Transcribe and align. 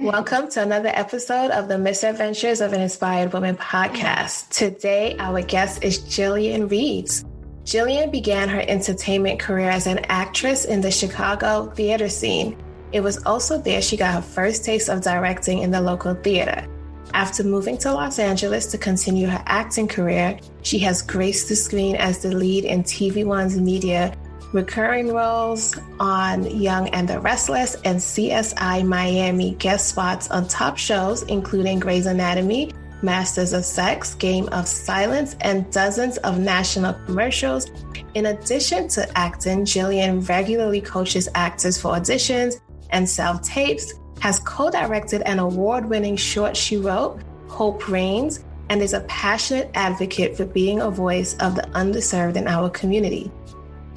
Welcome 0.00 0.48
to 0.50 0.62
another 0.62 0.90
episode 0.94 1.50
of 1.50 1.66
the 1.66 1.76
Misadventures 1.76 2.60
of 2.60 2.72
an 2.72 2.80
Inspired 2.80 3.32
Woman 3.32 3.56
podcast. 3.56 4.48
Today, 4.50 5.16
our 5.18 5.42
guest 5.42 5.82
is 5.82 5.98
Jillian 5.98 6.70
Reeves. 6.70 7.24
Jillian 7.64 8.12
began 8.12 8.48
her 8.48 8.62
entertainment 8.68 9.40
career 9.40 9.68
as 9.68 9.88
an 9.88 9.98
actress 10.08 10.66
in 10.66 10.80
the 10.82 10.92
Chicago 10.92 11.72
theater 11.74 12.08
scene. 12.08 12.56
It 12.92 13.00
was 13.00 13.20
also 13.26 13.60
there 13.60 13.82
she 13.82 13.96
got 13.96 14.14
her 14.14 14.22
first 14.22 14.64
taste 14.64 14.88
of 14.88 15.02
directing 15.02 15.58
in 15.58 15.72
the 15.72 15.80
local 15.80 16.14
theater. 16.14 16.64
After 17.12 17.42
moving 17.42 17.76
to 17.78 17.92
Los 17.92 18.20
Angeles 18.20 18.66
to 18.66 18.78
continue 18.78 19.26
her 19.26 19.42
acting 19.46 19.88
career, 19.88 20.38
she 20.62 20.78
has 20.78 21.02
graced 21.02 21.48
the 21.48 21.56
screen 21.56 21.96
as 21.96 22.22
the 22.22 22.30
lead 22.30 22.64
in 22.64 22.84
TV 22.84 23.24
One's 23.24 23.58
media 23.58 24.16
recurring 24.52 25.12
roles 25.12 25.76
on 26.00 26.44
Young 26.44 26.88
and 26.88 27.08
the 27.08 27.20
Restless 27.20 27.74
and 27.84 27.98
CSI 27.98 28.86
Miami 28.86 29.52
guest 29.52 29.88
spots 29.88 30.30
on 30.30 30.48
top 30.48 30.78
shows, 30.78 31.22
including 31.24 31.78
Grey's 31.78 32.06
Anatomy, 32.06 32.72
Masters 33.02 33.52
of 33.52 33.64
Sex, 33.64 34.14
Game 34.14 34.48
of 34.48 34.66
Silence, 34.66 35.36
and 35.42 35.70
dozens 35.72 36.16
of 36.18 36.38
national 36.38 36.94
commercials. 37.06 37.70
In 38.14 38.26
addition 38.26 38.88
to 38.88 39.18
acting, 39.18 39.64
Jillian 39.64 40.26
regularly 40.28 40.80
coaches 40.80 41.28
actors 41.34 41.80
for 41.80 41.92
auditions 41.92 42.60
and 42.90 43.08
self 43.08 43.42
tapes, 43.42 43.94
has 44.20 44.40
co 44.40 44.70
directed 44.70 45.22
an 45.22 45.38
award 45.38 45.88
winning 45.88 46.16
short 46.16 46.56
she 46.56 46.76
wrote, 46.76 47.20
Hope 47.48 47.88
Reigns, 47.88 48.44
and 48.70 48.82
is 48.82 48.92
a 48.92 49.00
passionate 49.02 49.70
advocate 49.74 50.36
for 50.36 50.44
being 50.44 50.80
a 50.80 50.90
voice 50.90 51.36
of 51.36 51.54
the 51.54 51.62
underserved 51.74 52.36
in 52.36 52.48
our 52.48 52.68
community. 52.70 53.30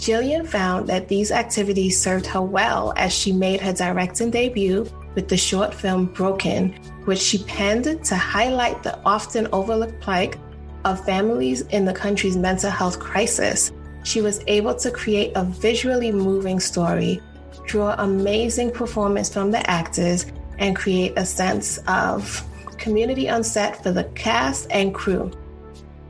Jillian 0.02 0.48
found 0.48 0.88
that 0.88 1.08
these 1.08 1.32
activities 1.32 2.02
served 2.02 2.26
her 2.26 2.42
well 2.42 2.92
as 2.98 3.14
she 3.14 3.32
made 3.32 3.62
her 3.62 3.72
directing 3.72 4.32
debut 4.32 4.88
with 5.14 5.28
the 5.28 5.38
short 5.38 5.76
film 5.76 6.08
Broken, 6.08 6.74
which 7.06 7.20
she 7.20 7.44
penned 7.44 8.04
to 8.06 8.16
highlight 8.16 8.82
the 8.82 8.98
often 9.06 9.48
overlooked 9.54 10.02
plight 10.02 10.38
of 10.86 11.06
families 11.06 11.62
in 11.68 11.86
the 11.86 11.94
country's 11.94 12.36
mental 12.36 12.72
health 12.72 13.00
crisis. 13.00 13.72
She 14.04 14.22
was 14.22 14.44
able 14.48 14.74
to 14.74 14.90
create 14.90 15.34
a 15.36 15.44
visually 15.44 16.12
moving 16.12 16.60
story, 16.60 17.22
draw 17.68 17.94
amazing 18.00 18.72
performance 18.72 19.32
from 19.32 19.52
the 19.52 19.70
actors, 19.70 20.26
and 20.58 20.76
create 20.76 21.14
a 21.16 21.26
sense 21.26 21.78
of 21.88 22.44
community 22.80 23.30
on 23.30 23.44
set 23.44 23.84
for 23.84 23.92
the 23.92 24.06
cast 24.16 24.66
and 24.72 24.96
crew. 24.96 25.32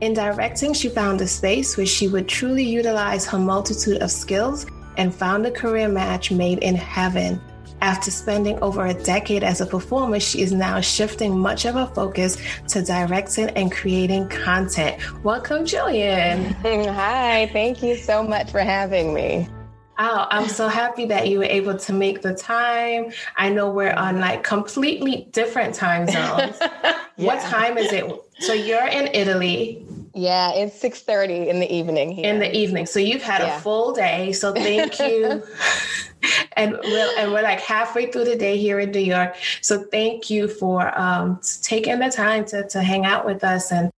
In 0.02 0.14
directing, 0.14 0.72
she 0.72 0.88
found 0.88 1.20
a 1.20 1.28
space 1.28 1.76
where 1.76 1.86
she 1.86 2.08
would 2.08 2.26
truly 2.26 2.64
utilize 2.64 3.24
her 3.26 3.38
multitude 3.38 4.02
of 4.02 4.10
skills 4.10 4.66
and 4.96 5.14
found 5.14 5.46
a 5.46 5.50
career 5.52 5.88
match 5.88 6.32
made 6.32 6.58
in 6.58 6.74
heaven. 6.74 7.40
After 7.80 8.10
spending 8.10 8.58
over 8.64 8.86
a 8.86 8.94
decade 8.94 9.44
as 9.44 9.60
a 9.60 9.66
performer, 9.66 10.18
she 10.18 10.42
is 10.42 10.50
now 10.50 10.80
shifting 10.80 11.38
much 11.38 11.66
of 11.66 11.76
her 11.76 11.86
focus 11.94 12.36
to 12.66 12.82
directing 12.82 13.50
and 13.50 13.70
creating 13.70 14.28
content. 14.28 15.00
Welcome, 15.22 15.66
Jillian. 15.66 16.46
Hi, 16.92 17.48
thank 17.52 17.80
you 17.80 17.94
so 17.94 18.24
much 18.24 18.50
for 18.50 18.58
having 18.58 19.14
me. 19.14 19.46
Oh, 19.98 20.26
I'm 20.30 20.48
so 20.48 20.66
happy 20.66 21.04
that 21.06 21.28
you 21.28 21.38
were 21.38 21.44
able 21.44 21.76
to 21.76 21.92
make 21.92 22.22
the 22.22 22.34
time. 22.34 23.12
I 23.36 23.50
know 23.50 23.70
we're 23.70 23.92
on 23.92 24.18
like 24.18 24.42
completely 24.42 25.28
different 25.30 25.76
time 25.76 26.08
zones. 26.08 26.56
yeah. 26.60 26.96
What 27.16 27.40
time 27.42 27.78
is 27.78 27.92
it? 27.92 28.10
So 28.40 28.52
you're 28.52 28.88
in 28.88 29.08
Italy. 29.14 29.81
Yeah, 30.14 30.52
it's 30.54 30.78
6:30 30.80 31.48
in 31.48 31.60
the 31.60 31.72
evening 31.72 32.12
here. 32.12 32.26
In 32.30 32.38
the 32.38 32.54
evening. 32.54 32.86
So 32.86 32.98
you've 32.98 33.22
had 33.22 33.40
yeah. 33.40 33.56
a 33.56 33.60
full 33.60 33.92
day. 33.92 34.32
So 34.32 34.52
thank 34.52 34.98
you. 34.98 35.42
and 36.56 36.78
we're 36.82 37.18
and 37.18 37.32
we're 37.32 37.42
like 37.42 37.60
halfway 37.60 38.10
through 38.10 38.24
the 38.24 38.36
day 38.36 38.58
here 38.58 38.78
in 38.78 38.90
New 38.90 39.00
York. 39.00 39.36
So 39.60 39.84
thank 39.84 40.28
you 40.28 40.48
for 40.48 40.98
um, 40.98 41.40
taking 41.62 41.98
the 41.98 42.10
time 42.10 42.44
to 42.46 42.68
to 42.68 42.82
hang 42.82 43.06
out 43.06 43.24
with 43.24 43.42
us 43.42 43.72
and 43.72 43.90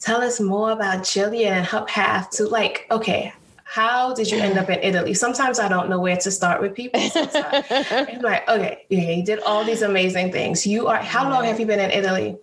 tell 0.00 0.22
us 0.22 0.40
more 0.40 0.70
about 0.70 1.00
Jillian 1.00 1.50
and 1.50 1.66
her 1.66 1.84
path 1.84 2.30
to 2.32 2.46
like, 2.46 2.86
okay, 2.90 3.32
how 3.64 4.14
did 4.14 4.30
you 4.30 4.38
end 4.38 4.56
up 4.58 4.70
in 4.70 4.78
Italy? 4.80 5.12
Sometimes 5.12 5.58
I 5.58 5.68
don't 5.68 5.90
know 5.90 5.98
where 5.98 6.16
to 6.16 6.30
start 6.30 6.62
with 6.62 6.74
people. 6.74 7.00
I'm 7.14 8.20
like, 8.20 8.48
okay, 8.48 8.86
yeah, 8.88 9.10
you 9.10 9.24
did 9.24 9.40
all 9.40 9.64
these 9.64 9.82
amazing 9.82 10.30
things. 10.30 10.66
You 10.66 10.86
are, 10.86 10.98
how 10.98 11.28
long 11.28 11.44
have 11.44 11.58
you 11.58 11.66
been 11.66 11.80
in 11.80 11.90
Italy? 11.90 12.38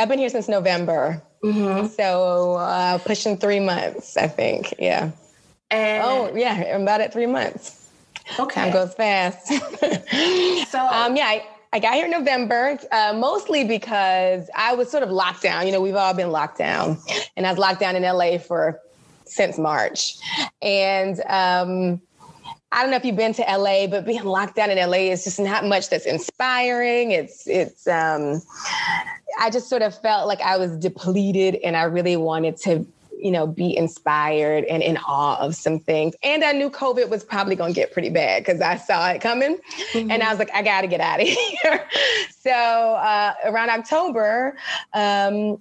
I've 0.00 0.08
been 0.08 0.18
here 0.18 0.30
since 0.30 0.48
November. 0.48 1.22
Mm-hmm. 1.44 1.88
So 1.88 2.54
uh, 2.54 2.96
pushing 2.98 3.36
three 3.36 3.60
months, 3.60 4.16
I 4.16 4.28
think. 4.28 4.72
Yeah. 4.78 5.10
And 5.70 6.02
oh, 6.02 6.32
yeah, 6.34 6.72
I'm 6.74 6.82
about 6.82 7.02
at 7.02 7.12
three 7.12 7.26
months. 7.26 7.90
Okay. 8.38 8.62
Time 8.62 8.72
goes 8.72 8.94
fast. 8.94 9.46
so, 9.48 9.58
um, 10.92 11.16
yeah, 11.16 11.26
I, 11.26 11.46
I 11.74 11.80
got 11.80 11.94
here 11.94 12.06
in 12.06 12.10
November, 12.12 12.78
uh, 12.90 13.12
mostly 13.14 13.64
because 13.64 14.48
I 14.56 14.74
was 14.74 14.90
sort 14.90 15.02
of 15.02 15.10
locked 15.10 15.42
down. 15.42 15.66
You 15.66 15.72
know, 15.72 15.82
we've 15.82 15.94
all 15.94 16.14
been 16.14 16.30
locked 16.30 16.56
down, 16.56 16.98
and 17.36 17.46
I 17.46 17.50
was 17.50 17.58
locked 17.58 17.80
down 17.80 17.94
in 17.94 18.02
LA 18.02 18.38
for 18.38 18.80
since 19.26 19.58
March, 19.58 20.16
and 20.62 21.20
um, 21.28 22.00
I 22.72 22.82
don't 22.82 22.90
know 22.90 22.96
if 22.96 23.04
you've 23.04 23.16
been 23.16 23.34
to 23.34 23.42
LA, 23.42 23.86
but 23.86 24.04
being 24.06 24.24
locked 24.24 24.56
down 24.56 24.70
in 24.70 24.78
LA 24.78 25.10
is 25.10 25.24
just 25.24 25.40
not 25.40 25.64
much 25.64 25.90
that's 25.90 26.06
inspiring. 26.06 27.10
It's 27.10 27.46
it's 27.46 27.86
um, 27.86 28.42
I 29.38 29.50
just 29.50 29.68
sort 29.68 29.82
of 29.82 29.96
felt 30.00 30.26
like 30.26 30.40
I 30.40 30.56
was 30.56 30.76
depleted 30.76 31.56
and 31.56 31.76
I 31.76 31.84
really 31.84 32.16
wanted 32.16 32.56
to, 32.58 32.86
you 33.18 33.30
know, 33.30 33.46
be 33.46 33.76
inspired 33.76 34.64
and 34.64 34.82
in 34.82 34.96
awe 34.98 35.38
of 35.38 35.54
some 35.54 35.78
things. 35.78 36.14
And 36.22 36.42
I 36.42 36.52
knew 36.52 36.70
COVID 36.70 37.08
was 37.08 37.22
probably 37.22 37.56
going 37.56 37.74
to 37.74 37.80
get 37.80 37.92
pretty 37.92 38.10
bad 38.10 38.44
because 38.44 38.60
I 38.60 38.76
saw 38.76 39.10
it 39.10 39.20
coming. 39.20 39.58
Mm-hmm. 39.92 40.10
And 40.10 40.22
I 40.22 40.30
was 40.30 40.38
like, 40.38 40.50
I 40.54 40.62
got 40.62 40.82
to 40.82 40.86
get 40.86 41.00
out 41.00 41.20
of 41.20 41.28
here. 41.62 41.88
so 42.38 42.50
uh, 42.50 43.34
around 43.44 43.70
October, 43.70 44.56
um, 44.94 45.58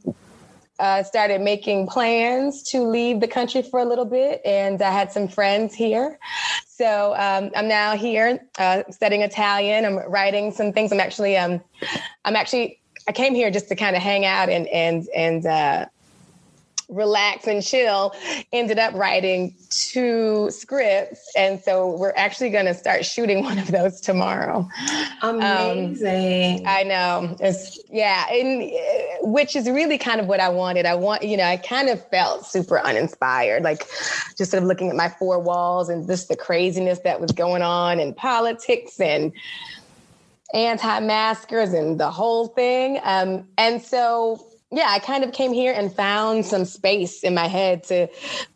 uh, 0.80 1.04
started 1.04 1.42
making 1.42 1.88
plans 1.88 2.64
to 2.64 2.84
leave 2.84 3.20
the 3.20 3.28
country 3.28 3.62
for 3.62 3.82
a 3.82 3.86
little 3.86 4.06
bit, 4.06 4.42
and 4.46 4.82
I 4.82 4.92
had 4.92 5.12
some 5.12 5.28
friends 5.28 5.76
here. 5.76 6.18
So 6.66 7.14
um, 7.16 7.52
I'm 7.56 7.68
now 7.68 7.98
here 7.98 8.40
uh, 8.58 8.84
studying 8.90 9.22
Italian. 9.22 9.84
I'm 9.84 9.98
writing 10.10 10.52
some 10.52 10.72
things. 10.72 10.94
I'm 10.94 11.02
actually 11.02 11.36
um, 11.36 11.62
I'm 12.24 12.36
actually 12.36 12.80
I 13.08 13.12
came 13.12 13.36
here 13.36 13.52
just 13.52 13.68
to 13.70 13.76
kind 13.76 13.96
of 13.96 14.02
hang 14.02 14.26
out 14.26 14.50
and 14.50 14.68
and 14.68 15.08
and 15.16 15.46
uh, 15.46 15.86
relax 16.90 17.48
and 17.48 17.64
chill. 17.64 18.14
Ended 18.52 18.80
up 18.80 18.94
writing 18.94 19.56
two 19.70 20.50
scripts, 20.52 21.32
and 21.36 21.60
so 21.62 21.96
we're 21.96 22.14
actually 22.16 22.50
going 22.50 22.66
to 22.66 22.74
start 22.74 23.06
shooting 23.06 23.44
one 23.44 23.58
of 23.58 23.72
those 23.72 24.02
tomorrow. 24.02 24.68
Amazing! 25.22 26.60
Um, 26.60 26.64
I 26.68 26.84
know. 26.84 27.38
It's 27.40 27.80
yeah, 27.90 28.28
and 28.32 28.64
uh, 28.64 29.28
which 29.28 29.56
is 29.56 29.70
really 29.70 29.98
kind 29.98 30.20
of 30.20 30.28
what 30.28 30.40
I 30.40 30.50
wanted. 30.50 30.86
I 30.86 30.96
want 30.96 31.24
you 31.24 31.38
know 31.38 31.46
I 31.46 31.58
kind 31.58 31.90
of 31.90 32.06
felt 32.10 32.46
super 32.46 32.80
uninspired, 32.80 33.64
like 33.64 33.88
just 34.38 34.52
sort 34.52 34.64
of 34.64 34.68
looking 34.68 34.90
at 34.90 34.96
my 34.96 35.10
four 35.10 35.40
walls 35.40 35.90
and 35.90 36.08
just 36.08 36.28
the 36.28 36.36
craziness 36.36 37.00
that 37.00 37.22
was 37.22 37.32
going 37.32 37.62
on 37.62 38.00
in 38.00 38.14
politics 38.14 39.00
and 39.00 39.32
anti-maskers 40.54 41.74
and 41.74 42.00
the 42.00 42.10
whole 42.10 42.48
thing. 42.48 43.00
Um, 43.04 43.48
and 43.58 43.82
so, 43.82 44.46
yeah, 44.72 44.88
I 44.90 45.00
kind 45.00 45.24
of 45.24 45.32
came 45.32 45.54
here 45.54 45.74
and 45.74 45.94
found 45.94 46.46
some 46.46 46.66
space 46.66 47.24
in 47.24 47.34
my 47.34 47.48
head 47.48 47.84
to 47.86 48.08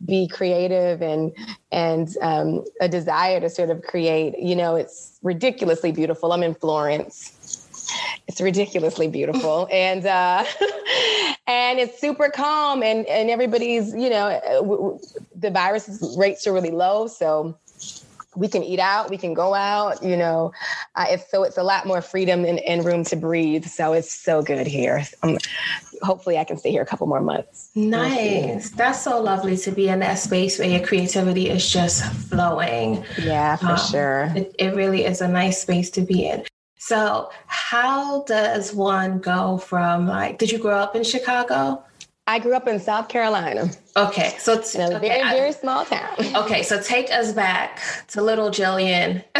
be 0.04 0.28
creative 0.28 1.02
and 1.02 1.32
and 1.72 2.08
um, 2.22 2.64
a 2.80 2.88
desire 2.88 3.40
to 3.40 3.50
sort 3.50 3.70
of 3.70 3.82
create. 3.82 4.38
You 4.38 4.54
know, 4.56 4.76
it's 4.76 5.18
ridiculously 5.22 5.92
beautiful. 5.92 6.32
I'm 6.32 6.42
in 6.42 6.54
Florence. 6.54 7.32
It's 8.28 8.40
ridiculously 8.40 9.08
beautiful, 9.08 9.68
and 9.72 10.06
uh, 10.06 10.44
and 11.46 11.78
it's 11.78 12.00
super 12.00 12.28
calm, 12.28 12.82
and 12.82 13.06
and 13.06 13.28
everybody's 13.28 13.92
you 13.92 14.08
know 14.08 15.00
the 15.34 15.50
virus 15.50 16.14
rates 16.16 16.46
are 16.46 16.52
really 16.52 16.70
low, 16.70 17.08
so 17.08 17.58
we 18.36 18.48
can 18.48 18.62
eat 18.62 18.78
out, 18.78 19.10
we 19.10 19.16
can 19.16 19.34
go 19.34 19.54
out, 19.54 20.02
you 20.02 20.16
know. 20.16 20.52
Uh, 20.94 21.06
it's 21.10 21.30
so 21.30 21.42
it's 21.44 21.56
a 21.56 21.62
lot 21.62 21.86
more 21.86 22.02
freedom 22.02 22.44
and, 22.44 22.58
and, 22.60 22.84
room 22.84 23.04
to 23.04 23.16
breathe. 23.16 23.66
So 23.66 23.92
it's 23.92 24.12
so 24.12 24.42
good 24.42 24.66
here. 24.66 25.06
Um, 25.22 25.38
hopefully, 26.02 26.38
I 26.38 26.44
can 26.44 26.56
stay 26.56 26.70
here 26.70 26.82
a 26.82 26.86
couple 26.86 27.06
more 27.06 27.20
months. 27.20 27.70
Nice. 27.74 28.70
That's 28.70 29.02
so 29.02 29.20
lovely 29.20 29.56
to 29.58 29.70
be 29.70 29.88
in 29.88 30.00
that 30.00 30.18
space 30.18 30.58
where 30.58 30.68
your 30.68 30.86
creativity 30.86 31.48
is 31.48 31.70
just 31.70 32.04
flowing. 32.28 33.04
Yeah, 33.20 33.56
for 33.56 33.72
um, 33.72 33.78
sure. 33.78 34.32
It, 34.34 34.54
it 34.58 34.74
really 34.74 35.04
is 35.04 35.20
a 35.20 35.28
nice 35.28 35.62
space 35.62 35.90
to 35.90 36.02
be 36.02 36.26
in. 36.26 36.44
So, 36.76 37.30
how 37.46 38.24
does 38.24 38.74
one 38.74 39.18
go 39.18 39.56
from 39.56 40.06
like? 40.06 40.38
Did 40.38 40.52
you 40.52 40.58
grow 40.58 40.76
up 40.76 40.94
in 40.94 41.02
Chicago? 41.02 41.82
I 42.26 42.38
grew 42.38 42.54
up 42.54 42.66
in 42.66 42.80
South 42.80 43.08
Carolina. 43.08 43.70
Okay, 43.96 44.34
so 44.38 44.60
t- 44.60 44.78
in 44.78 44.92
a 44.92 44.96
okay, 44.96 45.08
very 45.08 45.20
I, 45.20 45.34
very 45.34 45.52
small 45.52 45.84
town. 45.84 46.14
Okay, 46.34 46.62
so 46.62 46.80
take 46.80 47.10
us 47.10 47.32
back 47.32 47.80
to 48.08 48.22
little 48.22 48.50
Jillian. 48.50 49.22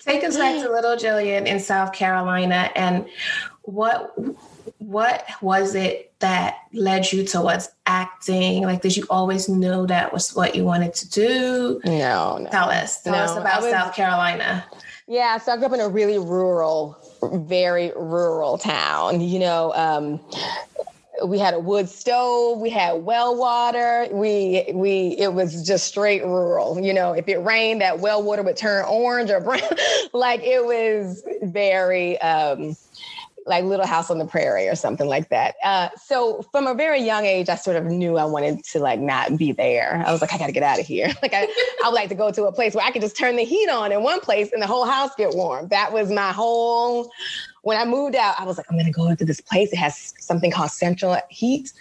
take 0.00 0.24
us 0.24 0.36
back 0.36 0.62
to 0.62 0.70
little 0.70 0.96
Jillian 0.96 1.46
in 1.46 1.60
South 1.60 1.92
Carolina, 1.92 2.70
and 2.74 3.06
what 3.62 4.14
what 4.78 5.26
was 5.42 5.74
it 5.74 6.12
that 6.20 6.56
led 6.72 7.12
you 7.12 7.24
towards 7.24 7.68
acting? 7.86 8.62
Like, 8.62 8.82
did 8.82 8.96
you 8.96 9.06
always 9.10 9.48
know 9.48 9.86
that 9.86 10.12
was 10.12 10.34
what 10.34 10.54
you 10.54 10.64
wanted 10.64 10.94
to 10.94 11.10
do? 11.10 11.80
No, 11.84 12.38
no. 12.38 12.50
Tell 12.50 12.70
us. 12.70 13.02
Tell 13.02 13.12
no, 13.12 13.18
us 13.18 13.36
about 13.36 13.62
was, 13.62 13.70
South 13.70 13.94
Carolina. 13.94 14.64
Yeah, 15.06 15.38
so 15.38 15.52
I 15.52 15.56
grew 15.56 15.66
up 15.66 15.72
in 15.72 15.80
a 15.80 15.88
really 15.88 16.18
rural, 16.18 16.96
very 17.22 17.92
rural 17.96 18.58
town. 18.58 19.20
You 19.20 19.38
know, 19.38 19.74
um, 19.74 20.20
we 21.24 21.38
had 21.38 21.54
a 21.54 21.58
wood 21.58 21.88
stove 21.88 22.60
we 22.60 22.70
had 22.70 23.04
well 23.04 23.36
water 23.36 24.08
we 24.10 24.64
we 24.72 25.14
it 25.18 25.34
was 25.34 25.66
just 25.66 25.86
straight 25.86 26.24
rural 26.24 26.80
you 26.80 26.94
know 26.94 27.12
if 27.12 27.28
it 27.28 27.38
rained 27.38 27.80
that 27.80 27.98
well 28.00 28.22
water 28.22 28.42
would 28.42 28.56
turn 28.56 28.84
orange 28.86 29.30
or 29.30 29.40
brown 29.40 29.60
like 30.12 30.40
it 30.42 30.64
was 30.64 31.22
very 31.42 32.18
um 32.20 32.74
like 33.46 33.64
Little 33.64 33.86
House 33.86 34.10
on 34.10 34.18
the 34.18 34.26
Prairie 34.26 34.68
or 34.68 34.74
something 34.74 35.06
like 35.06 35.28
that. 35.30 35.54
Uh, 35.64 35.88
so 36.02 36.42
from 36.52 36.66
a 36.66 36.74
very 36.74 37.00
young 37.00 37.24
age, 37.24 37.48
I 37.48 37.54
sort 37.54 37.76
of 37.76 37.84
knew 37.84 38.16
I 38.16 38.24
wanted 38.24 38.64
to 38.64 38.78
like 38.78 39.00
not 39.00 39.36
be 39.36 39.52
there. 39.52 40.02
I 40.06 40.12
was 40.12 40.20
like, 40.20 40.32
I 40.32 40.38
got 40.38 40.46
to 40.46 40.52
get 40.52 40.62
out 40.62 40.78
of 40.78 40.86
here. 40.86 41.12
Like 41.22 41.34
I, 41.34 41.42
I 41.84 41.88
would 41.88 41.94
like 41.94 42.08
to 42.08 42.14
go 42.14 42.30
to 42.30 42.44
a 42.44 42.52
place 42.52 42.74
where 42.74 42.84
I 42.84 42.90
could 42.90 43.02
just 43.02 43.14
turn 43.16 43.36
the 43.36 43.44
heat 43.44 43.68
on 43.68 43.92
in 43.92 44.02
one 44.02 44.20
place 44.20 44.50
and 44.52 44.62
the 44.62 44.66
whole 44.66 44.86
house 44.86 45.10
get 45.16 45.34
warm. 45.34 45.68
That 45.68 45.92
was 45.92 46.10
my 46.10 46.32
whole. 46.32 47.10
When 47.62 47.76
I 47.76 47.84
moved 47.84 48.14
out, 48.14 48.40
I 48.40 48.44
was 48.44 48.56
like, 48.56 48.64
I'm 48.70 48.78
to 48.78 48.90
go 48.90 49.08
into 49.08 49.26
this 49.26 49.40
place. 49.40 49.70
It 49.70 49.76
has 49.76 50.14
something 50.18 50.50
called 50.50 50.70
central 50.70 51.18
heat. 51.28 51.72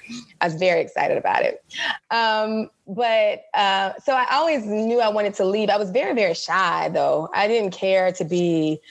I 0.42 0.46
was 0.48 0.56
very 0.56 0.82
excited 0.82 1.18
about 1.18 1.44
it. 1.44 1.64
Um, 2.12 2.70
but 2.86 3.46
uh, 3.54 3.94
so 4.04 4.14
I 4.14 4.28
always 4.32 4.66
knew 4.66 5.00
I 5.00 5.08
wanted 5.08 5.36
to 5.36 5.46
leave. 5.46 5.70
I 5.70 5.78
was 5.78 5.90
very, 5.92 6.14
very 6.14 6.34
shy 6.34 6.90
though. 6.90 7.30
I 7.34 7.48
didn't 7.48 7.72
care 7.72 8.12
to 8.12 8.26
be 8.26 8.82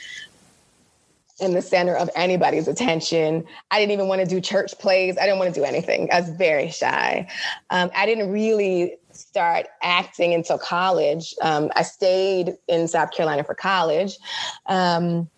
in 1.41 1.55
the 1.55 1.63
center 1.63 1.95
of 1.95 2.11
anybody's 2.15 2.69
attention. 2.69 3.45
I 3.71 3.79
didn't 3.79 3.93
even 3.93 4.09
want 4.09 4.21
to 4.21 4.27
do 4.27 4.41
church 4.41 4.79
plays. 4.79 5.17
I 5.17 5.23
didn't 5.23 5.39
want 5.39 5.55
to 5.55 5.61
do 5.61 5.65
anything. 5.65 6.09
I 6.13 6.21
was 6.21 6.31
very 6.31 6.71
shy. 6.71 7.29
Um, 7.71 7.91
I 7.95 8.07
didn't 8.07 8.31
really 8.31 8.97
start 9.13 9.67
acting 9.83 10.35
until 10.35 10.59
college. 10.59 11.35
Um, 11.43 11.71
I 11.75 11.83
stayed 11.83 12.57
in 12.69 12.89
South 12.89 13.13
Carolina 13.13 13.45
for 13.45 13.55
college. 13.55 14.19
Um, 14.67 15.29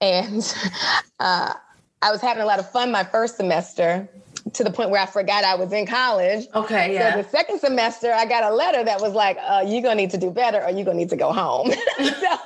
and 0.00 0.54
uh, 1.20 1.54
I 2.02 2.10
was 2.10 2.20
having 2.20 2.42
a 2.42 2.46
lot 2.46 2.58
of 2.58 2.70
fun 2.70 2.90
my 2.90 3.04
first 3.04 3.36
semester 3.36 4.08
to 4.52 4.62
the 4.62 4.70
point 4.70 4.90
where 4.90 5.00
I 5.00 5.06
forgot 5.06 5.42
I 5.42 5.54
was 5.54 5.72
in 5.72 5.86
college. 5.86 6.46
Okay, 6.54 6.94
yeah. 6.94 7.14
So 7.14 7.22
the 7.22 7.28
second 7.28 7.60
semester, 7.60 8.12
I 8.12 8.26
got 8.26 8.44
a 8.44 8.54
letter 8.54 8.84
that 8.84 9.00
was 9.00 9.14
like, 9.14 9.38
uh, 9.40 9.64
"You're 9.66 9.82
gonna 9.82 9.94
need 9.96 10.10
to 10.10 10.18
do 10.18 10.30
better, 10.30 10.62
or 10.62 10.70
you're 10.70 10.84
gonna 10.84 10.98
need 10.98 11.10
to 11.10 11.16
go 11.16 11.32
home." 11.32 11.72
so, 11.98 12.38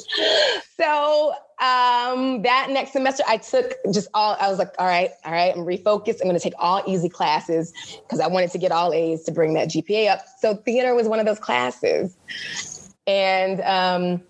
so 0.76 1.34
um, 1.62 2.42
that 2.42 2.70
next 2.70 2.92
semester, 2.92 3.22
I 3.28 3.36
took 3.36 3.74
just 3.92 4.08
all, 4.14 4.36
I 4.40 4.48
was 4.48 4.58
like, 4.58 4.74
all 4.80 4.86
right, 4.86 5.10
all 5.24 5.30
right, 5.30 5.54
I'm 5.54 5.64
refocused. 5.64 6.20
I'm 6.20 6.26
going 6.26 6.34
to 6.34 6.40
take 6.40 6.54
all 6.58 6.82
easy 6.88 7.08
classes 7.08 7.72
because 8.02 8.18
I 8.18 8.26
wanted 8.26 8.50
to 8.50 8.58
get 8.58 8.72
all 8.72 8.92
A's 8.92 9.22
to 9.24 9.32
bring 9.32 9.54
that 9.54 9.68
GPA 9.68 10.10
up. 10.10 10.24
So 10.40 10.56
theater 10.56 10.92
was 10.96 11.06
one 11.06 11.20
of 11.20 11.26
those 11.26 11.38
classes. 11.38 12.16
And 13.06 13.60
um, 13.60 14.22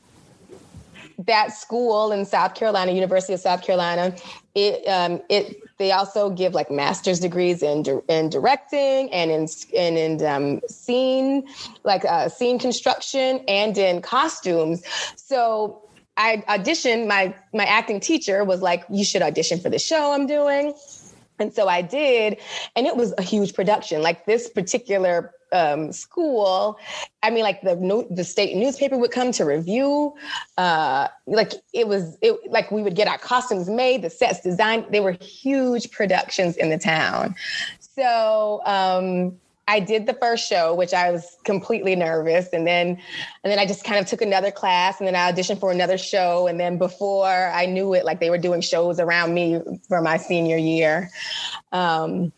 that 1.26 1.54
school 1.54 2.12
in 2.12 2.26
South 2.26 2.54
Carolina, 2.54 2.92
University 2.92 3.32
of 3.32 3.40
South 3.40 3.62
Carolina, 3.62 4.14
it, 4.54 4.87
um, 4.87 5.20
it, 5.28 5.56
they 5.78 5.93
also 5.93 6.31
give 6.31 6.54
like 6.54 6.70
master's 6.70 7.19
degrees 7.19 7.62
in, 7.62 7.84
in 8.08 8.28
directing 8.28 9.10
and 9.12 9.31
in 9.31 9.49
and 9.76 9.99
in 9.99 10.26
um, 10.26 10.60
scene, 10.69 11.46
like 11.84 12.04
uh, 12.04 12.28
scene 12.28 12.58
construction 12.58 13.43
and 13.49 13.76
in 13.78 14.02
costumes. 14.02 14.82
So 15.16 15.82
I 16.16 16.44
auditioned. 16.49 17.06
My 17.06 17.34
my 17.54 17.64
acting 17.64 18.00
teacher 18.00 18.44
was 18.44 18.60
like, 18.60 18.84
"You 18.90 19.04
should 19.04 19.22
audition 19.22 19.58
for 19.58 19.70
the 19.70 19.78
show 19.78 20.12
I'm 20.12 20.26
doing." 20.26 20.75
And 21.38 21.52
so 21.52 21.66
I 21.66 21.82
did, 21.82 22.38
and 22.76 22.87
it 22.87 22.96
was 22.96 23.14
a 23.16 23.22
huge 23.22 23.55
production. 23.55 24.02
Like 24.02 24.26
this 24.26 24.50
particular 24.50 25.32
um, 25.52 25.93
school, 25.93 26.78
I 27.22 27.31
mean, 27.31 27.43
like 27.43 27.62
the 27.62 28.06
the 28.10 28.25
state 28.25 28.56
newspaper 28.56 28.96
would 28.99 29.12
come 29.12 29.32
to 29.32 29.44
review. 29.44 30.14
Uh, 30.58 31.08
like 31.26 31.52
it 31.72 31.88
was, 31.88 32.19
it 32.22 32.38
like 32.50 32.70
we 32.70 32.82
would 32.82 32.96
get 32.96 33.08
our 33.08 33.19
costumes 33.19 33.69
made, 33.69 34.02
the 34.02 34.10
sets 34.10 34.40
designed. 34.40 34.87
They 34.90 35.00
were 35.00 35.12
huge 35.12 35.90
productions 35.90 36.56
in 36.56 36.70
the 36.70 36.78
town. 36.78 37.34
So 37.81 38.62
um, 38.64 39.38
I 39.69 39.81
did 39.81 40.06
the 40.06 40.14
first 40.14 40.49
show, 40.49 40.75
which 40.75 40.93
I 40.93 41.10
was 41.10 41.37
completely 41.44 41.94
nervous, 41.94 42.48
and 42.52 42.66
then 42.66 42.98
and 43.44 43.50
then 43.50 43.58
I 43.58 43.66
just 43.66 43.84
kind 43.84 44.00
of 44.00 44.06
took 44.06 44.20
another 44.20 44.50
class, 44.50 44.98
and 44.98 45.06
then 45.06 45.14
I 45.14 45.31
auditioned 45.31 45.60
for 45.60 45.70
another 45.70 45.98
show, 45.98 46.46
and 46.46 46.58
then 46.58 46.78
before 46.78 47.50
I 47.55 47.66
knew 47.66 47.94
it, 47.94 48.05
like 48.05 48.20
they 48.20 48.31
were 48.31 48.38
doing 48.38 48.60
shows 48.60 48.98
around 48.98 49.34
me 49.34 49.60
for 49.88 50.00
my 50.00 50.16
senior 50.16 50.56
year, 50.56 51.10
um, 51.70 52.32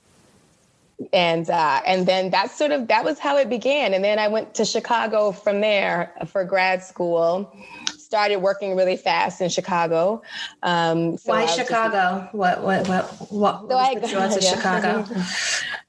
and 1.12 1.48
uh, 1.50 1.80
and 1.86 2.06
then 2.06 2.30
that's 2.30 2.56
sort 2.56 2.72
of 2.72 2.88
that 2.88 3.04
was 3.04 3.18
how 3.18 3.36
it 3.36 3.48
began, 3.48 3.94
and 3.94 4.04
then 4.04 4.18
I 4.18 4.28
went 4.28 4.54
to 4.54 4.64
Chicago 4.64 5.32
from 5.32 5.60
there 5.60 6.14
for 6.26 6.44
grad 6.44 6.82
school. 6.82 7.52
Started 7.98 8.36
working 8.36 8.76
really 8.76 8.96
fast 8.96 9.40
in 9.40 9.48
Chicago. 9.48 10.22
Um, 10.62 11.16
so 11.16 11.32
Why 11.32 11.46
Chicago? 11.46 12.22
Just, 12.22 12.34
what 12.34 12.62
what 12.62 12.88
what 12.88 13.30
what? 13.30 13.68
So 13.68 13.76
I, 13.76 13.94
put 13.94 14.10
you 14.10 14.18
yeah. 14.18 14.38
Chicago. 14.40 15.04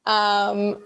um, 0.06 0.84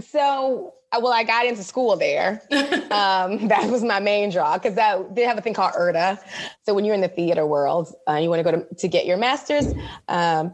so 0.00 0.74
well, 1.00 1.12
I 1.12 1.24
got 1.24 1.46
into 1.46 1.62
school 1.62 1.96
there. 1.96 2.42
Um, 2.92 3.48
that 3.48 3.70
was 3.70 3.82
my 3.82 4.00
main 4.00 4.30
draw 4.30 4.58
because 4.58 4.74
they 5.14 5.22
have 5.22 5.38
a 5.38 5.40
thing 5.40 5.54
called 5.54 5.72
URTA. 5.72 6.18
So 6.66 6.74
when 6.74 6.84
you're 6.84 6.94
in 6.94 7.00
the 7.00 7.08
theater 7.08 7.46
world, 7.46 7.94
uh, 8.06 8.16
you 8.16 8.28
want 8.28 8.40
to 8.40 8.44
go 8.44 8.50
to, 8.50 8.74
to 8.74 8.86
get 8.86 9.06
your 9.06 9.16
master's. 9.16 9.72
Um, 10.08 10.52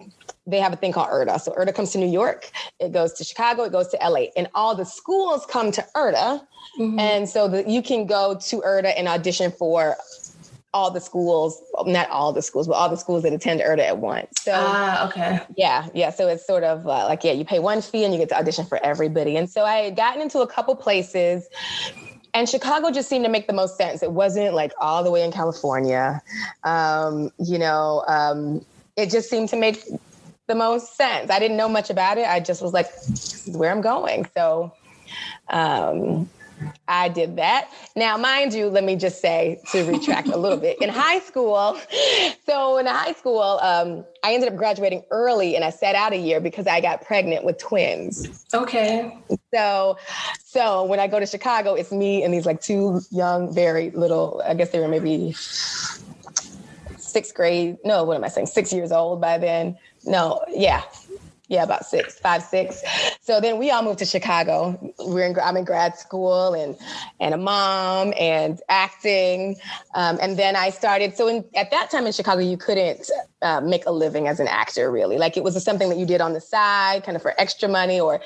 they 0.48 0.58
have 0.58 0.72
a 0.72 0.76
thing 0.76 0.92
called 0.92 1.08
URTA. 1.08 1.38
So 1.40 1.52
URTA 1.52 1.74
comes 1.74 1.92
to 1.92 1.98
New 1.98 2.08
York, 2.08 2.50
it 2.80 2.92
goes 2.92 3.12
to 3.14 3.24
Chicago, 3.24 3.64
it 3.64 3.72
goes 3.72 3.88
to 3.88 3.96
LA, 3.96 4.26
and 4.36 4.48
all 4.54 4.74
the 4.74 4.84
schools 4.84 5.46
come 5.46 5.70
to 5.72 5.84
URTA. 5.94 6.42
Mm-hmm. 6.78 6.98
And 6.98 7.28
so 7.28 7.48
that 7.48 7.68
you 7.68 7.82
can 7.82 8.06
go 8.06 8.34
to 8.34 8.56
URTA 8.56 8.98
and 8.98 9.06
audition 9.06 9.52
for 9.52 9.96
all 10.74 10.90
the 10.90 11.00
schools, 11.00 11.62
not 11.86 12.08
all 12.10 12.32
the 12.32 12.42
schools, 12.42 12.66
but 12.66 12.74
all 12.74 12.88
the 12.88 12.96
schools 12.96 13.22
that 13.22 13.32
attend 13.32 13.60
URTA 13.60 13.86
at 13.86 13.98
once. 13.98 14.28
So, 14.40 14.52
ah, 14.54 15.04
uh, 15.04 15.08
okay. 15.08 15.40
Yeah, 15.56 15.88
yeah. 15.94 16.10
So 16.10 16.28
it's 16.28 16.46
sort 16.46 16.64
of 16.64 16.86
uh, 16.86 17.06
like, 17.06 17.24
yeah, 17.24 17.32
you 17.32 17.44
pay 17.44 17.58
one 17.58 17.82
fee 17.82 18.04
and 18.04 18.12
you 18.12 18.18
get 18.18 18.28
to 18.30 18.38
audition 18.38 18.64
for 18.64 18.82
everybody. 18.84 19.36
And 19.36 19.48
so 19.48 19.64
I 19.64 19.78
had 19.78 19.96
gotten 19.96 20.22
into 20.22 20.40
a 20.40 20.46
couple 20.46 20.74
places 20.76 21.48
and 22.34 22.48
Chicago 22.48 22.90
just 22.90 23.08
seemed 23.08 23.24
to 23.24 23.30
make 23.30 23.46
the 23.46 23.52
most 23.52 23.76
sense. 23.76 24.02
It 24.02 24.12
wasn't 24.12 24.54
like 24.54 24.72
all 24.78 25.02
the 25.02 25.10
way 25.10 25.24
in 25.24 25.32
California. 25.32 26.22
Um, 26.64 27.30
you 27.38 27.58
know, 27.58 28.04
um, 28.06 28.64
it 28.96 29.10
just 29.10 29.30
seemed 29.30 29.48
to 29.50 29.56
make 29.56 29.84
the 30.48 30.54
most 30.54 30.96
sense. 30.96 31.30
I 31.30 31.38
didn't 31.38 31.56
know 31.56 31.68
much 31.68 31.90
about 31.90 32.18
it. 32.18 32.26
I 32.26 32.40
just 32.40 32.60
was 32.60 32.72
like, 32.72 32.92
this 33.06 33.46
is 33.46 33.56
where 33.56 33.70
I'm 33.70 33.82
going. 33.82 34.26
So, 34.34 34.72
um, 35.48 36.28
I 36.88 37.08
did 37.08 37.36
that. 37.36 37.70
Now, 37.94 38.16
mind 38.16 38.52
you, 38.52 38.68
let 38.68 38.82
me 38.82 38.96
just 38.96 39.20
say 39.20 39.60
to 39.70 39.84
retract 39.84 40.28
a 40.28 40.36
little 40.36 40.58
bit. 40.58 40.80
In 40.82 40.88
high 40.88 41.20
school, 41.20 41.78
so 42.46 42.78
in 42.78 42.86
high 42.86 43.12
school, 43.12 43.60
um, 43.62 44.04
I 44.24 44.34
ended 44.34 44.50
up 44.50 44.56
graduating 44.56 45.04
early 45.10 45.54
and 45.54 45.64
I 45.64 45.70
sat 45.70 45.94
out 45.94 46.12
a 46.12 46.16
year 46.16 46.40
because 46.40 46.66
I 46.66 46.80
got 46.80 47.02
pregnant 47.02 47.44
with 47.44 47.58
twins. 47.58 48.44
Okay. 48.52 49.16
So, 49.54 49.98
so 50.44 50.84
when 50.84 50.98
I 50.98 51.06
go 51.06 51.20
to 51.20 51.26
Chicago, 51.26 51.74
it's 51.74 51.92
me 51.92 52.24
and 52.24 52.34
these 52.34 52.46
like 52.46 52.60
two 52.60 53.00
young, 53.10 53.54
very 53.54 53.90
little, 53.90 54.42
I 54.44 54.54
guess 54.54 54.70
they 54.70 54.80
were 54.80 54.88
maybe 54.88 55.34
sixth 56.96 57.34
grade. 57.34 57.76
No, 57.84 58.04
what 58.04 58.16
am 58.16 58.24
I 58.24 58.28
saying? 58.28 58.48
Six 58.48 58.72
years 58.72 58.92
old 58.92 59.20
by 59.20 59.38
then. 59.38 59.76
No, 60.08 60.42
yeah, 60.48 60.82
yeah, 61.48 61.62
about 61.62 61.84
six, 61.86 62.18
five, 62.18 62.42
six. 62.42 62.82
So 63.20 63.40
then 63.40 63.58
we 63.58 63.70
all 63.70 63.82
moved 63.82 63.98
to 64.00 64.04
Chicago. 64.04 64.78
We're 64.98 65.26
in, 65.26 65.38
I'm 65.38 65.56
in 65.56 65.64
grad 65.64 65.98
school 65.98 66.54
and 66.54 66.76
and 67.20 67.34
a 67.34 67.36
mom 67.38 68.12
and 68.18 68.60
acting. 68.68 69.56
Um, 69.94 70.18
and 70.20 70.38
then 70.38 70.56
I 70.56 70.70
started. 70.70 71.16
So 71.16 71.26
in, 71.26 71.44
at 71.54 71.70
that 71.70 71.90
time 71.90 72.06
in 72.06 72.12
Chicago, 72.12 72.40
you 72.40 72.56
couldn't 72.58 73.10
uh, 73.40 73.60
make 73.62 73.86
a 73.86 73.90
living 73.90 74.28
as 74.28 74.40
an 74.40 74.48
actor, 74.48 74.90
really. 74.90 75.16
Like 75.16 75.36
it 75.36 75.44
was 75.44 75.62
something 75.62 75.88
that 75.88 75.98
you 75.98 76.06
did 76.06 76.20
on 76.20 76.34
the 76.34 76.40
side, 76.40 77.04
kind 77.04 77.16
of 77.16 77.22
for 77.22 77.34
extra 77.38 77.68
money 77.68 77.98
or 77.98 78.20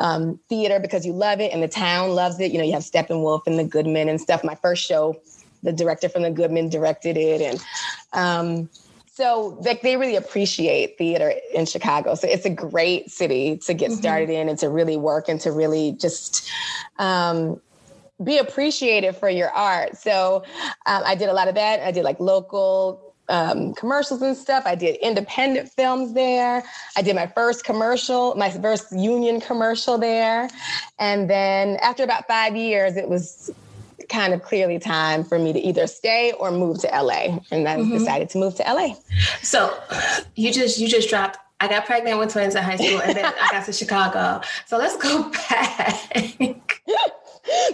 um, 0.00 0.38
theater 0.48 0.78
because 0.78 1.04
you 1.04 1.12
love 1.12 1.40
it 1.40 1.52
and 1.52 1.62
the 1.62 1.68
town 1.68 2.10
loves 2.10 2.38
it. 2.40 2.52
You 2.52 2.58
know, 2.58 2.64
you 2.64 2.72
have 2.72 2.82
Steppenwolf 2.82 3.42
and 3.46 3.58
the 3.58 3.64
Goodman 3.64 4.08
and 4.08 4.20
stuff. 4.20 4.44
My 4.44 4.54
first 4.56 4.84
show, 4.84 5.20
the 5.64 5.72
director 5.72 6.08
from 6.08 6.22
the 6.22 6.30
Goodman 6.30 6.68
directed 6.68 7.16
it, 7.16 7.40
and 7.40 7.60
um, 8.12 8.68
so 9.12 9.58
like 9.60 9.82
they 9.82 9.96
really 9.96 10.16
appreciate 10.16 10.96
theater 10.96 11.32
in 11.52 11.66
Chicago. 11.66 12.14
So 12.14 12.28
it's 12.28 12.46
a 12.46 12.50
great 12.50 13.10
city 13.10 13.58
to 13.58 13.74
get 13.74 13.90
mm-hmm. 13.90 14.00
started 14.00 14.30
in 14.30 14.48
and 14.48 14.58
to 14.60 14.68
really 14.68 14.96
work 14.96 15.28
and 15.28 15.40
to 15.40 15.52
really 15.52 15.92
just 15.92 16.48
um, 16.98 17.60
be 18.22 18.38
appreciated 18.38 19.16
for 19.16 19.28
your 19.28 19.50
art. 19.50 19.96
So 19.96 20.44
um, 20.86 21.02
I 21.04 21.14
did 21.16 21.28
a 21.28 21.32
lot 21.32 21.48
of 21.48 21.54
that. 21.56 21.80
I 21.80 21.90
did 21.90 22.04
like 22.04 22.20
local 22.20 23.14
um, 23.28 23.74
commercials 23.74 24.22
and 24.22 24.36
stuff. 24.36 24.64
I 24.66 24.74
did 24.74 24.96
independent 24.96 25.70
films 25.70 26.14
there. 26.14 26.62
I 26.96 27.02
did 27.02 27.14
my 27.16 27.26
first 27.26 27.64
commercial, 27.64 28.34
my 28.36 28.50
first 28.50 28.92
union 28.92 29.40
commercial 29.40 29.98
there. 29.98 30.48
And 30.98 31.30
then 31.30 31.76
after 31.76 32.02
about 32.02 32.26
five 32.26 32.56
years, 32.56 32.96
it 32.96 33.08
was 33.08 33.50
kind 34.08 34.32
of 34.32 34.42
clearly 34.42 34.78
time 34.78 35.24
for 35.24 35.38
me 35.38 35.52
to 35.52 35.58
either 35.58 35.86
stay 35.86 36.32
or 36.32 36.50
move 36.50 36.80
to 36.80 36.88
LA. 36.88 37.38
And 37.50 37.68
I 37.68 37.76
mm-hmm. 37.76 37.98
decided 37.98 38.30
to 38.30 38.38
move 38.38 38.54
to 38.56 38.62
LA. 38.62 38.94
So 39.42 39.76
you 40.36 40.52
just 40.52 40.78
you 40.78 40.88
just 40.88 41.08
dropped 41.08 41.38
I 41.60 41.68
got 41.68 41.84
pregnant 41.84 42.18
with 42.18 42.32
twins 42.32 42.54
in 42.54 42.62
high 42.62 42.76
school 42.76 43.02
and 43.02 43.14
then 43.14 43.26
I 43.26 43.48
got 43.50 43.66
to 43.66 43.72
Chicago. 43.72 44.40
So 44.66 44.78
let's 44.78 44.96
go 44.96 45.30
back. 45.50 46.82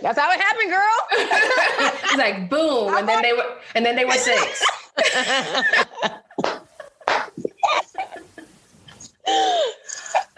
That's 0.02 0.18
how 0.18 0.32
it 0.32 0.40
happened, 0.40 0.70
girl. 0.70 0.98
it's 1.12 2.16
like 2.16 2.50
boom, 2.50 2.96
and 2.96 3.08
then 3.08 3.22
they 3.22 3.32
were, 3.32 3.56
and 3.74 3.84
then 3.84 3.96
they 3.96 4.04
were 4.04 4.12
six. 4.12 4.64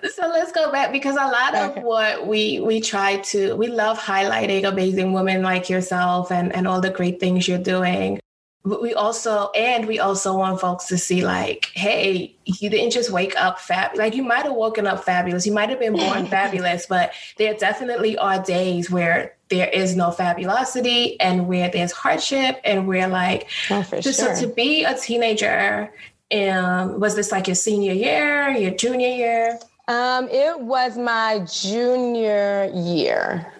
so 0.06 0.28
let's 0.28 0.52
go 0.52 0.70
back 0.70 0.92
because 0.92 1.16
a 1.16 1.26
lot 1.26 1.54
of 1.54 1.82
what 1.82 2.26
we 2.26 2.60
we 2.60 2.80
try 2.80 3.16
to 3.18 3.54
we 3.56 3.66
love 3.66 3.98
highlighting 3.98 4.66
amazing 4.66 5.12
women 5.12 5.42
like 5.42 5.68
yourself 5.68 6.30
and 6.30 6.54
and 6.54 6.68
all 6.68 6.80
the 6.80 6.90
great 6.90 7.18
things 7.18 7.48
you're 7.48 7.58
doing. 7.58 8.20
But 8.64 8.82
we 8.82 8.92
also 8.94 9.50
and 9.52 9.86
we 9.86 9.98
also 9.98 10.36
want 10.36 10.60
folks 10.60 10.86
to 10.86 10.98
see 10.98 11.24
like 11.24 11.70
hey 11.74 12.36
you 12.44 12.70
didn't 12.70 12.92
just 12.92 13.10
wake 13.10 13.34
up 13.36 13.58
fab 13.58 13.96
like 13.96 14.14
you 14.14 14.22
might 14.22 14.44
have 14.44 14.54
woken 14.54 14.86
up 14.86 15.04
fabulous. 15.04 15.46
You 15.46 15.52
might 15.52 15.70
have 15.70 15.80
been 15.80 15.94
born 15.94 16.26
fabulous 16.38 16.86
but 16.86 17.12
there 17.36 17.54
definitely 17.54 18.16
are 18.18 18.42
days 18.42 18.90
where 18.90 19.34
there 19.48 19.68
is 19.68 19.96
no 19.96 20.10
fabulosity 20.10 21.18
and 21.20 21.48
where 21.48 21.70
there's 21.70 21.92
hardship 21.92 22.60
and 22.64 22.86
where 22.86 23.08
like 23.08 23.48
oh, 23.70 23.82
to, 23.82 24.02
sure. 24.02 24.12
so 24.12 24.40
to 24.40 24.46
be 24.46 24.84
a 24.84 24.96
teenager 24.96 25.92
um 26.32 27.00
was 27.00 27.16
this 27.16 27.32
like 27.32 27.48
your 27.48 27.54
senior 27.54 27.94
year 27.94 28.50
your 28.50 28.72
junior 28.72 29.08
year 29.08 29.58
um 29.88 30.28
it 30.28 30.60
was 30.60 30.96
my 30.96 31.40
junior 31.50 32.70
year 32.74 33.52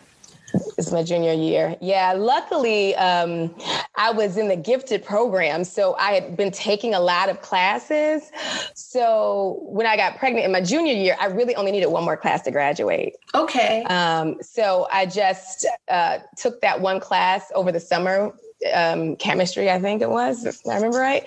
it's 0.76 0.92
my 0.92 1.02
junior 1.02 1.32
year. 1.32 1.76
Yeah, 1.80 2.12
luckily, 2.12 2.94
um, 2.96 3.54
I 3.96 4.10
was 4.10 4.36
in 4.36 4.48
the 4.48 4.56
gifted 4.56 5.04
program. 5.04 5.64
So 5.64 5.94
I 5.96 6.12
had 6.12 6.36
been 6.36 6.50
taking 6.50 6.94
a 6.94 7.00
lot 7.00 7.28
of 7.28 7.42
classes. 7.42 8.30
So 8.74 9.58
when 9.62 9.86
I 9.86 9.96
got 9.96 10.18
pregnant 10.18 10.46
in 10.46 10.52
my 10.52 10.60
junior 10.60 10.94
year, 10.94 11.16
I 11.20 11.26
really 11.26 11.54
only 11.56 11.72
needed 11.72 11.88
one 11.88 12.04
more 12.04 12.16
class 12.16 12.42
to 12.42 12.50
graduate. 12.50 13.16
Okay. 13.34 13.82
Um, 13.84 14.36
so 14.40 14.86
I 14.90 15.06
just 15.06 15.66
uh, 15.88 16.18
took 16.36 16.60
that 16.60 16.80
one 16.80 17.00
class 17.00 17.50
over 17.54 17.72
the 17.72 17.80
summer 17.80 18.32
um, 18.72 19.16
chemistry, 19.16 19.70
I 19.70 19.80
think 19.80 20.02
it 20.02 20.10
was, 20.10 20.44
if 20.44 20.66
I 20.66 20.74
remember 20.74 20.98
right. 20.98 21.24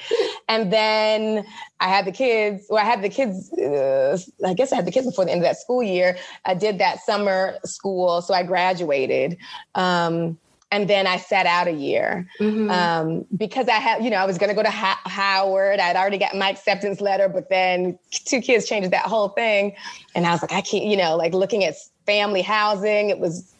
And 0.47 0.71
then 0.71 1.45
I 1.79 1.88
had 1.88 2.05
the 2.05 2.11
kids, 2.11 2.65
well, 2.69 2.83
I 2.83 2.88
had 2.88 3.01
the 3.01 3.09
kids, 3.09 3.51
uh, 3.53 4.17
I 4.45 4.53
guess 4.53 4.71
I 4.71 4.75
had 4.75 4.85
the 4.85 4.91
kids 4.91 5.07
before 5.07 5.25
the 5.25 5.31
end 5.31 5.39
of 5.39 5.45
that 5.45 5.57
school 5.57 5.81
year. 5.81 6.17
I 6.45 6.53
did 6.53 6.79
that 6.79 7.00
summer 7.01 7.57
school, 7.65 8.21
so 8.21 8.33
I 8.33 8.43
graduated. 8.43 9.38
Um, 9.75 10.38
and 10.73 10.89
then 10.89 11.05
I 11.05 11.17
sat 11.17 11.45
out 11.45 11.67
a 11.67 11.73
year 11.73 12.27
mm-hmm. 12.39 12.69
um, 12.71 13.25
because 13.35 13.67
I 13.67 13.73
had, 13.73 14.03
you 14.03 14.09
know, 14.09 14.17
I 14.17 14.25
was 14.25 14.38
going 14.38 14.50
to 14.50 14.55
go 14.55 14.63
to 14.63 14.71
ha- 14.71 15.01
Howard. 15.03 15.81
I'd 15.81 15.97
already 15.97 16.17
got 16.17 16.33
my 16.33 16.50
acceptance 16.50 17.01
letter, 17.01 17.27
but 17.27 17.50
then 17.50 18.00
two 18.09 18.39
kids 18.39 18.67
changed 18.67 18.91
that 18.91 19.05
whole 19.05 19.29
thing. 19.29 19.75
And 20.15 20.25
I 20.25 20.31
was 20.31 20.41
like, 20.41 20.53
I 20.53 20.61
can't, 20.61 20.85
you 20.85 20.95
know, 20.95 21.17
like 21.17 21.33
looking 21.33 21.65
at 21.65 21.75
family 22.05 22.41
housing, 22.41 23.09
it 23.09 23.19
was 23.19 23.53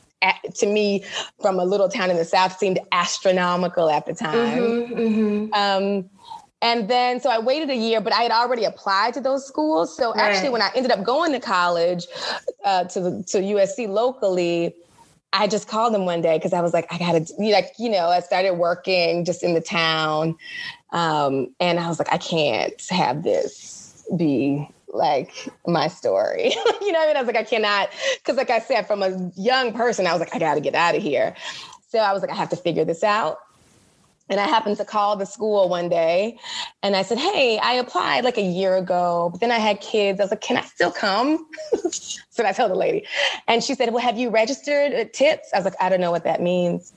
to 0.54 0.66
me 0.66 1.04
from 1.42 1.60
a 1.60 1.66
little 1.66 1.90
town 1.90 2.10
in 2.10 2.18
the 2.18 2.26
south 2.26 2.58
seemed 2.58 2.80
astronomical 2.92 3.90
at 3.90 4.06
the 4.06 4.14
time 4.14 4.60
mm-hmm, 4.60 4.94
mm-hmm. 4.94 5.54
Um, 5.54 6.10
and 6.62 6.88
then 6.90 7.20
so 7.20 7.30
i 7.30 7.40
waited 7.40 7.70
a 7.70 7.76
year 7.76 8.02
but 8.02 8.14
i 8.14 8.22
had 8.22 8.32
already 8.32 8.66
applied 8.66 9.14
to 9.14 9.22
those 9.22 9.46
schools 9.46 9.96
so 9.96 10.14
right. 10.14 10.32
actually 10.32 10.50
when 10.50 10.62
i 10.62 10.70
ended 10.76 10.92
up 10.92 11.04
going 11.04 11.32
to 11.32 11.40
college 11.40 12.08
uh, 12.64 12.84
to 12.86 13.00
the, 13.00 13.24
to 13.24 13.40
usc 13.40 13.88
locally 13.88 14.76
I 15.34 15.48
just 15.48 15.68
called 15.68 15.94
them 15.94 16.06
one 16.06 16.22
day 16.22 16.38
because 16.38 16.52
I 16.52 16.62
was 16.62 16.74
like, 16.74 16.92
I 16.92 16.98
gotta 16.98 17.26
like, 17.38 17.72
you 17.80 17.90
know, 17.90 18.08
I 18.08 18.20
started 18.20 18.56
working 18.56 19.24
just 19.24 19.44
in 19.44 19.54
the 19.54 19.62
town. 19.62 20.36
Um, 20.92 21.56
and 21.60 21.80
I 21.80 21.88
was 21.88 22.00
like, 22.00 22.12
I 22.12 22.18
can't 22.18 22.74
have 22.90 23.24
this 23.24 24.06
be 24.18 24.68
like 24.94 25.50
my 25.68 25.88
story. 25.88 26.50
you 26.82 26.92
know 26.92 27.02
I 27.02 27.08
mean? 27.08 27.18
I 27.18 27.22
was 27.22 27.28
like, 27.28 27.38
I 27.38 27.44
cannot, 27.44 27.90
because 28.18 28.38
like 28.38 28.50
I 28.50 28.60
said, 28.60 28.88
from 28.88 29.04
a 29.04 29.32
young 29.36 29.74
person, 29.74 30.08
I 30.08 30.14
was 30.14 30.20
like, 30.20 30.36
I 30.36 30.40
got 30.40 30.56
to 30.56 30.62
get 30.62 30.76
out 30.76 30.96
of 30.96 31.02
here. 31.02 31.36
So 31.90 32.00
I 32.00 32.14
was 32.14 32.22
like, 32.22 32.32
I 32.32 32.36
have 32.36 32.50
to 32.50 32.56
figure 32.56 32.86
this 32.86 33.04
out. 33.04 33.40
And 34.30 34.40
I 34.40 34.48
happened 34.48 34.78
to 34.78 34.86
call 34.86 35.18
the 35.18 35.26
school 35.26 35.68
one 35.68 35.90
day 35.90 36.40
and 36.84 36.96
I 36.96 37.02
said, 37.02 37.18
Hey, 37.18 37.60
I 37.62 37.74
applied 37.74 38.24
like 38.24 38.38
a 38.38 38.42
year 38.42 38.78
ago, 38.78 39.28
but 39.30 39.42
then 39.42 39.52
I 39.52 39.58
had 39.58 39.82
kids. 39.82 40.22
I 40.22 40.24
was 40.24 40.32
like, 40.32 40.40
Can 40.40 40.56
I 40.56 40.62
still 40.62 40.92
come? 40.92 41.46
so 41.92 42.46
I 42.46 42.54
told 42.54 42.72
the 42.72 42.76
lady. 42.76 43.06
And 43.50 43.62
she 43.62 43.76
said, 43.76 43.92
Well, 43.92 44.02
have 44.02 44.18
you 44.18 44.30
registered 44.30 44.94
at 44.94 45.12
TIPS? 45.12 45.50
I 45.54 45.58
was 45.58 45.66
like, 45.66 45.76
I 45.82 45.90
don't 45.90 46.00
know 46.00 46.12
what 46.12 46.24
that 46.24 46.42
means 46.42 46.94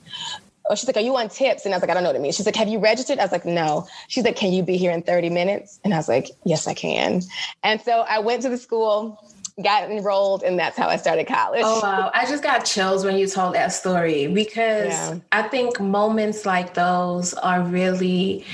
oh, 0.70 0.74
she's 0.74 0.86
like, 0.86 0.96
are 0.96 1.00
you 1.00 1.14
on 1.16 1.28
tips? 1.28 1.64
And 1.64 1.74
I 1.74 1.76
was 1.76 1.82
like, 1.82 1.90
I 1.90 1.94
don't 1.94 2.02
know 2.02 2.08
what 2.08 2.16
it 2.16 2.22
means. 2.22 2.36
She's 2.36 2.46
like, 2.46 2.56
have 2.56 2.68
you 2.68 2.78
registered? 2.78 3.18
I 3.18 3.22
was 3.22 3.32
like, 3.32 3.44
no. 3.44 3.86
She's 4.08 4.24
like, 4.24 4.36
can 4.36 4.52
you 4.52 4.62
be 4.62 4.76
here 4.76 4.90
in 4.90 5.02
30 5.02 5.30
minutes? 5.30 5.80
And 5.84 5.92
I 5.92 5.98
was 5.98 6.08
like, 6.08 6.30
yes, 6.44 6.66
I 6.66 6.74
can. 6.74 7.22
And 7.62 7.80
so 7.80 8.00
I 8.08 8.18
went 8.20 8.42
to 8.42 8.48
the 8.48 8.56
school, 8.56 9.22
got 9.62 9.90
enrolled, 9.90 10.42
and 10.42 10.58
that's 10.58 10.76
how 10.76 10.88
I 10.88 10.96
started 10.96 11.26
college. 11.26 11.62
Oh, 11.64 11.80
wow. 11.80 12.10
I 12.14 12.26
just 12.26 12.42
got 12.42 12.64
chills 12.64 13.04
when 13.04 13.16
you 13.18 13.26
told 13.26 13.54
that 13.54 13.68
story 13.68 14.26
because 14.26 14.88
yeah. 14.88 15.18
I 15.32 15.42
think 15.42 15.80
moments 15.80 16.46
like 16.46 16.74
those 16.74 17.34
are 17.34 17.62
really 17.62 18.46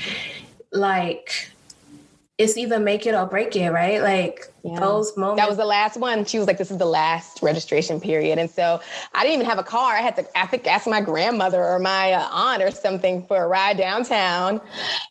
like, 0.71 1.49
it's 2.41 2.57
either 2.57 2.79
make 2.79 3.05
it 3.05 3.13
or 3.13 3.25
break 3.25 3.55
it, 3.55 3.69
right? 3.71 4.01
Like 4.01 4.51
yeah. 4.63 4.79
those 4.79 5.15
moments. 5.15 5.41
That 5.41 5.47
was 5.47 5.57
the 5.57 5.65
last 5.65 5.97
one. 5.97 6.25
She 6.25 6.37
was 6.37 6.47
like, 6.47 6.57
"This 6.57 6.71
is 6.71 6.77
the 6.77 6.85
last 6.85 7.41
registration 7.41 7.99
period," 7.99 8.39
and 8.39 8.49
so 8.49 8.81
I 9.13 9.23
didn't 9.23 9.35
even 9.35 9.45
have 9.45 9.59
a 9.59 9.63
car. 9.63 9.95
I 9.95 10.01
had 10.01 10.15
to, 10.15 10.37
I 10.37 10.47
think, 10.47 10.65
ask 10.67 10.87
my 10.87 11.01
grandmother 11.01 11.63
or 11.63 11.79
my 11.79 12.13
uh, 12.13 12.27
aunt 12.31 12.63
or 12.63 12.71
something 12.71 13.25
for 13.27 13.43
a 13.43 13.47
ride 13.47 13.77
downtown, 13.77 14.59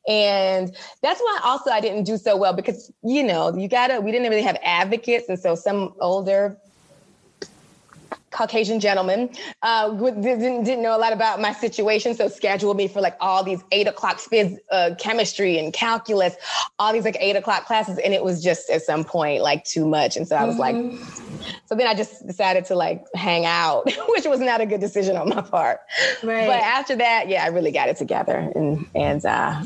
and 0.09 0.75
that's 1.03 1.21
why 1.21 1.41
also 1.45 1.71
I 1.71 1.81
didn't 1.81 2.05
do 2.05 2.17
so 2.17 2.37
well 2.37 2.53
because 2.53 2.93
you 3.03 3.23
know 3.23 3.57
you 3.57 3.69
gotta. 3.69 4.01
We 4.01 4.11
didn't 4.11 4.29
really 4.29 4.43
have 4.43 4.59
advocates, 4.63 5.29
and 5.29 5.39
so 5.39 5.55
some 5.55 5.95
older 6.01 6.59
Caucasian 8.41 8.81
gentleman, 8.81 9.29
uh, 9.61 9.91
didn't, 9.91 10.65
didn't 10.65 10.83
know 10.83 10.97
a 10.97 10.99
lot 10.99 11.13
about 11.13 11.43
my 11.43 11.53
situation. 11.53 12.15
So 12.15 12.29
scheduled 12.29 12.79
me 12.79 12.89
for 12.89 13.03
like 13.03 13.15
all 13.21 13.45
these 13.45 13.63
eight 13.71 13.87
o'clock 13.87 14.17
phys, 14.19 14.57
uh, 14.71 14.95
chemistry 14.99 15.59
and 15.59 15.75
calculus, 15.75 16.37
all 16.79 16.91
these 16.95 17.05
like 17.05 17.19
eight 17.21 17.37
o'clock 17.37 17.67
classes. 17.67 17.99
And 17.99 18.15
it 18.15 18.25
was 18.25 18.43
just 18.43 18.71
at 18.71 18.81
some 18.81 19.05
point 19.05 19.43
like 19.43 19.65
too 19.65 19.87
much. 19.87 20.17
And 20.17 20.27
so 20.27 20.37
I 20.37 20.45
was 20.45 20.57
mm-hmm. 20.57 20.97
like, 20.97 21.55
so 21.67 21.75
then 21.75 21.87
I 21.87 21.93
just 21.93 22.27
decided 22.27 22.65
to 22.67 22.77
like 22.77 23.05
hang 23.15 23.45
out, 23.45 23.85
which 24.09 24.25
was 24.25 24.41
not 24.41 24.63
a 24.63 24.67
good 24.67 24.81
decision 24.81 25.19
on 25.19 25.29
my 25.29 25.43
part. 25.43 25.81
Right. 26.23 26.47
But 26.47 26.61
after 26.61 26.97
that, 26.97 27.29
yeah, 27.29 27.45
I 27.45 27.49
really 27.49 27.73
got 27.73 27.91
it 27.91 27.99
together. 27.99 28.51
And, 28.55 28.87
and, 28.95 29.23
uh, 29.23 29.63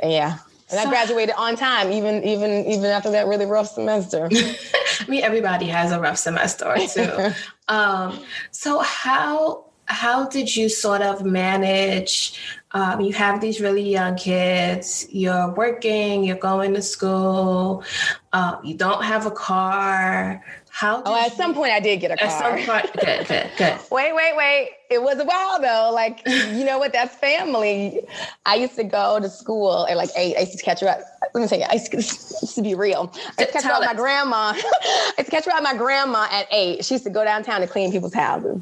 and 0.00 0.12
yeah. 0.12 0.38
And 0.72 0.80
so, 0.80 0.86
I 0.86 0.90
graduated 0.90 1.34
on 1.36 1.56
time, 1.56 1.92
even 1.92 2.24
even 2.24 2.66
even 2.66 2.84
after 2.86 3.10
that 3.10 3.26
really 3.26 3.46
rough 3.46 3.68
semester. 3.68 4.28
I 5.00 5.04
mean, 5.08 5.22
everybody 5.22 5.66
has 5.66 5.92
a 5.92 6.00
rough 6.00 6.18
semester 6.18 6.74
too. 6.88 7.30
um, 7.68 8.18
so 8.50 8.80
how 8.80 9.66
how 9.86 10.26
did 10.26 10.54
you 10.54 10.68
sort 10.68 11.02
of 11.02 11.24
manage? 11.24 12.40
Um, 12.72 13.02
you 13.02 13.12
have 13.12 13.40
these 13.40 13.60
really 13.60 13.82
young 13.82 14.16
kids. 14.16 15.06
You're 15.10 15.50
working. 15.50 16.24
You're 16.24 16.36
going 16.36 16.72
to 16.74 16.82
school. 16.82 17.84
Uh, 18.32 18.56
you 18.64 18.74
don't 18.74 19.04
have 19.04 19.26
a 19.26 19.30
car. 19.30 20.42
How? 20.70 21.02
Oh, 21.04 21.14
at 21.14 21.32
you, 21.32 21.36
some 21.36 21.54
point 21.54 21.72
I 21.72 21.80
did 21.80 22.00
get 22.00 22.12
a 22.12 22.16
car. 22.16 22.28
At 22.28 22.38
some 22.38 22.66
point, 22.66 22.92
good, 23.04 23.28
good, 23.28 23.50
good. 23.58 23.78
wait, 23.90 24.14
wait, 24.14 24.36
wait. 24.36 24.70
It 24.92 25.02
was 25.02 25.18
a 25.18 25.24
while 25.24 25.60
though. 25.60 25.90
Like, 25.92 26.22
you 26.26 26.64
know 26.64 26.78
what? 26.78 26.92
That's 26.92 27.14
family. 27.16 28.00
I 28.44 28.56
used 28.56 28.76
to 28.76 28.84
go 28.84 29.18
to 29.20 29.28
school 29.28 29.86
at 29.88 29.96
like 29.96 30.10
eight. 30.16 30.36
I 30.36 30.40
used 30.40 30.58
to 30.58 30.62
catch 30.62 30.80
her 30.80 30.88
up. 30.88 31.00
Let 31.34 31.40
me 31.40 31.46
say, 31.46 31.62
I 31.62 31.74
used 31.74 31.90
to, 31.90 31.96
used 31.96 32.54
to 32.56 32.62
be 32.62 32.74
real. 32.74 33.10
I 33.14 33.42
used 33.42 33.52
to 33.52 33.60
catch 33.60 33.64
her 33.64 33.80
my 33.80 33.94
grandma. 33.94 34.52
I 34.54 35.14
used 35.18 35.30
to 35.30 35.30
catch 35.30 35.44
her 35.46 35.52
at 35.52 35.62
my 35.62 35.74
grandma 35.74 36.28
at 36.30 36.46
eight. 36.50 36.84
She 36.84 36.94
used 36.94 37.04
to 37.04 37.10
go 37.10 37.24
downtown 37.24 37.62
to 37.62 37.66
clean 37.66 37.90
people's 37.90 38.12
houses, 38.12 38.60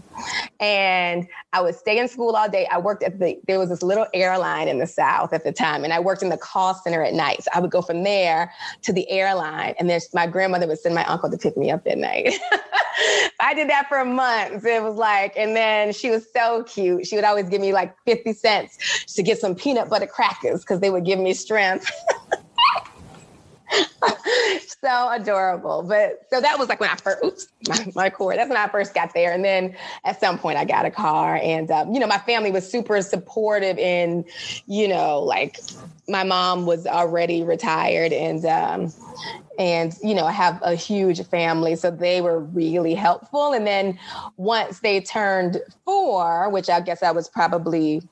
and 0.60 1.26
I 1.52 1.62
would 1.62 1.75
stay 1.75 1.99
in 1.99 2.06
school 2.06 2.37
all 2.37 2.49
day. 2.49 2.68
I 2.70 2.78
worked 2.78 3.02
at 3.02 3.18
the. 3.18 3.40
There 3.49 3.58
was 3.58 3.70
this 3.70 3.82
little 3.82 4.06
airline 4.14 4.68
in 4.68 4.78
the 4.78 4.87
South 4.87 5.32
at 5.32 5.42
the 5.42 5.52
time, 5.52 5.82
and 5.82 5.92
I 5.92 5.99
worked 5.99 6.22
in 6.22 6.28
the 6.28 6.38
call 6.38 6.75
center 6.75 7.02
at 7.02 7.12
night. 7.12 7.42
So 7.42 7.50
I 7.54 7.60
would 7.60 7.72
go 7.72 7.82
from 7.82 8.04
there 8.04 8.52
to 8.82 8.92
the 8.92 9.10
airline, 9.10 9.75
and 9.80 9.90
then 9.90 10.00
my 10.14 10.28
grandmother 10.28 10.68
would 10.68 10.78
send 10.78 10.94
my 10.94 11.04
uncle 11.06 11.30
to 11.30 11.37
pick 11.37 11.56
me 11.56 11.72
up 11.72 11.87
at 11.87 11.99
night. 11.99 12.34
I 13.40 13.54
did 13.54 13.68
that 13.70 13.88
for 13.88 14.04
months. 14.04 14.64
It 14.64 14.82
was 14.82 14.96
like, 14.96 15.37
and 15.37 15.56
then 15.56 15.92
she 15.92 16.10
was 16.10 16.19
so 16.32 16.64
cute. 16.64 17.06
She 17.06 17.16
would 17.16 17.24
always 17.24 17.48
give 17.48 17.60
me 17.60 17.72
like 17.72 17.94
50 18.06 18.32
cents 18.32 19.14
to 19.14 19.22
get 19.22 19.38
some 19.38 19.54
peanut 19.54 19.88
butter 19.88 20.06
crackers 20.06 20.60
because 20.60 20.80
they 20.80 20.90
would 20.90 21.04
give 21.04 21.18
me 21.18 21.34
strength. 21.34 21.90
so 24.80 25.10
adorable. 25.10 25.82
But 25.82 26.26
so 26.30 26.40
that 26.40 26.58
was 26.58 26.68
like 26.68 26.80
when 26.80 26.90
I 26.90 26.96
first, 26.96 27.24
oops, 27.24 27.48
my, 27.68 27.92
my. 27.94 28.36
That's 28.36 28.48
when 28.48 28.56
I 28.56 28.68
first 28.68 28.94
got 28.94 29.14
there. 29.14 29.32
And 29.32 29.44
then 29.44 29.76
at 30.04 30.20
some 30.20 30.38
point 30.38 30.58
I 30.58 30.64
got 30.64 30.86
a 30.86 30.90
car 30.90 31.38
and, 31.42 31.70
um, 31.70 31.92
you 31.92 32.00
know, 32.00 32.06
my 32.06 32.18
family 32.18 32.50
was 32.50 32.70
super 32.70 33.00
supportive 33.02 33.78
in, 33.78 34.24
you 34.66 34.88
know, 34.88 35.20
like 35.20 35.58
my 36.08 36.24
mom 36.24 36.66
was 36.66 36.86
already 36.86 37.42
retired 37.42 38.12
and, 38.12 38.44
um, 38.46 38.92
and 39.60 39.94
you 40.02 40.14
know 40.14 40.24
I 40.24 40.32
have 40.32 40.58
a 40.62 40.74
huge 40.74 41.22
family, 41.26 41.76
so 41.76 41.90
they 41.90 42.22
were 42.22 42.40
really 42.40 42.94
helpful. 42.94 43.52
And 43.52 43.66
then 43.66 43.98
once 44.38 44.80
they 44.80 45.00
turned 45.02 45.60
four, 45.84 46.48
which 46.48 46.70
I 46.70 46.80
guess 46.80 47.02
I 47.02 47.12
was 47.12 47.28
probably 47.28 48.02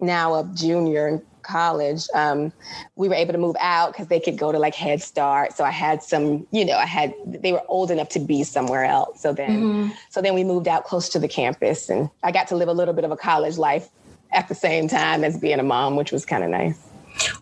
now 0.00 0.36
a 0.36 0.44
junior 0.54 1.08
in 1.08 1.22
college, 1.42 2.06
um, 2.14 2.52
we 2.94 3.08
were 3.08 3.16
able 3.16 3.32
to 3.32 3.38
move 3.38 3.56
out 3.58 3.92
because 3.92 4.06
they 4.06 4.20
could 4.20 4.38
go 4.38 4.52
to 4.52 4.58
like 4.58 4.76
Head 4.76 5.02
Start. 5.02 5.52
So 5.52 5.64
I 5.64 5.72
had 5.72 6.00
some, 6.00 6.46
you 6.52 6.64
know, 6.64 6.76
I 6.76 6.86
had 6.86 7.12
they 7.26 7.52
were 7.52 7.62
old 7.66 7.90
enough 7.90 8.10
to 8.10 8.20
be 8.20 8.44
somewhere 8.44 8.84
else. 8.84 9.20
So 9.20 9.32
then, 9.32 9.50
mm-hmm. 9.50 9.90
so 10.10 10.22
then 10.22 10.32
we 10.32 10.44
moved 10.44 10.68
out 10.68 10.84
close 10.84 11.08
to 11.08 11.18
the 11.18 11.28
campus, 11.28 11.90
and 11.90 12.08
I 12.22 12.30
got 12.30 12.46
to 12.48 12.56
live 12.56 12.68
a 12.68 12.72
little 12.72 12.94
bit 12.94 13.04
of 13.04 13.10
a 13.10 13.16
college 13.16 13.58
life 13.58 13.88
at 14.30 14.46
the 14.46 14.54
same 14.54 14.86
time 14.86 15.24
as 15.24 15.36
being 15.38 15.58
a 15.58 15.64
mom, 15.64 15.96
which 15.96 16.12
was 16.12 16.24
kind 16.24 16.44
of 16.44 16.50
nice. 16.50 16.78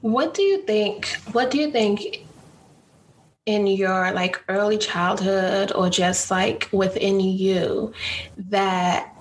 What 0.00 0.32
do 0.32 0.42
you 0.42 0.62
think? 0.62 1.06
What 1.32 1.50
do 1.50 1.58
you 1.58 1.70
think 1.70 2.26
in 3.46 3.66
your 3.66 4.12
like 4.12 4.42
early 4.48 4.78
childhood 4.78 5.72
or 5.74 5.90
just 5.90 6.30
like 6.30 6.68
within 6.72 7.18
you 7.18 7.92
that 8.36 9.12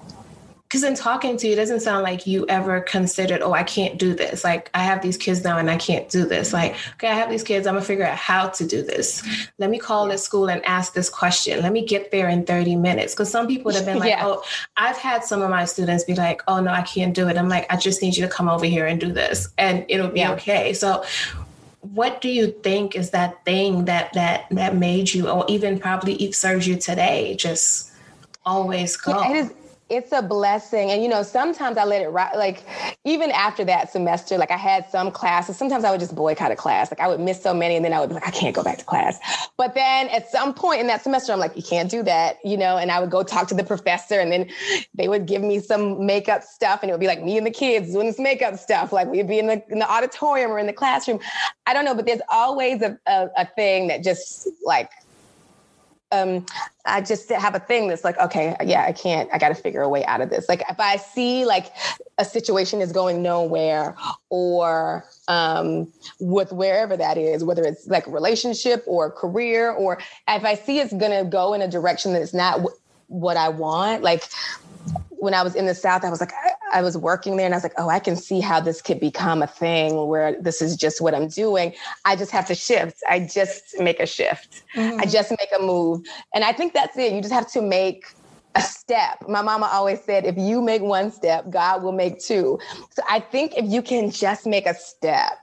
because 0.71 0.83
in 0.85 0.95
talking 0.95 1.35
to 1.35 1.47
you, 1.47 1.53
it 1.53 1.57
doesn't 1.57 1.81
sound 1.81 2.03
like 2.03 2.25
you 2.25 2.45
ever 2.47 2.79
considered, 2.79 3.41
oh, 3.41 3.51
I 3.51 3.61
can't 3.63 3.99
do 3.99 4.13
this. 4.13 4.45
Like, 4.45 4.69
I 4.73 4.83
have 4.83 5.01
these 5.01 5.17
kids 5.17 5.43
now 5.43 5.57
and 5.57 5.69
I 5.69 5.75
can't 5.75 6.07
do 6.07 6.25
this. 6.25 6.53
Like, 6.53 6.77
okay, 6.93 7.09
I 7.09 7.13
have 7.13 7.29
these 7.29 7.43
kids, 7.43 7.67
I'm 7.67 7.73
gonna 7.73 7.85
figure 7.85 8.05
out 8.05 8.15
how 8.15 8.47
to 8.47 8.65
do 8.65 8.81
this. 8.81 9.21
Let 9.57 9.69
me 9.69 9.77
call 9.77 10.07
this 10.07 10.23
school 10.23 10.49
and 10.49 10.65
ask 10.65 10.93
this 10.93 11.09
question. 11.09 11.61
Let 11.61 11.73
me 11.73 11.85
get 11.85 12.11
there 12.11 12.29
in 12.29 12.45
30 12.45 12.77
minutes. 12.77 13.13
Because 13.13 13.29
some 13.29 13.47
people 13.47 13.65
would 13.65 13.75
have 13.75 13.85
been 13.85 13.99
like, 13.99 14.11
yeah. 14.11 14.25
oh, 14.25 14.43
I've 14.77 14.95
had 14.95 15.25
some 15.25 15.41
of 15.41 15.49
my 15.49 15.65
students 15.65 16.05
be 16.05 16.15
like, 16.15 16.41
oh, 16.47 16.61
no, 16.61 16.71
I 16.71 16.83
can't 16.83 17.13
do 17.13 17.27
it. 17.27 17.37
I'm 17.37 17.49
like, 17.49 17.65
I 17.69 17.75
just 17.75 18.01
need 18.01 18.15
you 18.15 18.25
to 18.25 18.31
come 18.31 18.47
over 18.47 18.65
here 18.65 18.85
and 18.85 18.97
do 18.97 19.11
this 19.11 19.49
and 19.57 19.85
it'll 19.89 20.07
be 20.07 20.21
yeah. 20.21 20.31
okay. 20.31 20.71
So, 20.71 21.03
what 21.81 22.21
do 22.21 22.29
you 22.29 22.51
think 22.63 22.95
is 22.95 23.09
that 23.11 23.43
thing 23.43 23.85
that 23.85 24.13
that 24.13 24.45
that 24.51 24.75
made 24.75 25.13
you 25.13 25.27
or 25.29 25.45
even 25.49 25.79
probably 25.79 26.31
serves 26.31 26.67
you 26.67 26.77
today? 26.77 27.35
Just 27.35 27.91
always 28.45 28.95
go. 28.97 29.19
yeah, 29.19 29.31
it 29.31 29.35
is 29.37 29.53
it's 29.91 30.13
a 30.13 30.21
blessing. 30.21 30.89
And 30.89 31.03
you 31.03 31.09
know, 31.09 31.21
sometimes 31.21 31.77
I 31.77 31.83
let 31.83 32.01
it 32.01 32.07
ride. 32.07 32.35
Like 32.35 32.63
even 33.03 33.29
after 33.31 33.65
that 33.65 33.91
semester, 33.91 34.37
like 34.37 34.49
I 34.49 34.57
had 34.57 34.89
some 34.89 35.11
classes. 35.11 35.57
Sometimes 35.57 35.83
I 35.83 35.91
would 35.91 35.99
just 35.99 36.15
boycott 36.15 36.49
a 36.49 36.55
class. 36.55 36.89
Like 36.89 37.01
I 37.01 37.07
would 37.07 37.19
miss 37.19 37.43
so 37.43 37.53
many, 37.53 37.75
and 37.75 37.83
then 37.83 37.91
I 37.91 37.99
would 37.99 38.09
be 38.09 38.15
like, 38.15 38.25
I 38.25 38.31
can't 38.31 38.55
go 38.55 38.63
back 38.63 38.77
to 38.77 38.85
class. 38.85 39.19
But 39.57 39.75
then 39.75 40.07
at 40.07 40.31
some 40.31 40.53
point 40.53 40.79
in 40.79 40.87
that 40.87 41.03
semester, 41.03 41.33
I'm 41.33 41.39
like, 41.39 41.55
you 41.57 41.63
can't 41.63 41.91
do 41.91 42.01
that, 42.03 42.37
you 42.43 42.57
know. 42.57 42.77
And 42.77 42.89
I 42.89 43.01
would 43.01 43.11
go 43.11 43.21
talk 43.21 43.47
to 43.49 43.53
the 43.53 43.65
professor, 43.65 44.19
and 44.19 44.31
then 44.31 44.49
they 44.95 45.09
would 45.09 45.25
give 45.25 45.41
me 45.41 45.59
some 45.59 46.05
makeup 46.05 46.43
stuff, 46.43 46.79
and 46.81 46.89
it 46.89 46.93
would 46.93 47.01
be 47.01 47.07
like 47.07 47.21
me 47.21 47.37
and 47.37 47.45
the 47.45 47.51
kids 47.51 47.91
doing 47.91 48.07
this 48.07 48.19
makeup 48.19 48.57
stuff. 48.57 48.93
Like 48.93 49.07
we'd 49.09 49.27
be 49.27 49.39
in 49.39 49.47
the 49.47 49.61
in 49.69 49.79
the 49.79 49.91
auditorium 49.91 50.51
or 50.51 50.59
in 50.59 50.67
the 50.67 50.73
classroom. 50.73 51.19
I 51.65 51.73
don't 51.73 51.83
know, 51.83 51.95
but 51.95 52.05
there's 52.05 52.21
always 52.29 52.81
a, 52.81 52.97
a, 53.07 53.27
a 53.37 53.45
thing 53.45 53.87
that 53.87 54.03
just 54.03 54.47
like 54.65 54.89
um, 56.11 56.45
I 56.85 57.01
just 57.01 57.29
have 57.29 57.55
a 57.55 57.59
thing 57.59 57.87
that's 57.87 58.03
like, 58.03 58.17
okay, 58.19 58.55
yeah, 58.63 58.83
I 58.83 58.91
can't, 58.91 59.29
I 59.31 59.37
got 59.37 59.49
to 59.49 59.55
figure 59.55 59.81
a 59.81 59.89
way 59.89 60.03
out 60.05 60.21
of 60.21 60.29
this. 60.29 60.49
Like 60.49 60.63
if 60.69 60.79
I 60.79 60.97
see 60.97 61.45
like 61.45 61.71
a 62.17 62.25
situation 62.25 62.81
is 62.81 62.91
going 62.91 63.21
nowhere 63.21 63.95
or 64.29 65.05
um, 65.27 65.91
with 66.19 66.51
wherever 66.51 66.97
that 66.97 67.17
is, 67.17 67.43
whether 67.43 67.63
it's 67.63 67.87
like 67.87 68.05
relationship 68.07 68.83
or 68.87 69.11
career, 69.11 69.71
or 69.71 69.99
if 70.27 70.43
I 70.43 70.55
see 70.55 70.79
it's 70.79 70.93
going 70.93 71.11
to 71.11 71.29
go 71.29 71.53
in 71.53 71.61
a 71.61 71.67
direction 71.67 72.13
that's 72.13 72.33
not 72.33 72.57
w- 72.57 72.75
what 73.07 73.37
I 73.37 73.49
want, 73.49 74.03
like 74.03 74.23
when 75.09 75.33
I 75.33 75.43
was 75.43 75.55
in 75.55 75.65
the 75.67 75.75
South, 75.75 76.03
I 76.03 76.09
was 76.09 76.19
like, 76.19 76.33
I, 76.73 76.81
was 76.81 76.97
working 76.97 77.37
there 77.37 77.45
and 77.45 77.53
I 77.53 77.57
was 77.57 77.63
like, 77.63 77.73
oh, 77.77 77.89
I 77.89 77.99
can 77.99 78.15
see 78.15 78.39
how 78.39 78.59
this 78.59 78.81
could 78.81 78.99
become 78.99 79.41
a 79.41 79.47
thing 79.47 80.07
where 80.07 80.39
this 80.41 80.61
is 80.61 80.75
just 80.75 81.01
what 81.01 81.13
I'm 81.13 81.27
doing. 81.27 81.73
I 82.05 82.15
just 82.15 82.31
have 82.31 82.47
to 82.47 82.55
shift. 82.55 82.97
I 83.09 83.19
just 83.19 83.79
make 83.79 83.99
a 83.99 84.05
shift. 84.05 84.63
Mm-hmm. 84.75 84.99
I 84.99 85.05
just 85.05 85.31
make 85.31 85.49
a 85.57 85.61
move. 85.61 86.05
And 86.33 86.43
I 86.43 86.53
think 86.53 86.73
that's 86.73 86.97
it. 86.97 87.13
You 87.13 87.21
just 87.21 87.33
have 87.33 87.51
to 87.51 87.61
make 87.61 88.05
a 88.55 88.61
step. 88.61 89.23
My 89.27 89.41
mama 89.41 89.69
always 89.71 90.01
said, 90.03 90.25
if 90.25 90.37
you 90.37 90.61
make 90.61 90.81
one 90.81 91.11
step, 91.11 91.49
God 91.49 91.83
will 91.83 91.91
make 91.91 92.19
two. 92.19 92.59
So 92.91 93.01
I 93.09 93.19
think 93.19 93.57
if 93.57 93.65
you 93.65 93.81
can 93.81 94.11
just 94.11 94.45
make 94.45 94.65
a 94.65 94.73
step 94.73 95.37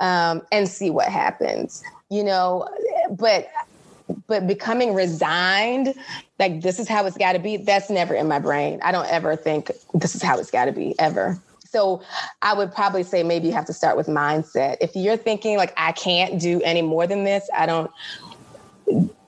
um, 0.00 0.42
and 0.52 0.68
see 0.68 0.90
what 0.90 1.08
happens, 1.08 1.82
you 2.10 2.22
know, 2.22 2.68
but 3.10 3.48
but 4.26 4.46
becoming 4.46 4.94
resigned 4.94 5.94
like 6.38 6.60
this 6.60 6.78
is 6.78 6.88
how 6.88 7.04
it's 7.06 7.16
got 7.16 7.32
to 7.32 7.38
be 7.38 7.56
that's 7.56 7.90
never 7.90 8.14
in 8.14 8.28
my 8.28 8.38
brain 8.38 8.80
i 8.82 8.92
don't 8.92 9.08
ever 9.08 9.36
think 9.36 9.70
this 9.94 10.14
is 10.14 10.22
how 10.22 10.38
it's 10.38 10.50
got 10.50 10.66
to 10.66 10.72
be 10.72 10.94
ever 10.98 11.38
so 11.64 12.02
i 12.42 12.52
would 12.52 12.72
probably 12.72 13.02
say 13.02 13.22
maybe 13.22 13.46
you 13.46 13.52
have 13.52 13.64
to 13.64 13.72
start 13.72 13.96
with 13.96 14.06
mindset 14.06 14.76
if 14.80 14.94
you're 14.94 15.16
thinking 15.16 15.56
like 15.56 15.72
i 15.76 15.92
can't 15.92 16.40
do 16.40 16.60
any 16.62 16.82
more 16.82 17.06
than 17.06 17.24
this 17.24 17.48
i 17.54 17.66
don't 17.66 17.90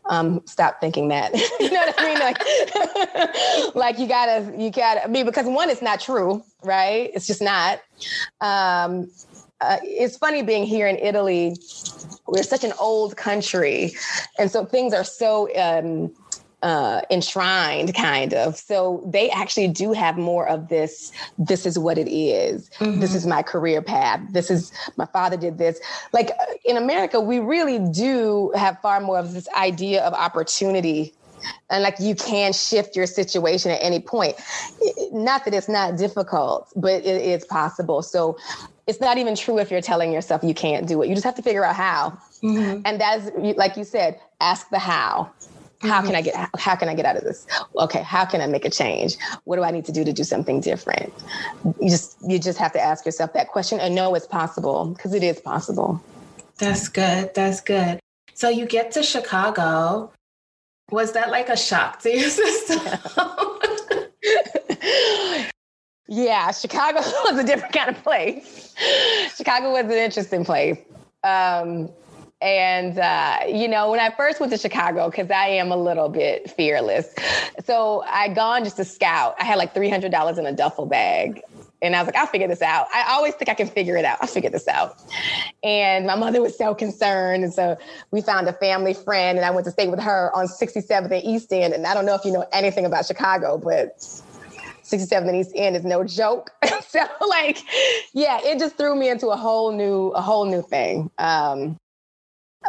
um, 0.09 0.41
stop 0.47 0.81
thinking 0.81 1.09
that. 1.09 1.35
you 1.61 1.71
know 1.71 1.81
what 1.81 1.95
I 1.99 2.07
mean? 2.07 2.19
Like, 2.21 3.75
like 3.75 3.99
you 3.99 4.07
gotta, 4.07 4.57
you 4.57 4.71
gotta, 4.71 5.05
I 5.05 5.09
mean, 5.09 5.27
because 5.27 5.47
one, 5.47 5.69
it's 5.69 5.83
not 5.83 6.01
true, 6.01 6.43
right? 6.63 7.11
It's 7.15 7.27
just 7.27 7.43
not. 7.43 7.81
Um, 8.41 9.11
uh, 9.61 9.79
it's 9.83 10.17
funny 10.17 10.43
being 10.43 10.65
here 10.65 10.87
in 10.87 10.97
Italy. 10.97 11.57
We're 12.27 12.43
such 12.43 12.65
an 12.65 12.73
old 12.79 13.17
country, 13.17 13.93
and 14.39 14.51
so 14.51 14.65
things 14.65 14.93
are 14.93 15.05
so 15.05 15.49
um, 15.57 16.13
uh, 16.63 17.03
enshrined, 17.11 17.95
kind 17.95 18.35
of. 18.35 18.57
So 18.57 19.03
they 19.07 19.31
actually 19.31 19.69
do 19.69 19.93
have 19.93 20.19
more 20.19 20.49
of 20.49 20.69
this. 20.69 21.13
This 21.39 21.65
is 21.65 21.79
what 21.79 21.97
it 21.97 22.09
is. 22.09 22.69
Mm-hmm. 22.79 23.01
This 23.01 23.15
is 23.15 23.27
my 23.27 23.43
career 23.43 23.81
path. 23.81 24.21
This 24.31 24.51
is 24.51 24.73
my 24.97 25.07
father 25.07 25.37
did 25.37 25.59
this. 25.59 25.81
Like 26.13 26.31
uh, 26.31 26.55
in 26.65 26.77
America, 26.77 27.21
we 27.21 27.39
really 27.39 27.79
do 27.79 28.53
have 28.57 28.81
far 28.81 29.01
more 29.01 29.19
of 29.19 29.33
this 29.33 29.49
idea 29.57 30.03
of 30.05 30.13
opportunity 30.13 31.15
and 31.71 31.83
like 31.83 31.97
you 32.01 32.15
can 32.15 32.53
shift 32.53 32.97
your 32.97 33.07
situation 33.07 33.71
at 33.71 33.79
any 33.83 34.01
point 34.01 34.35
not 35.13 35.45
that 35.45 35.55
it's 35.55 35.69
not 35.69 35.97
difficult 35.97 36.67
but 36.75 37.05
it 37.05 37.23
is 37.23 37.45
possible 37.45 38.03
so 38.03 38.37
it's 38.87 39.01
not 39.01 39.19
even 39.19 39.35
true 39.35 39.59
if 39.59 39.71
you're 39.71 39.81
telling 39.81 40.13
yourself 40.13 40.45
you 40.45 40.55
can't 40.55 40.87
do 40.87 41.03
it. 41.03 41.09
You 41.09 41.15
just 41.15 41.25
have 41.25 41.35
to 41.37 41.43
figure 41.43 41.65
out 41.65 41.75
how. 41.75 42.19
Mm-hmm. 42.43 42.83
And 42.85 43.01
that's 43.01 43.31
like 43.57 43.77
you 43.77 43.85
said, 43.85 44.21
ask 44.41 44.69
the 44.71 44.79
how. 44.79 45.31
How 45.83 45.99
mm-hmm. 45.99 46.07
can 46.07 46.15
I 46.17 46.23
get 46.23 46.51
how 46.59 46.77
can 46.77 46.89
I 46.89 46.95
get 46.95 47.05
out 47.05 47.17
of 47.17 47.25
this? 47.25 47.47
Okay, 47.77 48.03
how 48.03 48.25
can 48.25 48.41
I 48.41 48.47
make 48.47 48.65
a 48.65 48.71
change? 48.71 49.17
What 49.45 49.57
do 49.57 49.63
I 49.63 49.71
need 49.71 49.85
to 49.87 49.93
do 49.93 50.05
to 50.05 50.13
do 50.13 50.25
something 50.25 50.61
different? 50.61 51.13
You 51.81 51.91
just 51.91 52.17
you 52.27 52.39
just 52.39 52.59
have 52.59 52.73
to 52.73 52.81
ask 52.81 53.05
yourself 53.05 53.33
that 53.35 53.49
question 53.49 53.81
and 53.81 53.95
know 53.95 54.15
it's 54.15 54.27
possible 54.27 54.87
because 54.87 55.13
it 55.13 55.23
is 55.23 55.41
possible. 55.41 56.01
That's 56.59 56.89
good. 56.89 57.35
That's 57.35 57.61
good. 57.61 58.01
So 58.35 58.49
you 58.49 58.67
get 58.67 58.93
to 58.93 59.03
Chicago. 59.03 60.13
Was 60.91 61.13
that 61.13 61.31
like 61.31 61.49
a 61.49 61.57
shock 61.57 61.99
to 62.03 62.11
your 62.11 62.31
system? 62.31 62.81
Yeah, 66.09 66.53
Chicago 66.53 66.99
was 67.25 67.39
a 67.39 67.45
different 67.45 67.75
kind 67.75 67.91
of 67.91 68.03
place. 68.03 68.75
Chicago 69.37 69.73
was 69.73 69.85
an 69.85 69.93
interesting 69.93 70.45
place. 70.45 70.79
Um, 71.25 71.91
and, 72.43 72.99
uh, 72.99 73.39
you 73.49 73.67
know, 73.67 73.91
when 73.91 73.99
I 73.99 74.11
first 74.15 74.41
went 74.41 74.53
to 74.53 74.59
Chicago, 74.59 75.11
because 75.11 75.31
I 75.31 75.49
am 75.49 75.73
a 75.73 75.77
little 75.77 76.09
bit 76.09 76.51
fearless. 76.51 77.15
So 77.65 78.05
I 78.07 78.29
gone 78.29 78.63
just 78.63 78.77
to 78.77 78.85
scout. 78.85 79.35
I 79.41 79.45
had 79.45 79.57
like 79.57 79.75
$300 79.75 80.39
in 80.39 80.47
a 80.47 80.53
duffel 80.53 80.87
bag. 80.87 81.43
And 81.83 81.95
I 81.95 82.01
was 82.01 82.07
like, 82.07 82.17
I'll 82.17 82.27
figure 82.27 82.49
this 82.49 82.63
out. 82.63 82.89
I 82.95 83.05
always 83.13 83.35
think 83.35 83.49
I 83.49 83.55
can 83.55 83.69
figure 83.69 83.97
it 83.97 84.05
out. 84.05 84.19
I'll 84.21 84.29
figure 84.29 84.51
this 84.51 84.67
out. 84.67 84.99
And 85.63 86.07
my 86.07 86.15
mother 86.15 86.41
was 86.41 86.57
so 86.57 86.75
concerned. 86.75 87.45
And 87.45 87.53
so 87.53 87.77
we 88.11 88.23
found 88.23 88.49
a 88.49 88.53
family 88.55 88.95
friend 88.95 89.39
and 89.39 89.45
I 89.45 89.51
went 89.51 89.67
to 89.67 89.71
stay 89.71 89.87
with 89.89 90.01
her 90.01 90.31
on 90.35 90.47
67th 90.47 91.11
and 91.11 91.25
East 91.25 91.53
End. 91.53 91.75
And 91.75 91.87
I 91.87 91.95
don't 91.95 92.07
know 92.07 92.15
if 92.15 92.25
you 92.25 92.33
know 92.33 92.47
anything 92.53 92.87
about 92.87 93.07
Chicago, 93.07 93.59
but 93.59 94.23
67 94.87 95.35
East 95.35 95.53
End 95.55 95.77
is 95.77 95.85
no 95.85 96.05
joke. 96.05 96.51
so 96.89 97.01
like, 97.29 97.59
yeah, 98.13 98.39
it 98.43 98.59
just 98.59 98.77
threw 98.77 98.95
me 98.95 99.09
into 99.09 99.29
a 99.29 99.37
whole 99.37 99.73
new, 99.73 100.09
a 100.09 100.21
whole 100.23 100.45
new 100.45 100.63
thing. 100.63 101.11
Um, 101.19 101.77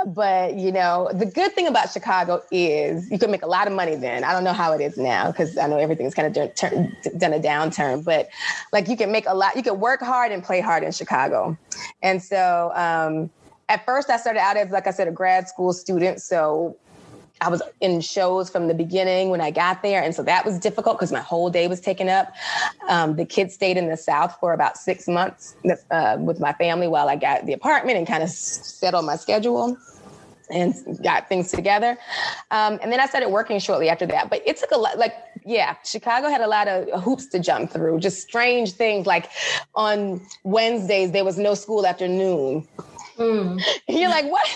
but 0.06 0.56
you 0.56 0.71
know, 0.71 1.10
the 1.13 1.25
good 1.25 1.53
thing 1.53 1.67
about 1.67 1.91
Chicago 1.91 2.41
is 2.51 3.10
you 3.10 3.17
could 3.17 3.30
make 3.30 3.43
a 3.43 3.47
lot 3.47 3.67
of 3.67 3.73
money 3.73 3.95
then. 3.95 4.23
I 4.23 4.32
don't 4.32 4.43
know 4.43 4.53
how 4.53 4.73
it 4.73 4.82
is 4.82 4.97
now 4.97 5.32
because 5.32 5.58
I 5.58 5.67
know 5.67 5.77
everything's 5.77 6.13
kind 6.13 6.27
of 6.27 6.56
done, 6.56 6.95
done 7.17 7.34
a 7.34 7.39
downturn. 7.39 8.03
But 8.03 8.30
like, 8.73 8.88
you 8.88 8.97
can 8.97 9.12
make 9.12 9.25
a 9.27 9.34
lot. 9.34 9.56
You 9.56 9.63
can 9.63 9.80
work 9.80 10.01
hard 10.01 10.32
and 10.32 10.43
play 10.43 10.62
hard 10.62 10.84
in 10.84 10.91
Chicago. 10.91 11.58
And 12.01 12.21
so, 12.21 12.71
um, 12.75 13.30
at 13.69 13.86
first, 13.86 14.10
I 14.10 14.17
started 14.17 14.39
out 14.39 14.56
as 14.56 14.71
like 14.71 14.88
I 14.88 14.91
said, 14.91 15.08
a 15.08 15.12
grad 15.12 15.47
school 15.47 15.73
student. 15.73 16.21
So 16.21 16.77
I 17.41 17.50
was 17.50 17.62
in 17.82 18.02
shows 18.02 18.50
from 18.50 18.67
the 18.67 18.73
beginning 18.73 19.30
when 19.30 19.41
I 19.41 19.52
got 19.52 19.82
there. 19.84 20.02
And 20.02 20.15
so 20.15 20.23
that 20.23 20.45
was 20.45 20.60
difficult 20.60 20.97
because 20.97 21.12
my 21.12 21.21
whole 21.21 21.50
day 21.50 21.67
was 21.67 21.80
taken 21.80 22.10
up. 22.10 22.34
Um, 22.89 23.15
the 23.15 23.26
kids 23.26 23.54
stayed 23.54 23.78
in 23.78 23.89
the 23.89 23.97
South 23.97 24.38
for 24.39 24.54
about 24.54 24.78
six 24.78 25.08
months 25.08 25.56
uh, 25.91 26.17
with 26.19 26.39
my 26.39 26.54
family 26.54 26.88
while 26.88 27.10
I 27.10 27.15
got 27.15 27.45
the 27.45 27.54
apartment 27.54 27.97
and 27.97 28.08
kind 28.08 28.23
of 28.23 28.30
settled 28.30 29.06
my 29.06 29.15
schedule 29.15 29.78
and 30.50 30.73
got 31.04 31.28
things 31.28 31.52
together. 31.52 31.97
Um, 32.52 32.80
and 32.82 32.91
then 32.91 33.00
I 33.00 33.06
started 33.06 33.30
working 33.30 33.60
shortly 33.60 33.89
after 33.89 34.06
that. 34.08 34.30
But 34.30 34.41
it 34.45 34.58
took 34.58 34.71
a 34.71 34.78
lot, 34.78 34.97
like, 34.97 35.13
yeah, 35.45 35.76
Chicago 35.84 36.30
had 36.30 36.41
a 36.41 36.47
lot 36.47 36.67
of 36.67 37.04
hoops 37.04 37.28
to 37.28 37.39
jump 37.39 37.71
through, 37.71 38.00
just 38.00 38.21
strange 38.21 38.73
things. 38.73 39.06
Like 39.06 39.30
on 39.76 40.21
Wednesdays, 40.43 41.12
there 41.12 41.26
was 41.26 41.38
no 41.38 41.54
school 41.54 41.86
after 41.86 42.08
noon. 42.08 42.67
Mm. 43.17 43.62
You're 43.88 44.10
like, 44.10 44.30
what? 44.32 44.47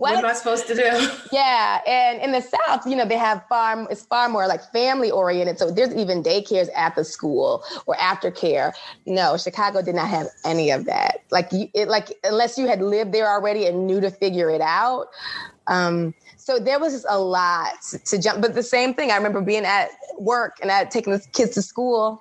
What? 0.00 0.16
am 0.16 0.24
I 0.24 0.32
supposed 0.32 0.66
to 0.68 0.74
do? 0.74 1.08
Yeah, 1.32 1.80
and 1.86 2.20
in 2.22 2.32
the 2.32 2.40
South, 2.40 2.86
you 2.86 2.96
know, 2.96 3.04
they 3.04 3.16
have 3.16 3.44
far 3.48 3.86
it's 3.90 4.02
far 4.02 4.28
more 4.28 4.46
like 4.46 4.62
family 4.72 5.10
oriented. 5.10 5.58
So 5.58 5.70
there's 5.70 5.94
even 5.94 6.22
daycares 6.22 6.68
at 6.74 6.96
the 6.96 7.04
school 7.04 7.62
or 7.86 7.94
aftercare. 7.96 8.72
No, 9.06 9.36
Chicago 9.36 9.82
did 9.82 9.94
not 9.94 10.08
have 10.08 10.28
any 10.44 10.70
of 10.70 10.86
that. 10.86 11.22
Like 11.30 11.52
you, 11.52 11.68
it 11.74 11.88
like 11.88 12.18
unless 12.24 12.56
you 12.56 12.66
had 12.66 12.80
lived 12.80 13.12
there 13.12 13.28
already 13.28 13.66
and 13.66 13.86
knew 13.86 14.00
to 14.00 14.10
figure 14.10 14.48
it 14.50 14.62
out. 14.62 15.08
Um, 15.66 16.14
so 16.50 16.58
there 16.58 16.80
was 16.80 17.06
a 17.08 17.16
lot 17.16 17.74
to 18.06 18.18
jump. 18.18 18.42
But 18.42 18.54
the 18.54 18.62
same 18.62 18.92
thing, 18.92 19.12
I 19.12 19.16
remember 19.16 19.40
being 19.40 19.64
at 19.64 19.90
work 20.18 20.58
and 20.60 20.70
I 20.70 20.78
had 20.78 20.90
taken 20.90 21.12
the 21.12 21.20
kids 21.32 21.54
to 21.54 21.62
school 21.62 22.20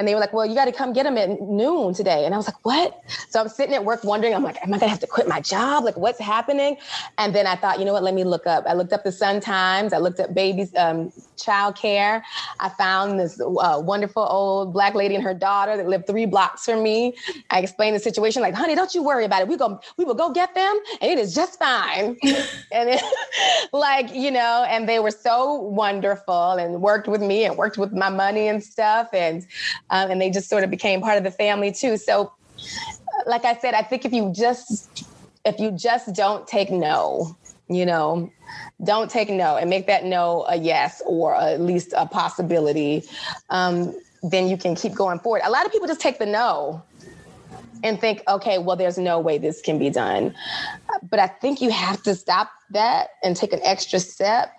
and 0.00 0.08
they 0.08 0.14
were 0.14 0.20
like, 0.20 0.32
well, 0.32 0.46
you 0.46 0.54
got 0.54 0.64
to 0.64 0.72
come 0.72 0.92
get 0.92 1.04
them 1.04 1.16
at 1.16 1.40
noon 1.42 1.94
today. 1.94 2.24
And 2.24 2.34
I 2.34 2.36
was 2.36 2.48
like, 2.48 2.64
what? 2.64 3.04
So 3.28 3.40
I'm 3.40 3.48
sitting 3.48 3.74
at 3.74 3.84
work 3.84 4.02
wondering, 4.02 4.34
I'm 4.34 4.42
like, 4.42 4.56
am 4.56 4.74
I 4.74 4.78
going 4.78 4.80
to 4.80 4.88
have 4.88 5.00
to 5.00 5.06
quit 5.06 5.28
my 5.28 5.40
job? 5.40 5.84
Like, 5.84 5.96
what's 5.96 6.18
happening? 6.18 6.78
And 7.18 7.34
then 7.34 7.46
I 7.46 7.54
thought, 7.54 7.78
you 7.78 7.84
know 7.84 7.92
what? 7.92 8.02
Let 8.02 8.14
me 8.14 8.24
look 8.24 8.46
up. 8.46 8.64
I 8.66 8.72
looked 8.72 8.92
up 8.92 9.04
the 9.04 9.12
Sun 9.12 9.40
Times. 9.40 9.92
I 9.92 9.98
looked 9.98 10.18
up 10.18 10.34
babies, 10.34 10.74
um, 10.74 11.12
child 11.36 11.76
care. 11.76 12.24
I 12.60 12.70
found 12.70 13.20
this 13.20 13.40
uh, 13.40 13.80
wonderful 13.84 14.26
old 14.28 14.72
black 14.72 14.94
lady 14.94 15.14
and 15.14 15.22
her 15.22 15.34
daughter 15.34 15.76
that 15.76 15.86
lived 15.86 16.06
three 16.06 16.26
blocks 16.26 16.64
from 16.64 16.82
me. 16.82 17.14
I 17.50 17.60
explained 17.60 17.94
the 17.94 18.00
situation, 18.00 18.42
like, 18.42 18.54
honey, 18.54 18.74
don't 18.74 18.94
you 18.94 19.02
worry 19.02 19.26
about 19.26 19.42
it. 19.42 19.48
We 19.48 19.56
go, 19.56 19.80
we 19.98 20.04
will 20.04 20.14
go 20.14 20.30
get 20.32 20.54
them, 20.54 20.80
and 21.02 21.10
it 21.10 21.18
is 21.18 21.34
just 21.34 21.58
fine. 21.58 22.16
and 22.72 22.88
it, 22.88 23.02
like, 23.72 24.14
you 24.14 24.30
know, 24.30 24.64
and 24.68 24.88
they 24.88 24.98
were 24.98 25.10
so 25.10 25.54
wonderful 25.54 26.52
and 26.52 26.80
worked 26.80 27.08
with 27.08 27.20
me 27.20 27.44
and 27.44 27.56
worked 27.56 27.78
with 27.78 27.92
my 27.92 28.08
money 28.08 28.48
and 28.48 28.62
stuff, 28.62 29.08
and 29.12 29.46
um, 29.90 30.10
and 30.10 30.20
they 30.20 30.30
just 30.30 30.48
sort 30.48 30.64
of 30.64 30.70
became 30.70 31.00
part 31.00 31.18
of 31.18 31.24
the 31.24 31.30
family 31.30 31.72
too. 31.72 31.96
So, 31.96 32.32
like 33.26 33.44
I 33.44 33.56
said, 33.56 33.74
I 33.74 33.82
think 33.82 34.04
if 34.04 34.12
you 34.12 34.32
just 34.34 35.04
if 35.44 35.58
you 35.58 35.70
just 35.70 36.14
don't 36.14 36.46
take 36.46 36.70
no, 36.70 37.36
you 37.68 37.86
know, 37.86 38.30
don't 38.84 39.10
take 39.10 39.30
no 39.30 39.56
and 39.56 39.70
make 39.70 39.86
that 39.86 40.04
no 40.04 40.44
a 40.48 40.56
yes 40.56 41.02
or 41.06 41.34
at 41.34 41.60
least 41.60 41.92
a 41.96 42.06
possibility, 42.06 43.04
um, 43.48 43.94
then 44.22 44.48
you 44.48 44.56
can 44.56 44.74
keep 44.74 44.94
going 44.94 45.18
forward. 45.18 45.42
A 45.44 45.50
lot 45.50 45.64
of 45.64 45.72
people 45.72 45.86
just 45.86 46.00
take 46.00 46.18
the 46.18 46.26
no 46.26 46.82
and 47.82 48.00
think, 48.00 48.22
okay, 48.28 48.58
well, 48.58 48.76
there's 48.76 48.98
no 48.98 49.18
way 49.18 49.38
this 49.38 49.60
can 49.62 49.78
be 49.78 49.90
done. 49.90 50.34
But 51.08 51.18
I 51.18 51.26
think 51.26 51.60
you 51.60 51.70
have 51.70 52.02
to 52.02 52.14
stop 52.14 52.50
that 52.70 53.10
and 53.22 53.36
take 53.36 53.52
an 53.52 53.60
extra 53.62 54.00
step 54.00 54.54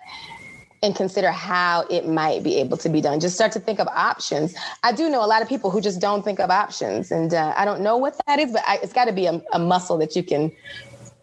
and 0.82 0.96
consider 0.96 1.30
how 1.30 1.82
it 1.90 2.08
might 2.08 2.42
be 2.42 2.56
able 2.56 2.76
to 2.76 2.88
be 2.88 3.00
done. 3.00 3.20
Just 3.20 3.36
start 3.36 3.52
to 3.52 3.60
think 3.60 3.78
of 3.78 3.86
options. 3.88 4.54
I 4.82 4.92
do 4.92 5.08
know 5.08 5.24
a 5.24 5.26
lot 5.26 5.40
of 5.40 5.48
people 5.48 5.70
who 5.70 5.80
just 5.80 6.00
don't 6.00 6.24
think 6.24 6.40
of 6.40 6.50
options, 6.50 7.12
and 7.12 7.32
uh, 7.32 7.54
I 7.56 7.64
don't 7.64 7.82
know 7.82 7.96
what 7.96 8.20
that 8.26 8.40
is, 8.40 8.52
but 8.52 8.62
I, 8.66 8.78
it's 8.82 8.92
got 8.92 9.04
to 9.04 9.12
be 9.12 9.26
a, 9.26 9.40
a 9.52 9.58
muscle 9.58 9.96
that 9.98 10.16
you 10.16 10.22
can 10.22 10.50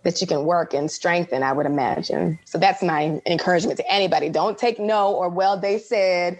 that 0.04 0.21
you 0.21 0.28
can 0.28 0.45
work 0.45 0.73
and 0.73 0.89
strengthen. 0.89 1.43
I 1.43 1.52
would 1.52 1.65
imagine. 1.65 2.39
So 2.45 2.58
that's 2.58 2.82
my 2.82 3.21
encouragement 3.25 3.78
to 3.78 3.91
anybody: 3.91 4.30
don't 4.30 4.58
take 4.58 4.80
no 4.80 5.13
or 5.13 5.30
well 5.30 5.60
they 5.60 5.78
said. 5.78 6.39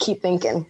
Keep 0.00 0.22
thinking. 0.22 0.66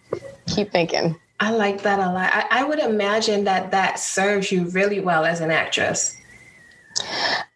Keep 0.46 0.72
thinking. 0.72 1.16
I 1.40 1.52
like 1.52 1.82
that 1.82 1.98
a 1.98 2.12
lot. 2.12 2.30
I, 2.32 2.46
I 2.50 2.64
would 2.64 2.80
imagine 2.80 3.44
that 3.44 3.70
that 3.70 3.98
serves 3.98 4.52
you 4.52 4.64
really 4.68 5.00
well 5.00 5.24
as 5.24 5.40
an 5.40 5.50
actress. 5.50 6.19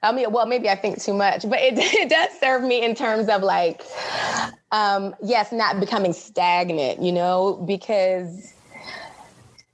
I 0.03 0.13
mean, 0.13 0.31
well, 0.33 0.47
maybe 0.47 0.69
I 0.69 0.75
think 0.75 1.03
too 1.03 1.15
much, 1.15 1.49
but 1.49 1.59
it, 1.61 1.75
it 1.79 2.09
does 2.09 2.39
serve 2.39 2.63
me 2.63 2.85
in 2.85 2.95
terms 2.95 3.29
of 3.29 3.43
like, 3.43 3.83
um, 4.73 5.15
yes, 5.23 5.53
not 5.53 5.81
becoming 5.81 6.13
stagnant, 6.13 7.03
you 7.03 7.13
know, 7.13 7.55
because 7.67 8.53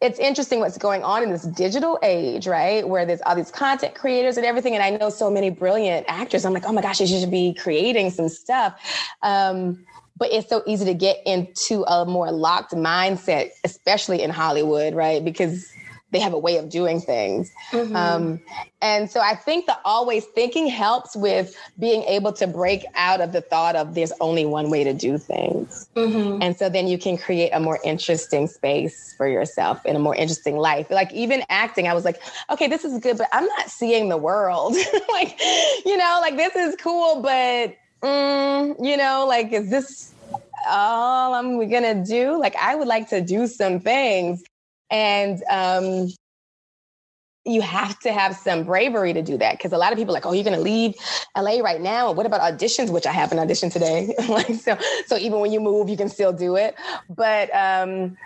it's 0.00 0.18
interesting 0.18 0.60
what's 0.60 0.78
going 0.78 1.02
on 1.02 1.22
in 1.22 1.30
this 1.30 1.42
digital 1.42 1.98
age, 2.02 2.46
right? 2.46 2.88
Where 2.88 3.04
there's 3.04 3.20
all 3.22 3.36
these 3.36 3.50
content 3.50 3.94
creators 3.94 4.36
and 4.38 4.46
everything. 4.46 4.74
And 4.74 4.82
I 4.82 4.90
know 4.90 5.10
so 5.10 5.30
many 5.30 5.50
brilliant 5.50 6.06
actors. 6.08 6.46
I'm 6.46 6.54
like, 6.54 6.64
oh 6.66 6.72
my 6.72 6.80
gosh, 6.80 7.00
you 7.00 7.06
should 7.06 7.30
be 7.30 7.52
creating 7.52 8.10
some 8.10 8.28
stuff. 8.30 8.80
Um, 9.22 9.84
but 10.16 10.32
it's 10.32 10.48
so 10.48 10.62
easy 10.66 10.84
to 10.86 10.94
get 10.94 11.18
into 11.26 11.82
a 11.84 12.06
more 12.06 12.30
locked 12.30 12.72
mindset, 12.72 13.50
especially 13.64 14.22
in 14.22 14.30
Hollywood, 14.30 14.94
right? 14.94 15.24
Because 15.24 15.70
they 16.10 16.18
have 16.18 16.32
a 16.32 16.38
way 16.38 16.56
of 16.56 16.68
doing 16.68 17.00
things. 17.00 17.52
Mm-hmm. 17.70 17.94
Um, 17.94 18.40
and 18.82 19.10
so 19.10 19.20
I 19.20 19.34
think 19.34 19.66
the 19.66 19.78
always 19.84 20.24
thinking 20.24 20.66
helps 20.66 21.14
with 21.14 21.56
being 21.78 22.02
able 22.04 22.32
to 22.34 22.46
break 22.46 22.84
out 22.94 23.20
of 23.20 23.32
the 23.32 23.40
thought 23.40 23.76
of 23.76 23.94
there's 23.94 24.12
only 24.20 24.44
one 24.44 24.70
way 24.70 24.84
to 24.84 24.92
do 24.92 25.18
things. 25.18 25.88
Mm-hmm. 25.94 26.42
And 26.42 26.56
so 26.56 26.68
then 26.68 26.88
you 26.88 26.98
can 26.98 27.16
create 27.16 27.50
a 27.50 27.60
more 27.60 27.78
interesting 27.84 28.48
space 28.48 29.14
for 29.16 29.28
yourself 29.28 29.80
and 29.84 29.96
a 29.96 30.00
more 30.00 30.14
interesting 30.14 30.56
life. 30.56 30.90
Like 30.90 31.12
even 31.12 31.42
acting, 31.48 31.86
I 31.88 31.94
was 31.94 32.04
like, 32.04 32.20
okay, 32.50 32.66
this 32.66 32.84
is 32.84 32.98
good, 33.00 33.18
but 33.18 33.28
I'm 33.32 33.46
not 33.46 33.68
seeing 33.68 34.08
the 34.08 34.16
world. 34.16 34.74
like, 35.12 35.38
you 35.84 35.96
know, 35.96 36.18
like 36.22 36.36
this 36.36 36.56
is 36.56 36.76
cool, 36.76 37.22
but, 37.22 37.76
mm, 38.02 38.84
you 38.84 38.96
know, 38.96 39.26
like, 39.28 39.52
is 39.52 39.70
this 39.70 40.12
all 40.68 41.34
I'm 41.34 41.68
gonna 41.70 42.04
do? 42.04 42.38
Like, 42.38 42.56
I 42.56 42.74
would 42.74 42.88
like 42.88 43.08
to 43.10 43.20
do 43.20 43.46
some 43.46 43.80
things. 43.80 44.42
And 44.90 45.42
um, 45.50 46.08
you 47.44 47.62
have 47.62 47.98
to 48.00 48.12
have 48.12 48.36
some 48.36 48.64
bravery 48.64 49.12
to 49.12 49.22
do 49.22 49.38
that 49.38 49.56
because 49.56 49.72
a 49.72 49.78
lot 49.78 49.92
of 49.92 49.98
people 49.98 50.12
are 50.12 50.18
like, 50.18 50.26
oh, 50.26 50.32
you're 50.32 50.44
going 50.44 50.56
to 50.56 50.62
leave 50.62 50.94
LA 51.36 51.60
right 51.60 51.80
now. 51.80 52.12
what 52.12 52.26
about 52.26 52.40
auditions? 52.40 52.90
Which 52.90 53.06
I 53.06 53.12
have 53.12 53.32
an 53.32 53.38
audition 53.38 53.70
today. 53.70 54.14
like 54.28 54.54
so, 54.54 54.76
so 55.06 55.16
even 55.16 55.40
when 55.40 55.50
you 55.50 55.60
move, 55.60 55.88
you 55.88 55.96
can 55.96 56.08
still 56.08 56.32
do 56.32 56.56
it. 56.56 56.74
But 57.08 57.54
um, 57.54 58.16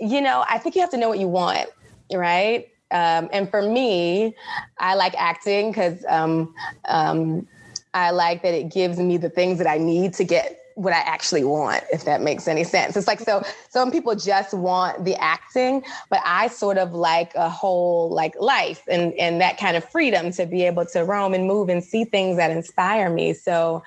you 0.00 0.20
know, 0.20 0.44
I 0.48 0.58
think 0.58 0.74
you 0.74 0.80
have 0.80 0.90
to 0.90 0.96
know 0.96 1.08
what 1.08 1.18
you 1.18 1.28
want, 1.28 1.68
right? 2.12 2.68
Um, 2.90 3.28
and 3.32 3.50
for 3.50 3.62
me, 3.62 4.34
I 4.78 4.94
like 4.94 5.14
acting 5.18 5.70
because 5.70 6.04
um, 6.08 6.54
um, 6.86 7.46
I 7.92 8.10
like 8.10 8.42
that 8.42 8.54
it 8.54 8.72
gives 8.72 8.98
me 8.98 9.16
the 9.16 9.30
things 9.30 9.58
that 9.58 9.66
I 9.66 9.78
need 9.78 10.14
to 10.14 10.24
get 10.24 10.58
what 10.74 10.92
I 10.92 10.98
actually 10.98 11.44
want, 11.44 11.84
if 11.92 12.04
that 12.04 12.20
makes 12.20 12.48
any 12.48 12.64
sense. 12.64 12.96
It's 12.96 13.06
like 13.06 13.20
so 13.20 13.42
some 13.70 13.90
people 13.90 14.14
just 14.14 14.52
want 14.52 15.04
the 15.04 15.14
acting, 15.16 15.84
but 16.10 16.20
I 16.24 16.48
sort 16.48 16.78
of 16.78 16.92
like 16.94 17.34
a 17.34 17.48
whole 17.48 18.10
like 18.10 18.34
life 18.40 18.82
and 18.88 19.12
and 19.14 19.40
that 19.40 19.58
kind 19.58 19.76
of 19.76 19.84
freedom 19.84 20.32
to 20.32 20.46
be 20.46 20.64
able 20.64 20.86
to 20.86 21.04
roam 21.04 21.34
and 21.34 21.46
move 21.46 21.68
and 21.68 21.82
see 21.82 22.04
things 22.04 22.36
that 22.36 22.50
inspire 22.50 23.08
me. 23.10 23.32
So 23.32 23.82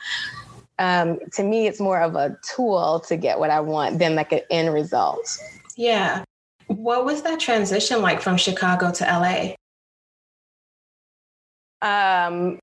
um, 0.80 1.20
to 1.34 1.44
me, 1.44 1.68
it's 1.68 1.80
more 1.80 2.00
of 2.00 2.16
a 2.16 2.38
tool 2.56 3.04
to 3.08 3.18
get 3.18 3.40
what 3.40 3.50
I 3.50 3.60
want 3.60 4.00
than 4.00 4.16
like 4.16 4.32
an 4.32 4.42
end 4.50 4.74
result. 4.74 5.38
Yeah. 5.76 6.24
What 6.68 7.06
was 7.06 7.24
that 7.24 7.40
transition 7.40 8.02
like 8.02 8.22
from 8.22 8.38
Chicago 8.38 8.92
to 8.92 9.04
LA? 9.04 9.56
Um, 11.82 12.60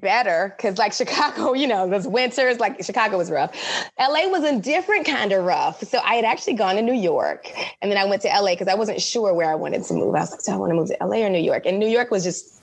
better 0.00 0.54
because 0.56 0.78
like 0.78 0.92
chicago 0.92 1.52
you 1.60 1.66
know 1.66 1.88
those 1.88 2.06
winters 2.06 2.58
like 2.58 2.82
chicago 2.82 3.16
was 3.16 3.30
rough. 3.30 3.50
La 3.98 4.28
was 4.28 4.44
a 4.44 4.58
different 4.58 5.06
kind 5.06 5.32
of 5.32 5.44
rough. 5.44 5.82
So 5.84 5.98
i 6.04 6.14
had 6.14 6.24
actually 6.24 6.54
gone 6.54 6.76
to 6.76 6.82
new 6.82 6.94
york 6.94 7.50
and 7.80 7.90
then 7.90 7.98
i 7.98 8.04
went 8.04 8.22
to 8.22 8.28
la 8.28 8.50
because 8.50 8.68
i 8.68 8.74
wasn't 8.74 9.00
sure 9.00 9.34
where 9.34 9.50
i 9.50 9.54
wanted 9.54 9.84
to 9.84 9.94
move. 9.94 10.14
I 10.14 10.20
was 10.20 10.30
like 10.30 10.42
do 10.42 10.52
i 10.52 10.56
want 10.56 10.70
to 10.70 10.74
move 10.74 10.88
to 10.88 10.96
la 11.00 11.16
or 11.16 11.30
new 11.30 11.38
york? 11.38 11.66
And 11.66 11.78
new 11.78 11.88
york 11.88 12.10
was 12.10 12.24
just 12.24 12.56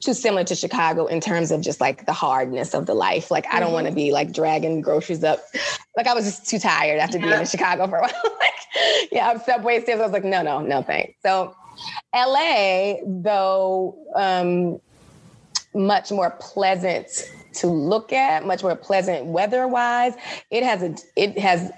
too 0.00 0.14
similar 0.14 0.44
to 0.44 0.54
chicago 0.54 1.06
in 1.06 1.20
terms 1.20 1.50
of 1.50 1.60
just 1.60 1.80
like 1.80 2.06
the 2.06 2.12
hardness 2.12 2.74
of 2.74 2.86
the 2.86 2.94
life. 2.94 3.30
Like 3.30 3.46
i 3.52 3.60
don't 3.60 3.72
want 3.72 3.86
to 3.86 3.90
mm-hmm. 3.90 3.96
be 3.96 4.12
like 4.12 4.32
dragging 4.32 4.80
groceries 4.80 5.24
up. 5.24 5.40
Like 5.96 6.06
i 6.06 6.14
was 6.14 6.24
just 6.24 6.48
too 6.48 6.58
tired 6.58 7.00
after 7.00 7.18
yeah. 7.18 7.26
being 7.26 7.40
in 7.40 7.46
chicago 7.46 7.86
for 7.86 7.96
a 7.96 8.00
while. 8.02 8.36
Like 8.38 9.08
yeah 9.10 9.30
I'm 9.30 9.40
subway 9.40 9.80
stairs 9.82 10.00
i 10.00 10.04
was 10.04 10.12
like 10.12 10.24
no 10.24 10.42
no 10.42 10.60
no 10.60 10.82
thanks. 10.82 11.14
So 11.22 11.54
la 12.14 12.94
though 13.06 13.96
um 14.14 14.80
much 15.74 16.10
more 16.10 16.30
pleasant 16.40 17.30
to 17.54 17.66
look 17.66 18.12
at, 18.12 18.46
much 18.46 18.62
more 18.62 18.76
pleasant 18.76 19.26
weather-wise. 19.26 20.14
It 20.50 20.62
has 20.62 20.82
a 20.82 20.94
it 21.16 21.38
has 21.38 21.70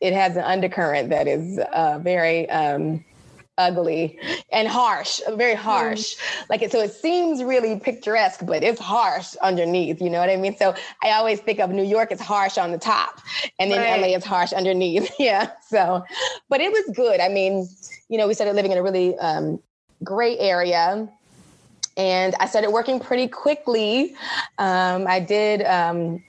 it 0.00 0.12
has 0.12 0.36
an 0.36 0.44
undercurrent 0.44 1.10
that 1.10 1.26
is 1.26 1.58
uh, 1.72 1.98
very 1.98 2.48
um, 2.50 3.04
ugly 3.58 4.18
and 4.50 4.68
harsh, 4.68 5.20
very 5.32 5.54
harsh. 5.54 6.14
Mm. 6.14 6.48
Like 6.48 6.62
it, 6.62 6.72
so 6.72 6.80
it 6.80 6.92
seems 6.92 7.42
really 7.42 7.78
picturesque, 7.78 8.46
but 8.46 8.62
it's 8.62 8.80
harsh 8.80 9.34
underneath. 9.42 10.00
You 10.00 10.08
know 10.08 10.20
what 10.20 10.30
I 10.30 10.36
mean? 10.36 10.56
So 10.56 10.74
I 11.02 11.10
always 11.10 11.40
think 11.40 11.58
of 11.58 11.70
New 11.70 11.84
York 11.84 12.12
as 12.12 12.20
harsh 12.20 12.56
on 12.56 12.70
the 12.70 12.78
top, 12.78 13.20
and 13.58 13.70
then 13.70 13.80
right. 13.80 14.00
LA 14.00 14.16
is 14.16 14.24
harsh 14.24 14.52
underneath. 14.52 15.12
yeah. 15.18 15.50
So, 15.68 16.04
but 16.48 16.60
it 16.60 16.72
was 16.72 16.96
good. 16.96 17.20
I 17.20 17.28
mean, 17.28 17.68
you 18.08 18.16
know, 18.16 18.26
we 18.26 18.34
started 18.34 18.54
living 18.54 18.72
in 18.72 18.78
a 18.78 18.82
really 18.82 19.18
um, 19.18 19.60
great 20.04 20.38
area 20.38 21.08
and 21.98 22.34
I 22.40 22.46
started 22.46 22.70
working 22.70 23.00
pretty 23.00 23.28
quickly. 23.28 24.14
Um, 24.56 25.06
I 25.06 25.20
did 25.20 25.62
um, 25.64 26.22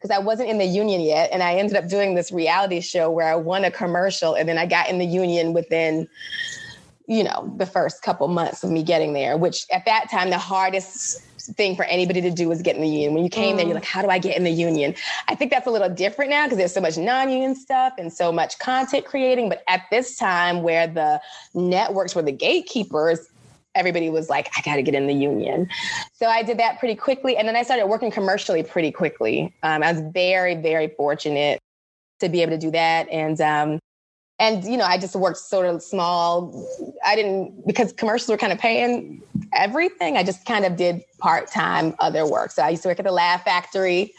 because 0.00 0.16
I 0.16 0.18
wasn't 0.18 0.48
in 0.48 0.58
the 0.58 0.64
union 0.64 1.00
yet. 1.00 1.30
And 1.32 1.42
I 1.42 1.54
ended 1.54 1.76
up 1.76 1.88
doing 1.88 2.14
this 2.14 2.32
reality 2.32 2.80
show 2.80 3.10
where 3.10 3.26
I 3.26 3.34
won 3.34 3.64
a 3.64 3.70
commercial 3.70 4.34
and 4.34 4.48
then 4.48 4.56
I 4.56 4.64
got 4.64 4.88
in 4.88 4.98
the 4.98 5.04
union 5.04 5.52
within, 5.52 6.08
you 7.06 7.22
know, 7.22 7.52
the 7.58 7.66
first 7.66 8.02
couple 8.02 8.26
months 8.28 8.64
of 8.64 8.70
me 8.70 8.82
getting 8.82 9.12
there, 9.12 9.36
which 9.36 9.66
at 9.70 9.84
that 9.84 10.10
time, 10.10 10.30
the 10.30 10.38
hardest 10.38 11.20
thing 11.56 11.76
for 11.76 11.84
anybody 11.84 12.22
to 12.22 12.30
do 12.30 12.48
was 12.48 12.62
get 12.62 12.76
in 12.76 12.82
the 12.82 12.88
union. 12.88 13.12
When 13.12 13.24
you 13.24 13.30
came 13.30 13.54
mm. 13.54 13.58
there, 13.58 13.66
you're 13.66 13.74
like, 13.74 13.84
how 13.84 14.00
do 14.00 14.08
I 14.08 14.18
get 14.18 14.36
in 14.36 14.44
the 14.44 14.50
union? 14.50 14.94
I 15.28 15.34
think 15.34 15.50
that's 15.50 15.66
a 15.66 15.70
little 15.70 15.90
different 15.90 16.30
now 16.30 16.46
because 16.46 16.56
there's 16.56 16.72
so 16.72 16.80
much 16.80 16.96
non-union 16.96 17.54
stuff 17.54 17.94
and 17.98 18.10
so 18.10 18.32
much 18.32 18.58
content 18.58 19.04
creating. 19.04 19.50
But 19.50 19.64
at 19.68 19.82
this 19.90 20.16
time 20.16 20.62
where 20.62 20.86
the 20.86 21.20
networks 21.52 22.14
were 22.14 22.22
the 22.22 22.32
gatekeepers, 22.32 23.28
everybody 23.80 24.10
was 24.10 24.28
like, 24.28 24.50
I 24.56 24.60
got 24.60 24.76
to 24.76 24.82
get 24.82 24.94
in 24.94 25.06
the 25.06 25.14
union. 25.14 25.68
So 26.12 26.26
I 26.26 26.42
did 26.42 26.58
that 26.58 26.78
pretty 26.78 26.94
quickly. 26.94 27.36
And 27.36 27.48
then 27.48 27.56
I 27.56 27.62
started 27.62 27.86
working 27.86 28.10
commercially 28.10 28.62
pretty 28.62 28.92
quickly. 28.92 29.52
Um, 29.62 29.82
I 29.82 29.90
was 29.90 30.02
very, 30.12 30.54
very 30.54 30.88
fortunate 30.88 31.58
to 32.20 32.28
be 32.28 32.42
able 32.42 32.52
to 32.52 32.58
do 32.58 32.70
that. 32.72 33.08
And 33.08 33.40
um, 33.40 33.80
and 34.40 34.64
you 34.64 34.76
know 34.76 34.84
i 34.84 34.98
just 34.98 35.14
worked 35.14 35.36
sort 35.36 35.66
of 35.66 35.82
small 35.82 36.66
i 37.06 37.14
didn't 37.14 37.66
because 37.66 37.92
commercials 37.92 38.28
were 38.28 38.36
kind 38.36 38.52
of 38.52 38.58
paying 38.58 39.22
everything 39.52 40.16
i 40.16 40.24
just 40.24 40.44
kind 40.46 40.64
of 40.64 40.76
did 40.76 41.02
part-time 41.18 41.94
other 42.00 42.26
work 42.26 42.50
so 42.50 42.62
i 42.62 42.70
used 42.70 42.82
to 42.82 42.88
work 42.88 42.98
at 42.98 43.04
the 43.04 43.12
laugh 43.12 43.44
factory 43.44 44.12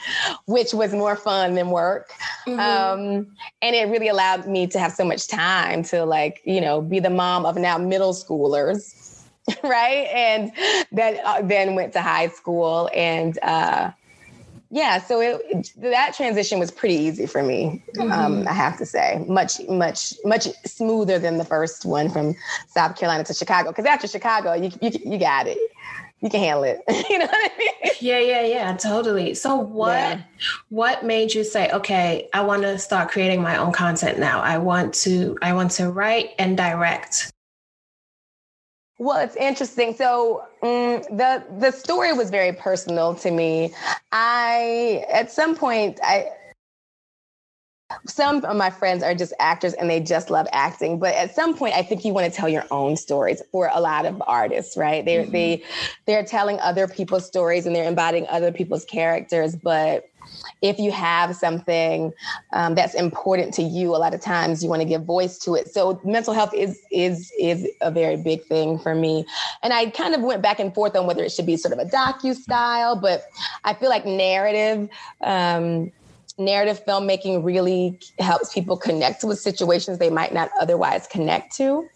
which 0.45 0.73
was 0.73 0.93
more 0.93 1.15
fun 1.15 1.55
than 1.55 1.71
work 1.71 2.13
mm-hmm. 2.47 2.59
um, 2.59 3.27
and 3.61 3.75
it 3.75 3.89
really 3.89 4.07
allowed 4.07 4.47
me 4.47 4.67
to 4.67 4.79
have 4.79 4.93
so 4.93 5.03
much 5.03 5.27
time 5.27 5.83
to 5.83 6.05
like 6.05 6.41
you 6.45 6.61
know 6.61 6.81
be 6.81 6.99
the 6.99 7.09
mom 7.09 7.45
of 7.45 7.57
now 7.57 7.77
middle 7.77 8.13
schoolers 8.13 9.00
right? 9.63 10.07
And 10.13 10.51
then 10.91 11.19
uh, 11.25 11.41
then 11.41 11.75
went 11.75 11.93
to 11.93 12.01
high 12.01 12.27
school 12.27 12.89
and 12.93 13.37
uh, 13.41 13.91
yeah 14.71 14.99
so 14.99 15.19
it, 15.19 15.71
that 15.77 16.13
transition 16.15 16.57
was 16.57 16.71
pretty 16.71 16.95
easy 16.95 17.25
for 17.25 17.43
me 17.43 17.83
um, 17.99 18.09
mm-hmm. 18.09 18.11
um, 18.11 18.47
i 18.47 18.53
have 18.53 18.77
to 18.77 18.85
say. 18.85 19.23
Much 19.27 19.59
much 19.67 20.13
much 20.23 20.47
smoother 20.65 21.19
than 21.19 21.37
the 21.37 21.45
first 21.45 21.85
one 21.85 22.09
from 22.09 22.33
south 22.67 22.97
carolina 22.97 23.23
to 23.25 23.33
chicago 23.33 23.69
because 23.69 23.85
after 23.85 24.07
chicago 24.07 24.53
you, 24.53 24.71
you, 24.81 24.91
you 25.05 25.17
got 25.19 25.47
it. 25.47 25.57
You 26.21 26.29
can 26.29 26.39
handle 26.39 26.63
it. 26.63 26.81
You 27.09 27.17
know 27.17 27.25
what 27.25 27.51
i 27.51 27.57
mean? 27.57 27.93
Yeah 27.99 28.19
yeah 28.19 28.45
yeah 28.45 28.77
totally. 28.77 29.33
So 29.33 29.55
what 29.55 29.93
yeah. 29.93 30.21
what 30.69 31.03
made 31.03 31.33
you 31.33 31.43
say 31.43 31.69
okay 31.71 32.29
i 32.33 32.41
want 32.41 32.61
to 32.63 32.79
start 32.79 33.11
creating 33.11 33.41
my 33.41 33.57
own 33.57 33.73
content 33.73 34.19
now. 34.19 34.39
I 34.39 34.57
want 34.57 34.93
to 35.05 35.37
i 35.41 35.53
want 35.53 35.71
to 35.71 35.91
write 35.91 36.29
and 36.39 36.55
direct 36.55 37.31
well, 39.01 39.17
it's 39.17 39.35
interesting. 39.35 39.95
So 39.95 40.41
um, 40.61 41.01
the 41.17 41.43
the 41.57 41.71
story 41.71 42.13
was 42.13 42.29
very 42.29 42.53
personal 42.53 43.15
to 43.15 43.31
me. 43.31 43.73
I 44.11 45.03
at 45.11 45.31
some 45.31 45.55
point 45.55 45.99
I 46.03 46.29
some 48.05 48.45
of 48.45 48.55
my 48.55 48.69
friends 48.69 49.01
are 49.01 49.15
just 49.15 49.33
actors 49.39 49.73
and 49.73 49.89
they 49.89 49.99
just 49.99 50.29
love 50.29 50.47
acting 50.53 50.97
but 50.97 51.13
at 51.15 51.35
some 51.35 51.53
point 51.53 51.75
i 51.75 51.83
think 51.83 52.05
you 52.05 52.13
want 52.13 52.31
to 52.31 52.33
tell 52.33 52.47
your 52.47 52.63
own 52.71 52.95
stories 52.95 53.41
for 53.51 53.69
a 53.73 53.81
lot 53.81 54.05
of 54.05 54.23
artists 54.27 54.77
right 54.77 55.03
they 55.03 55.17
mm-hmm. 55.17 55.31
they 55.33 55.63
they're 56.05 56.23
telling 56.23 56.57
other 56.61 56.87
people's 56.87 57.25
stories 57.25 57.65
and 57.65 57.75
they're 57.75 57.89
embodying 57.89 58.25
other 58.29 58.49
people's 58.49 58.85
characters 58.85 59.57
but 59.57 60.05
if 60.61 60.77
you 60.79 60.91
have 60.91 61.35
something 61.35 62.13
um, 62.53 62.75
that's 62.75 62.93
important 62.93 63.53
to 63.55 63.63
you, 63.63 63.95
a 63.95 63.97
lot 63.97 64.13
of 64.13 64.21
times 64.21 64.63
you 64.63 64.69
want 64.69 64.81
to 64.81 64.87
give 64.87 65.03
voice 65.03 65.37
to 65.39 65.55
it. 65.55 65.73
So 65.73 65.99
mental 66.03 66.33
health 66.33 66.53
is 66.53 66.79
is 66.91 67.31
is 67.39 67.67
a 67.81 67.91
very 67.91 68.17
big 68.17 68.43
thing 68.45 68.79
for 68.79 68.95
me. 68.95 69.25
And 69.63 69.73
I 69.73 69.89
kind 69.89 70.13
of 70.13 70.21
went 70.21 70.41
back 70.41 70.59
and 70.59 70.73
forth 70.73 70.95
on 70.95 71.07
whether 71.07 71.23
it 71.23 71.31
should 71.31 71.45
be 71.45 71.57
sort 71.57 71.73
of 71.73 71.79
a 71.79 71.85
docu 71.85 72.35
style, 72.35 72.95
but 72.95 73.23
I 73.63 73.73
feel 73.73 73.89
like 73.89 74.05
narrative. 74.05 74.89
Um, 75.21 75.91
narrative 76.37 76.83
filmmaking 76.85 77.43
really 77.43 77.99
helps 78.19 78.53
people 78.53 78.77
connect 78.77 79.23
with 79.23 79.39
situations 79.39 79.97
they 79.97 80.09
might 80.09 80.33
not 80.33 80.49
otherwise 80.59 81.05
connect 81.07 81.55
to. 81.57 81.87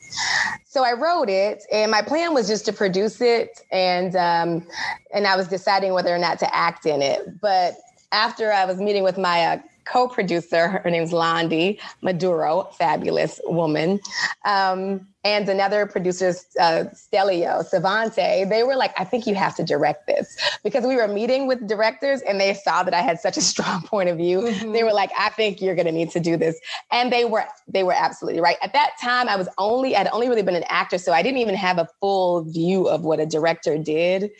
So 0.66 0.84
I 0.84 0.94
wrote 0.94 1.30
it, 1.30 1.64
and 1.72 1.90
my 1.90 2.02
plan 2.02 2.34
was 2.34 2.48
just 2.48 2.66
to 2.66 2.74
produce 2.74 3.22
it, 3.22 3.62
and 3.72 4.16
um, 4.16 4.68
and 5.14 5.26
I 5.26 5.36
was 5.36 5.48
deciding 5.48 5.94
whether 5.94 6.14
or 6.14 6.20
not 6.20 6.40
to 6.40 6.56
act 6.56 6.86
in 6.86 7.02
it. 7.02 7.40
But 7.42 7.76
after 8.12 8.52
I 8.52 8.66
was 8.66 8.78
meeting 8.78 9.04
with 9.04 9.18
my 9.18 9.46
uh, 9.46 9.58
co-producer, 9.86 10.68
her 10.68 10.90
name's 10.90 11.12
Londi 11.12 11.80
Maduro, 12.02 12.64
fabulous 12.78 13.40
woman, 13.46 14.00
um, 14.44 15.08
and 15.24 15.50
another 15.50 15.86
producer, 15.86 16.34
uh, 16.60 16.86
Stelio 16.94 17.64
Savante. 17.64 18.46
They 18.46 18.64
were 18.64 18.76
like, 18.76 18.94
"I 19.00 19.04
think 19.04 19.26
you 19.26 19.36
have 19.36 19.56
to 19.56 19.64
direct 19.64 20.08
this," 20.08 20.38
because 20.64 20.86
we 20.86 20.96
were 20.96 21.08
meeting 21.08 21.48
with 21.48 21.68
directors, 21.68 22.22
and 22.22 22.40
they 22.40 22.54
saw 22.54 22.84
that 22.84 22.94
I 22.94 23.02
had 23.02 23.20
such 23.20 23.38
a 23.38 23.42
strong 23.42 23.82
point 23.86 24.10
of 24.10 24.18
view. 24.18 24.42
Mm-hmm. 24.42 24.72
They 24.72 24.84
were 24.84 24.94
like, 24.94 25.12
"I 25.18 25.30
think 25.30 25.62
you're 25.62 25.76
going 25.76 25.88
to 25.88 25.92
need 25.92 26.12
to 26.12 26.20
do 26.20 26.36
this," 26.36 26.60
and 26.92 27.12
they 27.12 27.26
were 27.26 27.46
they 27.68 27.84
were 27.84 27.96
absolutely 27.96 28.42
right. 28.42 28.58
At 28.62 28.74
that 28.74 28.92
time, 29.02 29.30
I 29.30 29.36
was 29.36 29.48
only 29.58 29.96
I'd 29.96 30.08
only 30.08 30.30
really 30.30 30.44
been 30.44 30.56
an 30.56 30.66
actor, 30.70 30.98
so 30.98 31.14
I 31.14 31.22
didn't 31.22 31.40
even 31.40 31.56
have 31.56 31.78
a 31.78 31.88
full 32.00 32.44
view 32.44 32.88
of 32.88 33.04
what 33.04 33.20
a 33.20 33.26
director 33.26 33.78
did. 33.78 34.32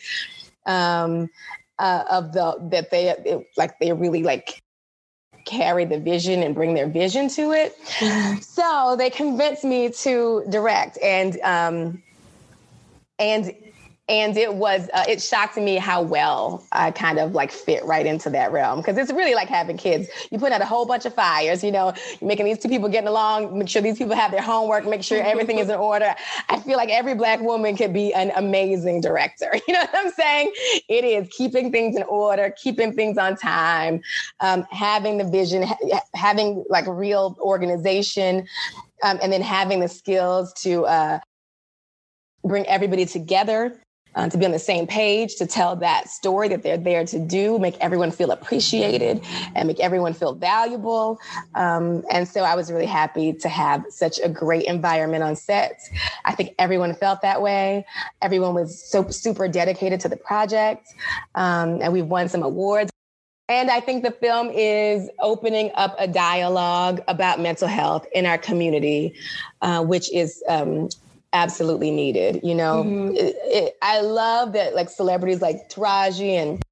Um, 0.66 1.30
uh, 1.78 2.04
of 2.10 2.32
the 2.32 2.56
that 2.70 2.90
they 2.90 3.08
it, 3.10 3.46
like 3.56 3.78
they 3.78 3.92
really 3.92 4.22
like 4.22 4.62
carry 5.44 5.84
the 5.84 5.98
vision 5.98 6.42
and 6.42 6.54
bring 6.54 6.74
their 6.74 6.88
vision 6.88 7.28
to 7.28 7.52
it. 7.52 7.78
Mm-hmm. 7.98 8.40
So 8.40 8.96
they 8.98 9.10
convinced 9.10 9.64
me 9.64 9.90
to 9.90 10.44
direct 10.48 10.98
and 11.02 11.40
um 11.42 12.02
and 13.18 13.54
and 14.08 14.36
it 14.36 14.54
was 14.54 14.88
uh, 14.94 15.04
it 15.08 15.20
shocked 15.20 15.56
me 15.56 15.76
how 15.76 16.00
well 16.00 16.64
I 16.70 16.92
kind 16.92 17.18
of 17.18 17.32
like 17.32 17.50
fit 17.50 17.84
right 17.84 18.06
into 18.06 18.30
that 18.30 18.52
realm 18.52 18.78
because 18.80 18.96
it's 18.98 19.12
really 19.12 19.34
like 19.34 19.48
having 19.48 19.76
kids. 19.76 20.08
You 20.30 20.38
put 20.38 20.52
out 20.52 20.60
a 20.60 20.64
whole 20.64 20.86
bunch 20.86 21.06
of 21.06 21.14
fires, 21.14 21.64
you 21.64 21.72
know, 21.72 21.92
making 22.20 22.44
these 22.44 22.58
two 22.58 22.68
people 22.68 22.88
getting 22.88 23.08
along, 23.08 23.58
make 23.58 23.68
sure 23.68 23.82
these 23.82 23.98
people 23.98 24.14
have 24.14 24.30
their 24.30 24.42
homework, 24.42 24.86
make 24.86 25.02
sure 25.02 25.20
everything 25.20 25.58
is 25.58 25.68
in 25.68 25.74
order. 25.74 26.14
I 26.48 26.60
feel 26.60 26.76
like 26.76 26.88
every 26.88 27.14
black 27.14 27.40
woman 27.40 27.76
could 27.76 27.92
be 27.92 28.14
an 28.14 28.30
amazing 28.36 29.00
director. 29.00 29.52
You 29.66 29.74
know 29.74 29.80
what 29.80 29.94
I'm 29.94 30.12
saying? 30.12 30.52
It 30.88 31.02
is 31.02 31.28
keeping 31.36 31.72
things 31.72 31.96
in 31.96 32.04
order, 32.04 32.54
keeping 32.62 32.92
things 32.92 33.18
on 33.18 33.36
time, 33.36 34.00
um, 34.38 34.64
having 34.70 35.18
the 35.18 35.24
vision, 35.24 35.64
ha- 35.64 36.00
having 36.14 36.64
like 36.68 36.84
real 36.86 37.36
organization, 37.40 38.46
um, 39.02 39.18
and 39.20 39.32
then 39.32 39.42
having 39.42 39.80
the 39.80 39.88
skills 39.88 40.52
to. 40.62 40.84
Uh, 40.86 41.18
bring 42.44 42.64
everybody 42.66 43.04
together 43.04 43.80
uh, 44.16 44.28
to 44.28 44.38
be 44.38 44.44
on 44.44 44.52
the 44.52 44.58
same 44.58 44.86
page, 44.86 45.36
to 45.36 45.46
tell 45.46 45.76
that 45.76 46.08
story 46.08 46.48
that 46.48 46.62
they're 46.62 46.78
there 46.78 47.04
to 47.04 47.18
do, 47.18 47.58
make 47.58 47.76
everyone 47.80 48.10
feel 48.10 48.30
appreciated 48.30 49.22
and 49.54 49.68
make 49.68 49.78
everyone 49.78 50.14
feel 50.14 50.34
valuable. 50.34 51.20
Um, 51.54 52.02
and 52.10 52.26
so 52.26 52.42
I 52.42 52.54
was 52.54 52.72
really 52.72 52.86
happy 52.86 53.34
to 53.34 53.48
have 53.48 53.84
such 53.90 54.18
a 54.24 54.28
great 54.28 54.64
environment 54.64 55.22
on 55.22 55.36
set. 55.36 55.80
I 56.24 56.34
think 56.34 56.54
everyone 56.58 56.94
felt 56.94 57.20
that 57.22 57.42
way. 57.42 57.84
Everyone 58.22 58.54
was 58.54 58.82
so 58.82 59.08
super 59.10 59.48
dedicated 59.48 60.00
to 60.00 60.08
the 60.08 60.16
project. 60.16 60.88
Um, 61.34 61.80
and 61.82 61.92
we've 61.92 62.06
won 62.06 62.28
some 62.28 62.42
awards. 62.42 62.90
And 63.48 63.70
I 63.70 63.78
think 63.78 64.02
the 64.02 64.10
film 64.10 64.50
is 64.50 65.08
opening 65.20 65.70
up 65.76 65.94
a 66.00 66.08
dialogue 66.08 67.00
about 67.06 67.38
mental 67.38 67.68
health 67.68 68.04
in 68.12 68.26
our 68.26 68.38
community, 68.38 69.14
uh, 69.62 69.84
which 69.84 70.12
is 70.12 70.42
um, 70.48 70.88
absolutely 71.32 71.90
needed. 71.90 72.40
You 72.42 72.54
know, 72.54 72.84
mm-hmm. 72.84 73.16
it, 73.16 73.36
it, 73.44 73.76
I 73.82 74.00
love 74.00 74.52
that 74.52 74.74
like 74.74 74.88
celebrities 74.88 75.40
like 75.40 75.68
Taraji 75.68 76.30
and 76.30 76.62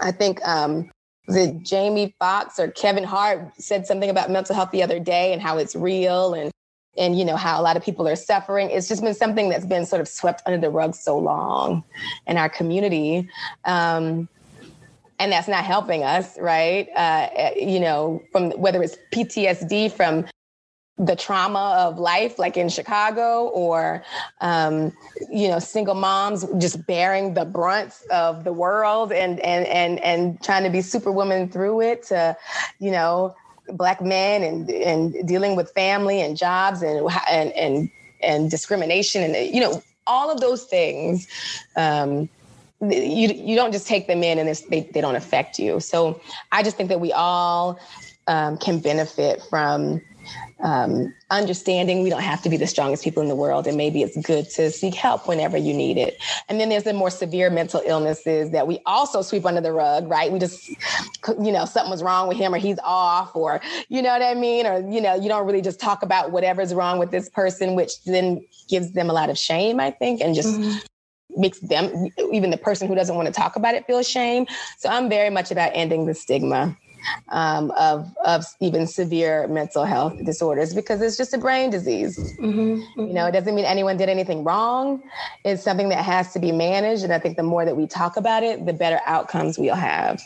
I 0.00 0.12
think 0.12 0.46
um, 0.46 0.90
the 1.28 1.58
Jamie 1.62 2.14
Foxx 2.18 2.58
or 2.58 2.70
Kevin 2.70 3.04
Hart 3.04 3.52
said 3.58 3.86
something 3.86 4.10
about 4.10 4.30
mental 4.30 4.54
health 4.54 4.70
the 4.70 4.82
other 4.82 5.00
day 5.00 5.32
and 5.32 5.42
how 5.42 5.58
it's 5.58 5.74
real 5.74 6.34
and 6.34 6.50
and 6.98 7.18
you 7.18 7.24
know 7.24 7.36
how 7.36 7.60
a 7.60 7.62
lot 7.62 7.76
of 7.76 7.84
people 7.84 8.08
are 8.08 8.16
suffering. 8.16 8.70
It's 8.70 8.88
just 8.88 9.02
been 9.02 9.14
something 9.14 9.50
that's 9.50 9.66
been 9.66 9.84
sort 9.84 10.00
of 10.00 10.08
swept 10.08 10.42
under 10.46 10.58
the 10.58 10.70
rug 10.70 10.94
so 10.94 11.18
long 11.18 11.84
in 12.26 12.38
our 12.38 12.48
community. 12.48 13.28
Um, 13.64 14.28
and 15.18 15.32
that's 15.32 15.48
not 15.48 15.64
helping 15.64 16.04
us, 16.04 16.38
right? 16.38 16.88
Uh, 16.94 17.28
you 17.56 17.80
know, 17.80 18.22
from 18.32 18.50
whether 18.52 18.82
it's 18.82 18.96
PTSD 19.12 19.92
from 19.92 20.26
the 20.98 21.14
trauma 21.14 21.76
of 21.78 21.98
life, 21.98 22.38
like 22.38 22.56
in 22.56 22.68
Chicago, 22.68 23.48
or 23.48 24.02
um, 24.40 24.92
you 25.30 25.48
know, 25.48 25.58
single 25.58 25.94
moms 25.94 26.46
just 26.58 26.86
bearing 26.86 27.34
the 27.34 27.44
brunt 27.44 27.92
of 28.10 28.44
the 28.44 28.52
world 28.52 29.12
and 29.12 29.38
and 29.40 29.66
and 29.66 29.98
and 30.00 30.42
trying 30.42 30.64
to 30.64 30.70
be 30.70 30.80
superwoman 30.80 31.48
through 31.48 31.82
it. 31.82 32.04
To 32.04 32.36
you 32.78 32.90
know, 32.90 33.34
black 33.68 34.00
men 34.00 34.42
and 34.42 34.70
and 34.70 35.28
dealing 35.28 35.54
with 35.54 35.70
family 35.72 36.20
and 36.20 36.36
jobs 36.36 36.82
and 36.82 37.10
and 37.30 37.52
and 37.52 37.90
and 38.22 38.50
discrimination 38.50 39.22
and 39.22 39.54
you 39.54 39.60
know 39.60 39.82
all 40.06 40.30
of 40.30 40.40
those 40.40 40.64
things. 40.64 41.28
Um, 41.76 42.28
you 42.80 43.28
you 43.28 43.56
don't 43.56 43.72
just 43.72 43.86
take 43.86 44.06
them 44.06 44.22
in 44.22 44.38
and 44.38 44.48
they 44.70 44.80
they 44.92 45.00
don't 45.00 45.16
affect 45.16 45.58
you. 45.58 45.80
So 45.80 46.20
I 46.52 46.62
just 46.62 46.76
think 46.76 46.88
that 46.88 47.00
we 47.00 47.12
all 47.12 47.78
um, 48.28 48.58
can 48.58 48.80
benefit 48.80 49.42
from 49.48 50.00
um, 50.62 51.14
understanding 51.30 52.02
we 52.02 52.08
don't 52.08 52.22
have 52.22 52.42
to 52.42 52.48
be 52.48 52.56
the 52.56 52.66
strongest 52.66 53.04
people 53.04 53.22
in 53.22 53.28
the 53.28 53.34
world, 53.34 53.66
and 53.66 53.76
maybe 53.76 54.02
it's 54.02 54.16
good 54.16 54.48
to 54.50 54.70
seek 54.70 54.94
help 54.94 55.28
whenever 55.28 55.56
you 55.56 55.74
need 55.74 55.98
it. 55.98 56.16
And 56.48 56.58
then 56.58 56.70
there's 56.70 56.84
the 56.84 56.94
more 56.94 57.10
severe 57.10 57.50
mental 57.50 57.82
illnesses 57.84 58.50
that 58.52 58.66
we 58.66 58.80
also 58.86 59.22
sweep 59.22 59.44
under 59.44 59.60
the 59.60 59.72
rug, 59.72 60.08
right? 60.08 60.32
We 60.32 60.38
just, 60.38 60.68
you 60.68 61.52
know, 61.52 61.66
something 61.66 61.90
was 61.90 62.02
wrong 62.02 62.26
with 62.28 62.38
him, 62.38 62.54
or 62.54 62.58
he's 62.58 62.78
off, 62.84 63.36
or 63.36 63.60
you 63.88 64.00
know 64.00 64.12
what 64.12 64.22
I 64.22 64.34
mean, 64.34 64.66
or 64.66 64.78
you 64.90 65.00
know, 65.00 65.14
you 65.14 65.28
don't 65.28 65.46
really 65.46 65.62
just 65.62 65.78
talk 65.78 66.02
about 66.02 66.32
whatever's 66.32 66.72
wrong 66.72 66.98
with 66.98 67.10
this 67.10 67.28
person, 67.28 67.74
which 67.74 68.02
then 68.04 68.44
gives 68.68 68.92
them 68.92 69.10
a 69.10 69.12
lot 69.12 69.28
of 69.28 69.38
shame, 69.38 69.80
I 69.80 69.90
think, 69.90 70.20
and 70.20 70.34
just. 70.34 70.58
Mm-hmm 70.58 70.78
makes 71.38 71.58
them 71.58 72.08
even 72.32 72.48
the 72.48 72.56
person 72.56 72.88
who 72.88 72.94
doesn't 72.94 73.14
want 73.14 73.26
to 73.26 73.32
talk 73.32 73.56
about 73.56 73.74
it 73.74 73.86
feel 73.86 74.02
shame 74.02 74.46
so 74.78 74.88
i'm 74.88 75.06
very 75.06 75.28
much 75.28 75.50
about 75.50 75.70
ending 75.74 76.06
the 76.06 76.14
stigma 76.14 76.74
um, 77.28 77.70
of 77.72 78.14
of 78.24 78.44
even 78.60 78.86
severe 78.86 79.46
mental 79.48 79.84
health 79.84 80.24
disorders 80.24 80.74
because 80.74 81.00
it's 81.00 81.16
just 81.16 81.34
a 81.34 81.38
brain 81.38 81.70
disease. 81.70 82.18
Mm-hmm. 82.40 83.00
You 83.00 83.12
know, 83.12 83.26
it 83.26 83.32
doesn't 83.32 83.54
mean 83.54 83.64
anyone 83.64 83.96
did 83.96 84.08
anything 84.08 84.44
wrong. 84.44 85.02
It's 85.44 85.62
something 85.62 85.88
that 85.90 86.04
has 86.04 86.32
to 86.32 86.38
be 86.38 86.52
managed, 86.52 87.04
and 87.04 87.12
I 87.12 87.18
think 87.18 87.36
the 87.36 87.42
more 87.42 87.64
that 87.64 87.76
we 87.76 87.86
talk 87.86 88.16
about 88.16 88.42
it, 88.42 88.66
the 88.66 88.72
better 88.72 89.00
outcomes 89.06 89.58
we'll 89.58 89.74
have. 89.74 90.20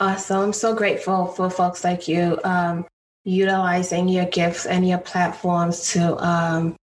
Awesome. 0.00 0.40
I'm 0.40 0.52
so 0.52 0.74
grateful 0.74 1.26
for 1.26 1.50
folks 1.50 1.84
like 1.84 2.08
you 2.08 2.38
um, 2.44 2.86
utilizing 3.24 4.08
your 4.08 4.24
gifts 4.26 4.64
and 4.64 4.88
your 4.88 4.98
platforms 4.98 5.92
to 5.92 6.16
um, 6.24 6.76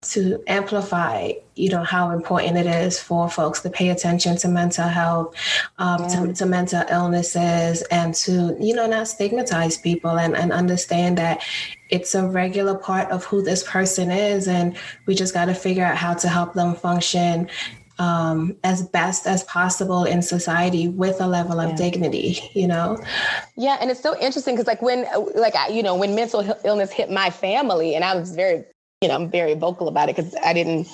to 0.00 0.40
amplify 0.46 1.32
you 1.56 1.68
know 1.68 1.82
how 1.82 2.10
important 2.10 2.56
it 2.56 2.66
is 2.66 3.00
for 3.00 3.28
folks 3.28 3.60
to 3.62 3.68
pay 3.68 3.88
attention 3.88 4.36
to 4.36 4.46
mental 4.46 4.86
health 4.86 5.34
um, 5.78 6.02
yeah. 6.02 6.08
to, 6.08 6.32
to, 6.32 6.46
mental 6.46 6.84
illnesses 6.88 7.82
and 7.90 8.14
to 8.14 8.56
you 8.60 8.72
know 8.74 8.86
not 8.86 9.08
stigmatize 9.08 9.76
people 9.76 10.20
and, 10.20 10.36
and 10.36 10.52
understand 10.52 11.18
that 11.18 11.42
it's 11.90 12.14
a 12.14 12.28
regular 12.28 12.76
part 12.76 13.10
of 13.10 13.24
who 13.24 13.42
this 13.42 13.64
person 13.64 14.12
is 14.12 14.46
and 14.46 14.76
we 15.06 15.16
just 15.16 15.34
got 15.34 15.46
to 15.46 15.54
figure 15.54 15.84
out 15.84 15.96
how 15.96 16.14
to 16.14 16.28
help 16.28 16.54
them 16.54 16.76
function 16.76 17.50
um, 17.98 18.56
as 18.62 18.86
best 18.86 19.26
as 19.26 19.42
possible 19.44 20.04
in 20.04 20.22
society 20.22 20.86
with 20.86 21.20
a 21.20 21.26
level 21.26 21.58
of 21.58 21.70
yeah. 21.70 21.76
dignity, 21.76 22.38
you 22.54 22.68
know? 22.68 22.96
Yeah. 23.56 23.76
And 23.80 23.90
it's 23.90 24.00
so 24.00 24.16
interesting 24.20 24.54
because 24.54 24.68
like 24.68 24.80
when, 24.80 25.04
like, 25.34 25.54
you 25.72 25.82
know, 25.82 25.96
when 25.96 26.14
mental 26.14 26.44
illness 26.64 26.92
hit 26.92 27.10
my 27.10 27.30
family 27.30 27.96
and 27.96 28.04
I 28.04 28.14
was 28.14 28.36
very 28.36 28.64
you 29.00 29.08
know, 29.08 29.14
I'm 29.14 29.30
very 29.30 29.54
vocal 29.54 29.86
about 29.86 30.08
it 30.08 30.16
because 30.16 30.34
I 30.44 30.52
didn't 30.52 30.88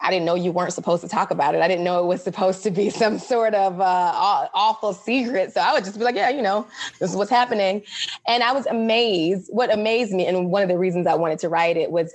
I 0.00 0.10
didn't 0.10 0.24
know 0.24 0.36
you 0.36 0.52
weren't 0.52 0.72
supposed 0.72 1.02
to 1.02 1.08
talk 1.08 1.30
about 1.30 1.54
it. 1.54 1.60
I 1.60 1.68
didn't 1.68 1.84
know 1.84 2.00
it 2.02 2.06
was 2.06 2.22
supposed 2.22 2.62
to 2.62 2.70
be 2.70 2.88
some 3.02 3.18
sort 3.18 3.52
of 3.54 3.80
uh, 3.80 4.48
awful 4.54 4.94
secret. 4.94 5.52
So 5.52 5.60
I 5.60 5.72
would 5.72 5.84
just 5.84 5.98
be 5.98 6.04
like, 6.04 6.14
yeah, 6.14 6.30
you 6.30 6.40
know, 6.40 6.66
this 7.00 7.10
is 7.10 7.16
what's 7.16 7.30
happening. 7.30 7.82
And 8.26 8.42
I 8.42 8.52
was 8.52 8.64
amazed. 8.66 9.50
What 9.52 9.72
amazed 9.72 10.12
me, 10.12 10.26
and 10.26 10.50
one 10.50 10.62
of 10.62 10.68
the 10.68 10.78
reasons 10.78 11.06
I 11.06 11.14
wanted 11.14 11.40
to 11.40 11.48
write 11.48 11.76
it 11.76 11.90
was 11.90 12.14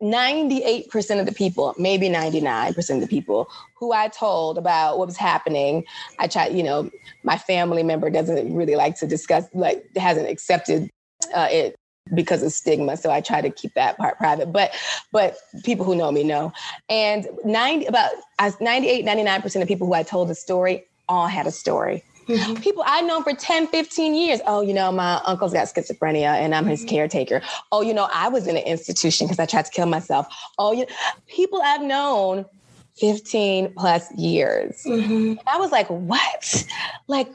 98% 0.00 1.20
of 1.20 1.26
the 1.26 1.32
people, 1.32 1.74
maybe 1.76 2.08
99% 2.08 2.94
of 2.94 3.00
the 3.00 3.08
people 3.08 3.50
who 3.76 3.92
I 3.92 4.08
told 4.08 4.56
about 4.56 4.98
what 4.98 5.08
was 5.08 5.16
happening, 5.16 5.84
I 6.18 6.28
tried, 6.28 6.54
you 6.54 6.62
know, 6.62 6.90
my 7.22 7.36
family 7.36 7.82
member 7.82 8.08
doesn't 8.08 8.54
really 8.54 8.76
like 8.76 8.96
to 9.00 9.06
discuss, 9.06 9.44
like, 9.52 9.84
hasn't 9.96 10.28
accepted 10.28 10.88
uh, 11.34 11.48
it 11.50 11.76
because 12.14 12.42
of 12.42 12.52
stigma 12.52 12.96
so 12.96 13.10
i 13.10 13.20
try 13.20 13.40
to 13.40 13.50
keep 13.50 13.74
that 13.74 13.96
part 13.96 14.16
private 14.16 14.52
but 14.52 14.72
but 15.12 15.36
people 15.64 15.84
who 15.84 15.94
know 15.94 16.12
me 16.12 16.22
know. 16.22 16.52
And 16.88 17.26
90 17.44 17.86
about 17.86 18.10
98 18.60 19.04
99% 19.04 19.62
of 19.62 19.68
people 19.68 19.86
who 19.86 19.94
i 19.94 20.02
told 20.02 20.28
the 20.28 20.34
story 20.34 20.84
all 21.08 21.26
had 21.26 21.46
a 21.46 21.52
story. 21.52 22.04
Mm-hmm. 22.26 22.54
people 22.60 22.82
i 22.86 23.02
know 23.02 23.22
for 23.22 23.32
10 23.32 23.68
15 23.68 24.14
years. 24.14 24.40
Oh 24.46 24.60
you 24.60 24.74
know 24.74 24.90
my 24.90 25.20
uncle's 25.26 25.52
got 25.52 25.66
schizophrenia 25.66 26.34
and 26.34 26.54
i'm 26.54 26.66
his 26.66 26.80
mm-hmm. 26.80 26.88
caretaker. 26.88 27.42
Oh 27.72 27.82
you 27.82 27.94
know 27.94 28.08
i 28.12 28.28
was 28.28 28.46
in 28.46 28.56
an 28.56 28.64
institution 28.64 29.26
because 29.26 29.38
i 29.38 29.46
tried 29.46 29.66
to 29.66 29.70
kill 29.70 29.86
myself. 29.86 30.26
Oh 30.58 30.72
you 30.72 30.86
people 31.26 31.60
i've 31.62 31.82
known 31.82 32.44
15 32.98 33.74
plus 33.74 34.12
years. 34.14 34.82
Mm-hmm. 34.84 35.34
i 35.46 35.58
was 35.58 35.70
like 35.70 35.88
what? 35.88 36.66
Like 37.08 37.28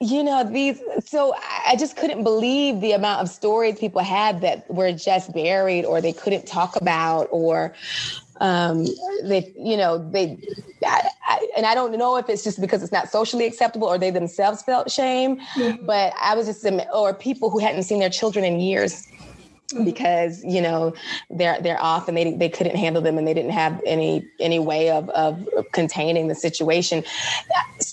you 0.00 0.22
know 0.22 0.44
these 0.44 0.80
so 1.04 1.34
i 1.66 1.74
just 1.76 1.96
couldn't 1.96 2.22
believe 2.22 2.80
the 2.80 2.92
amount 2.92 3.20
of 3.20 3.28
stories 3.28 3.78
people 3.78 4.00
had 4.00 4.40
that 4.40 4.68
were 4.70 4.92
just 4.92 5.32
buried 5.32 5.84
or 5.84 6.00
they 6.00 6.12
couldn't 6.12 6.46
talk 6.46 6.76
about 6.76 7.26
or 7.32 7.74
um 8.40 8.86
they 9.24 9.52
you 9.58 9.76
know 9.76 9.98
they 10.10 10.38
I, 10.84 11.08
I, 11.26 11.48
and 11.56 11.66
i 11.66 11.74
don't 11.74 11.96
know 11.98 12.16
if 12.16 12.28
it's 12.28 12.44
just 12.44 12.60
because 12.60 12.82
it's 12.84 12.92
not 12.92 13.08
socially 13.08 13.44
acceptable 13.44 13.88
or 13.88 13.98
they 13.98 14.10
themselves 14.10 14.62
felt 14.62 14.88
shame 14.88 15.40
mm-hmm. 15.56 15.84
but 15.84 16.12
i 16.20 16.34
was 16.36 16.46
just 16.46 16.64
or 16.94 17.12
people 17.12 17.50
who 17.50 17.58
hadn't 17.58 17.82
seen 17.82 17.98
their 17.98 18.10
children 18.10 18.44
in 18.44 18.60
years 18.60 19.08
Mm-hmm. 19.68 19.84
because 19.84 20.42
you 20.44 20.62
know 20.62 20.94
they're 21.28 21.60
they're 21.60 21.82
off 21.82 22.08
and 22.08 22.16
they 22.16 22.32
they 22.32 22.48
couldn't 22.48 22.76
handle 22.76 23.02
them 23.02 23.18
and 23.18 23.28
they 23.28 23.34
didn't 23.34 23.50
have 23.50 23.82
any 23.84 24.26
any 24.40 24.58
way 24.58 24.88
of 24.88 25.10
of 25.10 25.46
containing 25.72 26.28
the 26.28 26.34
situation 26.34 27.04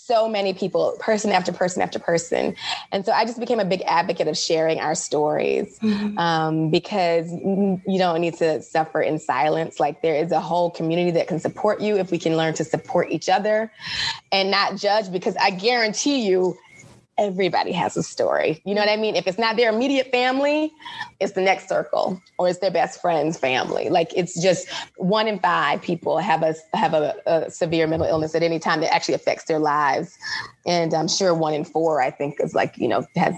so 0.05 0.29
many 0.29 0.53
people 0.53 0.95
person 0.99 1.31
after 1.31 1.51
person 1.51 1.81
after 1.81 1.97
person 1.97 2.55
and 2.91 3.05
so 3.05 3.11
i 3.11 3.25
just 3.25 3.39
became 3.39 3.59
a 3.59 3.65
big 3.65 3.81
advocate 3.87 4.27
of 4.27 4.37
sharing 4.37 4.79
our 4.79 4.93
stories 4.93 5.79
mm-hmm. 5.79 6.17
um, 6.19 6.69
because 6.69 7.31
you 7.31 7.97
don't 7.97 8.21
need 8.21 8.35
to 8.35 8.61
suffer 8.61 9.01
in 9.01 9.17
silence 9.17 9.79
like 9.79 10.01
there 10.03 10.15
is 10.15 10.31
a 10.31 10.39
whole 10.39 10.69
community 10.69 11.09
that 11.09 11.27
can 11.27 11.39
support 11.39 11.81
you 11.81 11.97
if 11.97 12.11
we 12.11 12.19
can 12.19 12.37
learn 12.37 12.53
to 12.53 12.63
support 12.63 13.11
each 13.11 13.29
other 13.29 13.71
and 14.31 14.51
not 14.51 14.75
judge 14.75 15.11
because 15.11 15.35
i 15.37 15.49
guarantee 15.49 16.27
you 16.27 16.55
everybody 17.17 17.71
has 17.71 17.95
a 17.95 18.03
story. 18.03 18.61
You 18.65 18.75
know 18.75 18.81
what 18.81 18.89
I 18.89 18.97
mean? 18.97 19.15
If 19.15 19.25
it's 19.27 19.37
not 19.37 19.55
their 19.55 19.69
immediate 19.69 20.11
family, 20.11 20.73
it's 21.19 21.33
the 21.33 21.41
next 21.41 21.69
circle 21.69 22.21
or 22.37 22.49
it's 22.49 22.59
their 22.59 22.71
best 22.71 23.01
friend's 23.01 23.37
family. 23.37 23.89
Like 23.89 24.11
it's 24.15 24.41
just 24.41 24.67
one 24.97 25.27
in 25.27 25.39
five 25.39 25.81
people 25.81 26.17
have 26.17 26.43
a 26.43 26.55
have 26.73 26.93
a, 26.93 27.15
a 27.25 27.49
severe 27.49 27.87
mental 27.87 28.07
illness 28.07 28.35
at 28.35 28.43
any 28.43 28.59
time 28.59 28.81
that 28.81 28.93
actually 28.93 29.13
affects 29.13 29.45
their 29.45 29.59
lives. 29.59 30.17
And 30.65 30.93
I'm 30.93 31.07
sure 31.07 31.33
one 31.33 31.53
in 31.53 31.63
four, 31.63 32.01
I 32.01 32.11
think, 32.11 32.39
is 32.41 32.53
like, 32.53 32.77
you 32.77 32.87
know, 32.87 33.05
has 33.15 33.35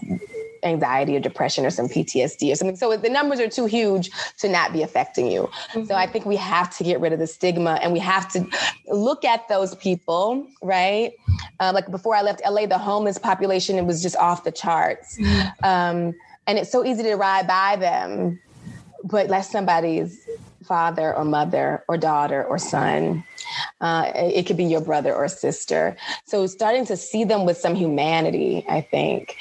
anxiety 0.63 1.15
or 1.15 1.19
depression 1.19 1.65
or 1.65 1.69
some 1.69 1.87
PTSD 1.87 2.51
or 2.51 2.55
something. 2.55 2.75
So 2.75 2.95
the 2.97 3.09
numbers 3.09 3.39
are 3.39 3.49
too 3.49 3.65
huge 3.65 4.09
to 4.39 4.49
not 4.49 4.73
be 4.73 4.81
affecting 4.81 5.31
you. 5.31 5.43
Mm-hmm. 5.43 5.85
So 5.85 5.95
I 5.95 6.07
think 6.07 6.25
we 6.25 6.35
have 6.37 6.75
to 6.77 6.83
get 6.83 6.99
rid 6.99 7.13
of 7.13 7.19
the 7.19 7.27
stigma 7.27 7.79
and 7.81 7.93
we 7.93 7.99
have 7.99 8.31
to 8.33 8.47
look 8.87 9.23
at 9.25 9.47
those 9.47 9.75
people, 9.75 10.47
right? 10.61 11.13
Um, 11.59 11.73
like 11.73 11.89
before 11.89 12.15
I 12.15 12.21
left 12.21 12.41
LA, 12.47 12.65
the 12.65 12.77
homeless 12.77 13.17
population 13.17 13.77
it 13.77 13.85
was 13.85 14.01
just 14.01 14.15
off 14.17 14.43
the 14.43 14.51
charts, 14.51 15.19
um, 15.63 16.13
and 16.45 16.57
it's 16.57 16.71
so 16.71 16.85
easy 16.85 17.03
to 17.03 17.15
ride 17.15 17.47
by 17.47 17.75
them, 17.75 18.39
but 19.03 19.27
let 19.27 19.41
somebody's 19.41 20.27
father 20.63 21.15
or 21.15 21.23
mother 21.23 21.83
or 21.87 21.97
daughter 21.97 22.43
or 22.43 22.57
son. 22.57 23.23
Uh, 23.79 24.11
it 24.15 24.45
could 24.45 24.57
be 24.57 24.65
your 24.65 24.81
brother 24.81 25.13
or 25.13 25.27
sister. 25.27 25.95
So 26.25 26.45
starting 26.47 26.85
to 26.87 26.97
see 26.97 27.23
them 27.23 27.45
with 27.45 27.57
some 27.57 27.75
humanity, 27.75 28.65
I 28.67 28.81
think, 28.81 29.37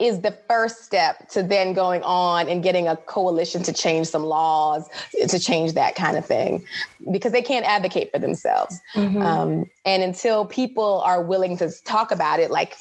is 0.00 0.20
the 0.22 0.36
first 0.48 0.84
step 0.84 1.28
to 1.28 1.42
then 1.42 1.72
going 1.72 2.02
on 2.02 2.48
and 2.48 2.62
getting 2.62 2.88
a 2.88 2.96
coalition 2.96 3.62
to 3.62 3.72
change 3.72 4.08
some 4.08 4.24
laws 4.24 4.88
to 5.28 5.38
change 5.38 5.74
that 5.74 5.94
kind 5.94 6.16
of 6.16 6.26
thing 6.26 6.64
because 7.12 7.30
they 7.30 7.42
can't 7.42 7.64
advocate 7.64 8.10
for 8.10 8.18
themselves. 8.18 8.80
Mm-hmm. 8.94 9.22
um, 9.22 9.70
and 9.84 10.02
until 10.02 10.46
people 10.46 11.00
are 11.02 11.22
willing 11.22 11.56
to 11.58 11.70
talk 11.84 12.10
about 12.10 12.40
it 12.40 12.50
like 12.50 12.76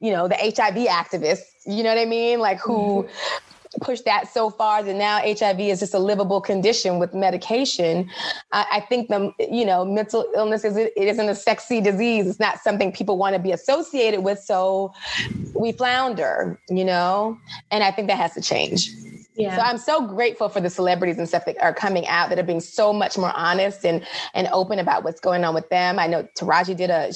you 0.00 0.10
know 0.10 0.26
the 0.26 0.34
hiv 0.34 0.74
activists 0.88 1.42
you 1.64 1.82
know 1.82 1.90
what 1.90 1.98
i 1.98 2.04
mean? 2.04 2.40
Like 2.40 2.58
who 2.58 3.04
mm-hmm 3.04 3.51
pushed 3.80 4.04
that 4.04 4.32
so 4.32 4.50
far 4.50 4.82
that 4.82 4.94
now 4.94 5.18
HIV 5.18 5.60
is 5.60 5.80
just 5.80 5.94
a 5.94 5.98
livable 5.98 6.40
condition 6.40 6.98
with 6.98 7.14
medication. 7.14 8.10
I, 8.52 8.66
I 8.72 8.80
think 8.80 9.08
the 9.08 9.32
you 9.38 9.64
know 9.64 9.84
mental 9.84 10.26
illness 10.34 10.64
is 10.64 10.76
it 10.76 10.92
isn't 10.96 11.28
a 11.28 11.34
sexy 11.34 11.80
disease. 11.80 12.26
It's 12.26 12.40
not 12.40 12.60
something 12.60 12.92
people 12.92 13.18
want 13.18 13.34
to 13.34 13.40
be 13.40 13.52
associated 13.52 14.20
with. 14.20 14.38
So 14.38 14.92
we 15.54 15.72
flounder, 15.72 16.60
you 16.68 16.84
know, 16.84 17.38
and 17.70 17.82
I 17.84 17.90
think 17.90 18.08
that 18.08 18.18
has 18.18 18.34
to 18.34 18.40
change. 18.40 18.90
Yeah. 19.34 19.56
So 19.56 19.62
I'm 19.62 19.78
so 19.78 20.06
grateful 20.06 20.48
for 20.48 20.60
the 20.60 20.68
celebrities 20.68 21.16
and 21.16 21.26
stuff 21.26 21.46
that 21.46 21.60
are 21.62 21.72
coming 21.72 22.06
out 22.06 22.28
that 22.28 22.38
are 22.38 22.42
being 22.42 22.60
so 22.60 22.92
much 22.92 23.16
more 23.16 23.32
honest 23.34 23.84
and 23.84 24.06
and 24.34 24.48
open 24.52 24.78
about 24.78 25.04
what's 25.04 25.20
going 25.20 25.44
on 25.44 25.54
with 25.54 25.68
them. 25.70 25.98
I 25.98 26.06
know 26.06 26.28
Taraji 26.38 26.76
did 26.76 26.90
a 26.90 27.12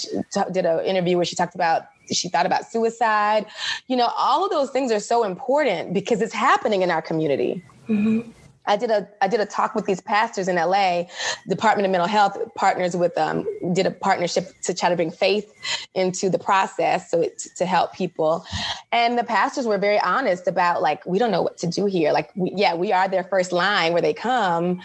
did 0.50 0.64
an 0.64 0.84
interview 0.84 1.16
where 1.16 1.26
she 1.26 1.36
talked 1.36 1.54
about 1.54 1.82
she 2.12 2.28
thought 2.28 2.46
about 2.46 2.70
suicide. 2.70 3.46
You 3.86 3.96
know, 3.96 4.10
all 4.16 4.44
of 4.44 4.50
those 4.50 4.70
things 4.70 4.92
are 4.92 5.00
so 5.00 5.24
important 5.24 5.94
because 5.94 6.20
it's 6.22 6.34
happening 6.34 6.82
in 6.82 6.90
our 6.90 7.02
community. 7.02 7.62
Mm-hmm. 7.88 8.30
I 8.66 8.76
did 8.76 8.90
a 8.90 9.08
I 9.20 9.28
did 9.28 9.40
a 9.40 9.46
talk 9.46 9.74
with 9.74 9.86
these 9.86 10.00
pastors 10.00 10.48
in 10.48 10.56
LA. 10.56 11.04
Department 11.48 11.86
of 11.86 11.92
Mental 11.92 12.08
Health 12.08 12.36
partners 12.54 12.96
with 12.96 13.16
um 13.16 13.46
did 13.72 13.86
a 13.86 13.90
partnership 13.90 14.60
to 14.62 14.74
try 14.74 14.88
to 14.88 14.96
bring 14.96 15.10
faith 15.10 15.52
into 15.94 16.28
the 16.28 16.38
process, 16.38 17.10
so 17.10 17.22
it, 17.22 17.38
to 17.56 17.66
help 17.66 17.94
people. 17.94 18.44
And 18.92 19.18
the 19.18 19.24
pastors 19.24 19.66
were 19.66 19.78
very 19.78 20.00
honest 20.00 20.48
about 20.48 20.82
like 20.82 21.04
we 21.06 21.18
don't 21.18 21.30
know 21.30 21.42
what 21.42 21.58
to 21.58 21.66
do 21.66 21.86
here. 21.86 22.12
Like 22.12 22.30
we, 22.34 22.52
yeah, 22.54 22.74
we 22.74 22.92
are 22.92 23.08
their 23.08 23.24
first 23.24 23.52
line 23.52 23.92
where 23.92 24.02
they 24.02 24.14
come, 24.14 24.80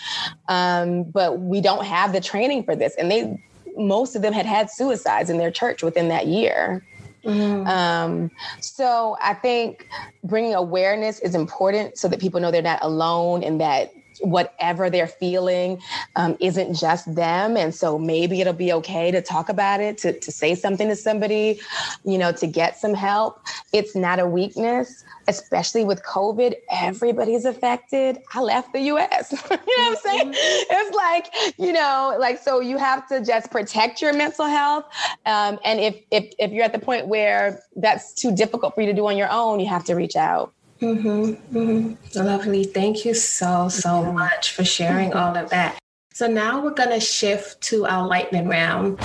um, 0.47 1.03
but 1.03 1.39
we 1.39 1.61
don't 1.61 1.85
have 1.85 2.13
the 2.13 2.21
training 2.21 2.63
for 2.63 2.75
this. 2.75 2.95
And 2.95 3.09
they 3.09 3.43
most 3.77 4.15
of 4.15 4.21
them 4.21 4.33
had 4.33 4.45
had 4.45 4.69
suicides 4.69 5.29
in 5.29 5.37
their 5.37 5.51
church 5.51 5.81
within 5.81 6.09
that 6.09 6.27
year. 6.27 6.85
Mm-hmm. 7.23 7.67
Um, 7.67 8.31
so 8.59 9.17
I 9.21 9.33
think 9.33 9.87
bringing 10.23 10.55
awareness 10.55 11.19
is 11.19 11.35
important 11.35 11.97
so 11.97 12.07
that 12.07 12.19
people 12.19 12.39
know 12.39 12.51
they're 12.51 12.61
not 12.61 12.79
alone 12.81 13.43
and 13.43 13.61
that 13.61 13.93
whatever 14.21 14.89
they're 14.89 15.07
feeling 15.07 15.81
um, 16.15 16.37
isn't 16.39 16.73
just 16.73 17.13
them. 17.15 17.57
And 17.57 17.73
so 17.73 17.97
maybe 17.97 18.41
it'll 18.41 18.53
be 18.53 18.73
okay 18.73 19.11
to 19.11 19.21
talk 19.21 19.49
about 19.49 19.81
it, 19.81 19.97
to, 19.99 20.17
to 20.19 20.31
say 20.31 20.55
something 20.55 20.87
to 20.87 20.95
somebody, 20.95 21.59
you 22.03 22.17
know, 22.17 22.31
to 22.33 22.47
get 22.47 22.77
some 22.77 22.93
help. 22.93 23.41
It's 23.73 23.95
not 23.95 24.19
a 24.19 24.27
weakness, 24.27 25.03
especially 25.27 25.83
with 25.83 26.03
COVID. 26.03 26.55
Everybody's 26.71 27.45
affected. 27.45 28.19
I 28.33 28.41
left 28.41 28.73
the 28.73 28.81
US. 28.81 29.31
you 29.51 29.57
know 29.57 29.57
what 29.57 29.89
I'm 29.89 29.95
saying? 29.97 30.33
Mm-hmm. 30.33 30.67
It's 30.71 30.95
like, 30.95 31.53
you 31.57 31.73
know, 31.73 32.15
like, 32.19 32.39
so 32.39 32.59
you 32.59 32.77
have 32.77 33.07
to 33.09 33.23
just 33.23 33.51
protect 33.51 34.01
your 34.01 34.13
mental 34.13 34.45
health. 34.45 34.85
Um, 35.25 35.59
and 35.63 35.79
if, 35.79 35.95
if, 36.11 36.33
if 36.39 36.51
you're 36.51 36.65
at 36.65 36.73
the 36.73 36.79
point 36.79 37.07
where 37.07 37.61
that's 37.75 38.13
too 38.13 38.33
difficult 38.35 38.75
for 38.75 38.81
you 38.81 38.87
to 38.87 38.93
do 38.93 39.07
on 39.07 39.17
your 39.17 39.29
own, 39.31 39.59
you 39.59 39.67
have 39.67 39.83
to 39.85 39.95
reach 39.95 40.15
out. 40.15 40.53
Mm-hmm, 40.81 41.57
mm-hmm. 41.57 42.19
Lovely. 42.19 42.63
Thank 42.63 43.05
you 43.05 43.13
so, 43.13 43.69
so 43.69 44.11
much 44.11 44.53
for 44.53 44.63
sharing 44.63 45.13
all 45.13 45.37
of 45.37 45.49
that. 45.51 45.77
So 46.13 46.27
now 46.27 46.63
we're 46.63 46.73
going 46.73 46.89
to 46.89 46.99
shift 46.99 47.61
to 47.63 47.85
our 47.85 48.07
lightning 48.07 48.47
round, 48.47 48.99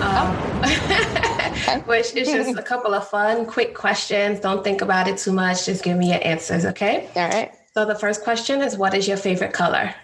um, 0.00 0.36
oh. 0.40 1.82
which 1.86 2.14
is 2.14 2.28
just 2.28 2.56
a 2.56 2.62
couple 2.62 2.94
of 2.94 3.06
fun, 3.08 3.44
quick 3.44 3.74
questions. 3.74 4.40
Don't 4.40 4.62
think 4.62 4.82
about 4.82 5.08
it 5.08 5.18
too 5.18 5.32
much. 5.32 5.66
Just 5.66 5.82
give 5.82 5.98
me 5.98 6.10
your 6.10 6.20
answers, 6.24 6.64
okay? 6.64 7.10
All 7.16 7.28
right. 7.28 7.52
So 7.74 7.84
the 7.84 7.94
first 7.94 8.22
question 8.22 8.62
is 8.62 8.76
What 8.76 8.94
is 8.94 9.08
your 9.08 9.16
favorite 9.16 9.52
color? 9.52 9.94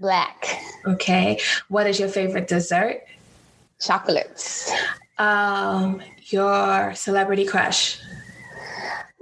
Black. 0.00 0.48
Okay. 0.86 1.38
What 1.68 1.86
is 1.86 2.00
your 2.00 2.08
favorite 2.08 2.48
dessert? 2.48 3.02
Chocolates. 3.80 4.72
Um, 5.18 6.02
your 6.26 6.92
celebrity 6.94 7.44
crush? 7.44 8.00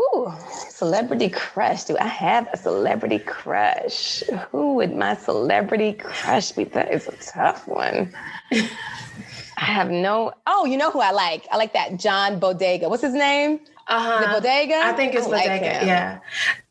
Ooh, 0.01 0.33
celebrity 0.71 1.29
crush. 1.29 1.85
Do 1.85 1.99
I 1.99 2.07
have 2.07 2.49
a 2.53 2.57
celebrity 2.57 3.19
crush? 3.19 4.23
Who 4.51 4.75
would 4.77 4.95
my 4.97 5.15
celebrity 5.17 5.93
crush 5.93 6.53
be? 6.53 6.65
That 6.65 6.93
is 6.93 7.07
a 7.07 7.17
tough 7.17 7.69
one. 7.69 8.15
I 8.53 9.65
have 9.65 9.91
no. 9.91 10.33
Oh, 10.47 10.65
you 10.65 10.79
know 10.79 10.91
who 10.91 11.01
I 11.01 11.11
like? 11.11 11.47
I 11.53 11.59
like 11.59 11.75
that 11.75 11.99
John 11.99 12.41
Boyega. 12.41 12.89
What's 12.89 13.03
his 13.03 13.15
name? 13.15 13.61
Uh-huh. 13.89 14.41
The 14.41 14.41
Boyega? 14.41 14.81
I 14.81 14.93
think 14.95 15.15
it's 15.15 15.27
I 15.27 15.31
Boyega. 15.31 15.49
Like 15.49 15.63
yeah. 15.63 16.21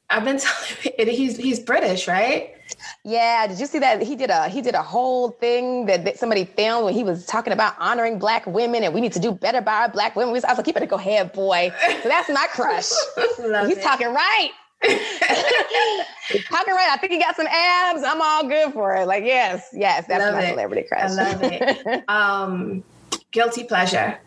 I've 0.09 0.25
been 0.25 0.39
telling 0.83 1.15
he's 1.15 1.37
he's 1.37 1.59
British, 1.59 2.07
right? 2.07 2.55
Yeah, 3.03 3.47
did 3.47 3.59
you 3.59 3.65
see 3.65 3.79
that 3.79 4.01
he 4.01 4.15
did 4.15 4.29
a 4.29 4.47
he 4.49 4.61
did 4.61 4.75
a 4.75 4.81
whole 4.81 5.31
thing 5.31 5.85
that, 5.87 6.05
that 6.05 6.17
somebody 6.17 6.45
filmed 6.45 6.85
when 6.85 6.93
he 6.93 7.03
was 7.03 7.25
talking 7.25 7.53
about 7.53 7.73
honoring 7.79 8.19
black 8.19 8.45
women 8.45 8.83
and 8.83 8.93
we 8.93 9.01
need 9.01 9.13
to 9.13 9.19
do 9.19 9.31
better 9.31 9.61
by 9.61 9.73
our 9.73 9.89
black 9.89 10.15
women. 10.15 10.29
I 10.29 10.33
was 10.33 10.43
like, 10.43 10.67
you 10.67 10.73
better 10.73 10.85
go 10.85 10.97
ahead, 10.97 11.33
boy. 11.33 11.71
So 12.03 12.09
that's 12.09 12.29
my 12.29 12.47
crush. 12.51 12.89
He's 13.17 13.77
it. 13.77 13.81
talking 13.81 14.13
right. 14.13 14.51
He's 14.81 14.91
talking 16.45 16.73
right. 16.73 16.89
I 16.91 16.97
think 16.99 17.13
he 17.13 17.19
got 17.19 17.35
some 17.35 17.47
abs. 17.47 18.03
I'm 18.03 18.21
all 18.21 18.47
good 18.47 18.73
for 18.73 18.95
it. 18.95 19.07
Like, 19.07 19.23
yes, 19.25 19.67
yes, 19.73 20.05
that's 20.07 20.23
love 20.23 20.35
my 20.35 20.43
it. 20.43 20.49
celebrity 20.49 20.87
crush. 20.87 21.11
I 21.11 21.13
love 21.13 21.43
it. 21.43 22.03
um, 22.09 22.83
guilty 23.31 23.63
pleasure. 23.63 24.19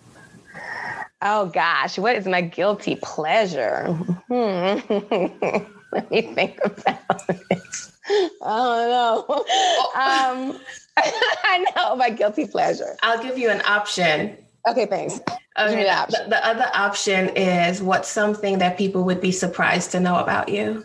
Oh 1.22 1.46
gosh, 1.46 1.98
what 1.98 2.16
is 2.16 2.26
my 2.26 2.40
guilty 2.40 2.96
pleasure? 2.96 3.86
Hmm. 4.28 4.78
Let 5.92 6.10
me 6.10 6.22
think 6.22 6.58
about 6.64 7.24
it. 7.50 7.91
I 8.08 8.28
don't 8.42 8.90
know. 8.90 9.44
Um, 9.94 10.58
I 10.96 11.64
know 11.76 11.96
my 11.96 12.10
guilty 12.10 12.46
pleasure. 12.46 12.96
I'll 13.02 13.22
give 13.22 13.36
you 13.36 13.50
an 13.50 13.60
option. 13.66 14.36
Okay, 14.66 14.86
thanks. 14.86 15.20
Okay, 15.58 15.84
the, 15.84 16.24
the 16.28 16.46
other 16.46 16.70
option 16.72 17.28
is 17.36 17.82
what's 17.82 18.08
something 18.08 18.58
that 18.58 18.78
people 18.78 19.04
would 19.04 19.20
be 19.20 19.32
surprised 19.32 19.90
to 19.92 20.00
know 20.00 20.16
about 20.16 20.48
you? 20.48 20.82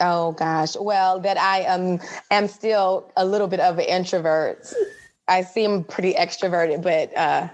Oh 0.00 0.32
gosh. 0.32 0.76
Well, 0.76 1.20
that 1.20 1.38
I 1.38 1.64
um 1.66 2.00
am 2.30 2.48
still 2.48 3.12
a 3.16 3.24
little 3.24 3.46
bit 3.46 3.60
of 3.60 3.78
an 3.78 3.84
introvert. 3.84 4.72
I 5.28 5.42
seem 5.42 5.84
pretty 5.84 6.14
extroverted, 6.14 6.82
but 6.82 7.16
uh 7.16 7.48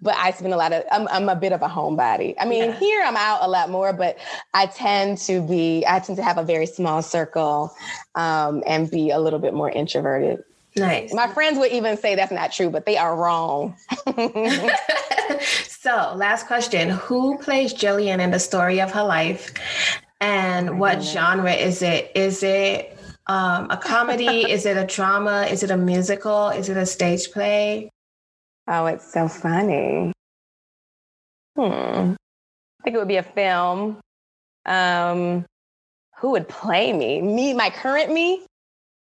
but 0.00 0.14
I 0.16 0.30
spend 0.32 0.52
a 0.52 0.56
lot 0.56 0.72
of, 0.72 0.84
I'm, 0.90 1.08
I'm 1.08 1.28
a 1.28 1.36
bit 1.36 1.52
of 1.52 1.62
a 1.62 1.68
homebody. 1.68 2.34
I 2.38 2.44
mean, 2.44 2.64
yeah. 2.64 2.78
here 2.78 3.02
I'm 3.04 3.16
out 3.16 3.40
a 3.42 3.48
lot 3.48 3.70
more, 3.70 3.92
but 3.92 4.18
I 4.54 4.66
tend 4.66 5.18
to 5.18 5.40
be, 5.40 5.84
I 5.88 5.98
tend 6.00 6.16
to 6.16 6.22
have 6.22 6.38
a 6.38 6.44
very 6.44 6.66
small 6.66 7.02
circle 7.02 7.74
um, 8.14 8.62
and 8.66 8.90
be 8.90 9.10
a 9.10 9.18
little 9.18 9.38
bit 9.38 9.54
more 9.54 9.70
introverted. 9.70 10.44
Nice. 10.74 11.12
My 11.12 11.28
friends 11.28 11.58
would 11.58 11.72
even 11.72 11.96
say 11.96 12.14
that's 12.14 12.32
not 12.32 12.52
true, 12.52 12.70
but 12.70 12.86
they 12.86 12.96
are 12.96 13.14
wrong. 13.14 13.76
so, 15.68 16.14
last 16.16 16.46
question 16.46 16.90
Who 16.90 17.36
plays 17.38 17.74
Jillian 17.74 18.20
in 18.20 18.30
the 18.30 18.38
story 18.38 18.80
of 18.80 18.90
her 18.92 19.02
life? 19.02 19.52
And 20.20 20.78
what 20.78 21.02
genre 21.02 21.52
is 21.52 21.82
it? 21.82 22.12
Is 22.14 22.42
it 22.42 22.96
um, 23.26 23.70
a 23.70 23.76
comedy? 23.76 24.50
is 24.50 24.64
it 24.64 24.76
a 24.76 24.86
drama? 24.86 25.46
Is 25.50 25.62
it 25.62 25.70
a 25.70 25.76
musical? 25.76 26.48
Is 26.48 26.68
it 26.68 26.76
a 26.76 26.86
stage 26.86 27.30
play? 27.32 27.91
Oh, 28.68 28.86
it's 28.86 29.12
so 29.12 29.28
funny. 29.28 30.12
Hmm. 31.56 32.14
I 32.14 32.84
think 32.84 32.96
it 32.96 32.98
would 32.98 33.08
be 33.08 33.16
a 33.16 33.22
film. 33.22 33.98
Um, 34.66 35.44
who 36.18 36.30
would 36.30 36.48
play 36.48 36.92
me? 36.92 37.20
Me, 37.20 37.54
my 37.54 37.70
current 37.70 38.12
me? 38.12 38.44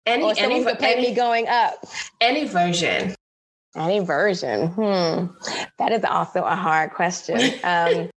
Any, 0.05 0.23
or 0.23 0.33
any, 0.37 0.63
would 0.63 0.79
play 0.79 0.93
any, 0.93 1.09
me 1.09 1.15
going 1.15 1.47
up? 1.47 1.75
Any 2.19 2.45
version. 2.45 3.13
Any 3.75 3.99
version. 3.99 4.67
Hmm. 4.67 5.27
That 5.77 5.91
is 5.91 6.03
also 6.03 6.43
a 6.43 6.55
hard 6.55 6.91
question. 6.91 7.39
Um, 7.63 8.09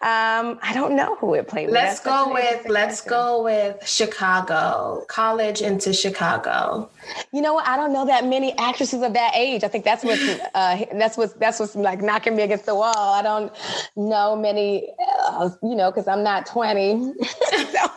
um, 0.00 0.60
I 0.62 0.72
don't 0.74 0.94
know 0.94 1.16
who 1.16 1.34
it 1.34 1.48
played. 1.48 1.70
Let's 1.70 1.98
go 1.98 2.32
with 2.32 2.68
let's 2.68 3.00
go 3.00 3.42
with 3.42 3.84
Chicago, 3.84 5.04
college 5.08 5.60
into 5.60 5.92
Chicago. 5.92 6.88
You 7.32 7.42
know 7.42 7.54
what? 7.54 7.66
I 7.66 7.76
don't 7.76 7.92
know 7.92 8.06
that 8.06 8.24
many 8.24 8.56
actresses 8.58 9.02
of 9.02 9.12
that 9.14 9.32
age. 9.34 9.64
I 9.64 9.68
think 9.68 9.84
that's 9.84 10.04
what 10.04 10.18
uh, 10.54 10.84
that's 10.92 11.16
what 11.16 11.40
that's 11.40 11.58
what's 11.58 11.74
like 11.74 12.00
knocking 12.00 12.36
me 12.36 12.44
against 12.44 12.66
the 12.66 12.76
wall. 12.76 12.94
I 12.96 13.22
don't 13.22 13.52
know 13.96 14.36
many, 14.36 14.94
uh, 15.24 15.50
you 15.64 15.74
know, 15.74 15.90
because 15.90 16.06
I'm 16.06 16.22
not 16.22 16.46
20. 16.46 17.14
so, 17.24 17.90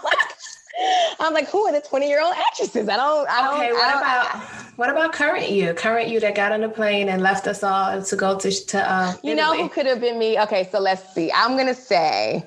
I'm 1.19 1.33
like, 1.33 1.49
who 1.49 1.65
are 1.65 1.71
the 1.71 1.81
20 1.81 2.07
year 2.07 2.21
old 2.21 2.33
actresses? 2.35 2.87
I 2.87 2.95
don't, 2.95 3.29
I 3.29 3.41
don't. 3.41 3.55
Okay, 3.55 3.71
what 3.71 3.91
don't, 3.91 4.01
about 4.01 4.35
I, 4.35 4.71
what 4.75 4.89
about 4.89 5.13
current 5.13 5.49
you? 5.49 5.73
Current 5.73 6.09
you 6.09 6.19
that 6.19 6.35
got 6.35 6.51
on 6.51 6.63
a 6.63 6.69
plane 6.69 7.09
and 7.09 7.21
left 7.21 7.47
us 7.47 7.63
all 7.63 8.01
to 8.01 8.15
go 8.15 8.37
to 8.37 8.51
to. 8.51 8.91
Uh, 8.91 9.13
you 9.23 9.35
know 9.35 9.55
who 9.55 9.69
could 9.69 9.85
have 9.85 10.01
been 10.01 10.17
me? 10.17 10.39
Okay, 10.39 10.67
so 10.71 10.79
let's 10.79 11.13
see. 11.13 11.31
I'm 11.31 11.57
gonna 11.57 11.75
say, 11.75 12.45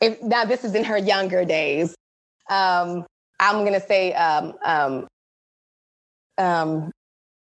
if 0.00 0.22
now 0.22 0.44
this 0.44 0.64
is 0.64 0.74
in 0.74 0.84
her 0.84 0.98
younger 0.98 1.44
days. 1.44 1.94
Um, 2.48 3.04
I'm 3.40 3.64
gonna 3.64 3.80
say, 3.80 4.14
um, 4.14 4.54
um, 4.64 5.06
um, 6.38 6.90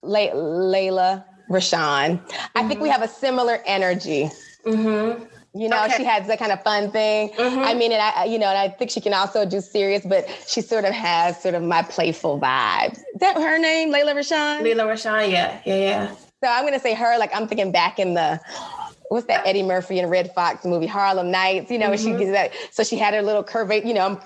Le- 0.04 0.36
Lela 0.36 1.26
Rochon. 1.50 2.20
Mm-hmm. 2.20 2.58
I 2.58 2.68
think 2.68 2.82
we 2.82 2.90
mm-hmm. 2.90 3.02
have 3.02 3.10
a 3.10 3.12
similar 3.12 3.62
energy. 3.66 4.30
Mm-hmm. 4.66 5.24
You 5.54 5.68
know, 5.68 5.84
okay. 5.84 5.98
she 5.98 6.04
has 6.06 6.28
that 6.28 6.40
kind 6.40 6.54
of 6.54 6.64
fun 6.64 6.92
thing. 6.92 7.30
Mm-hmm. 7.32 7.60
I 7.60 7.74
mean, 7.74 7.92
and 7.92 8.02
I, 8.02 8.24
you 8.24 8.40
know, 8.40 8.48
and 8.48 8.58
I 8.58 8.70
think 8.70 8.90
she 8.90 9.02
can 9.02 9.14
also 9.14 9.46
do 9.46 9.60
serious, 9.60 10.06
but 10.06 10.26
she 10.48 10.62
sort 10.62 10.86
of 10.86 10.94
has 10.94 11.42
sort 11.42 11.56
of 11.56 11.64
my 11.64 11.82
playful 11.84 12.40
vibe. 12.40 12.94
Is 12.94 13.20
that 13.20 13.36
her 13.36 13.60
name, 13.60 13.92
Lela 13.92 14.14
Rochon? 14.14 14.62
Lela 14.62 14.84
Rochon, 14.84 15.30
yeah, 15.30 15.60
yeah, 15.66 15.76
yeah. 15.76 16.16
So 16.42 16.50
I'm 16.50 16.64
gonna 16.66 16.80
say 16.80 16.94
her. 16.94 17.18
Like 17.20 17.36
I'm 17.36 17.48
thinking 17.48 17.72
back 17.72 18.00
in 18.00 18.14
the 18.14 18.40
what's 19.12 19.28
that 19.28 19.46
Eddie 19.46 19.62
Murphy 19.62 20.00
and 20.00 20.10
Redd 20.10 20.34
Foxx 20.34 20.64
movie 20.64 20.88
Harlem 20.88 21.32
Nights? 21.32 21.70
You 21.70 21.78
know, 21.78 21.90
mm-hmm. 21.90 22.14
she 22.14 22.18
gets 22.18 22.32
that. 22.32 22.54
So 22.72 22.82
she 22.82 22.96
had 22.96 23.14
her 23.14 23.22
little 23.22 23.44
curve, 23.44 23.70
you 23.86 23.94
know, 23.94 24.18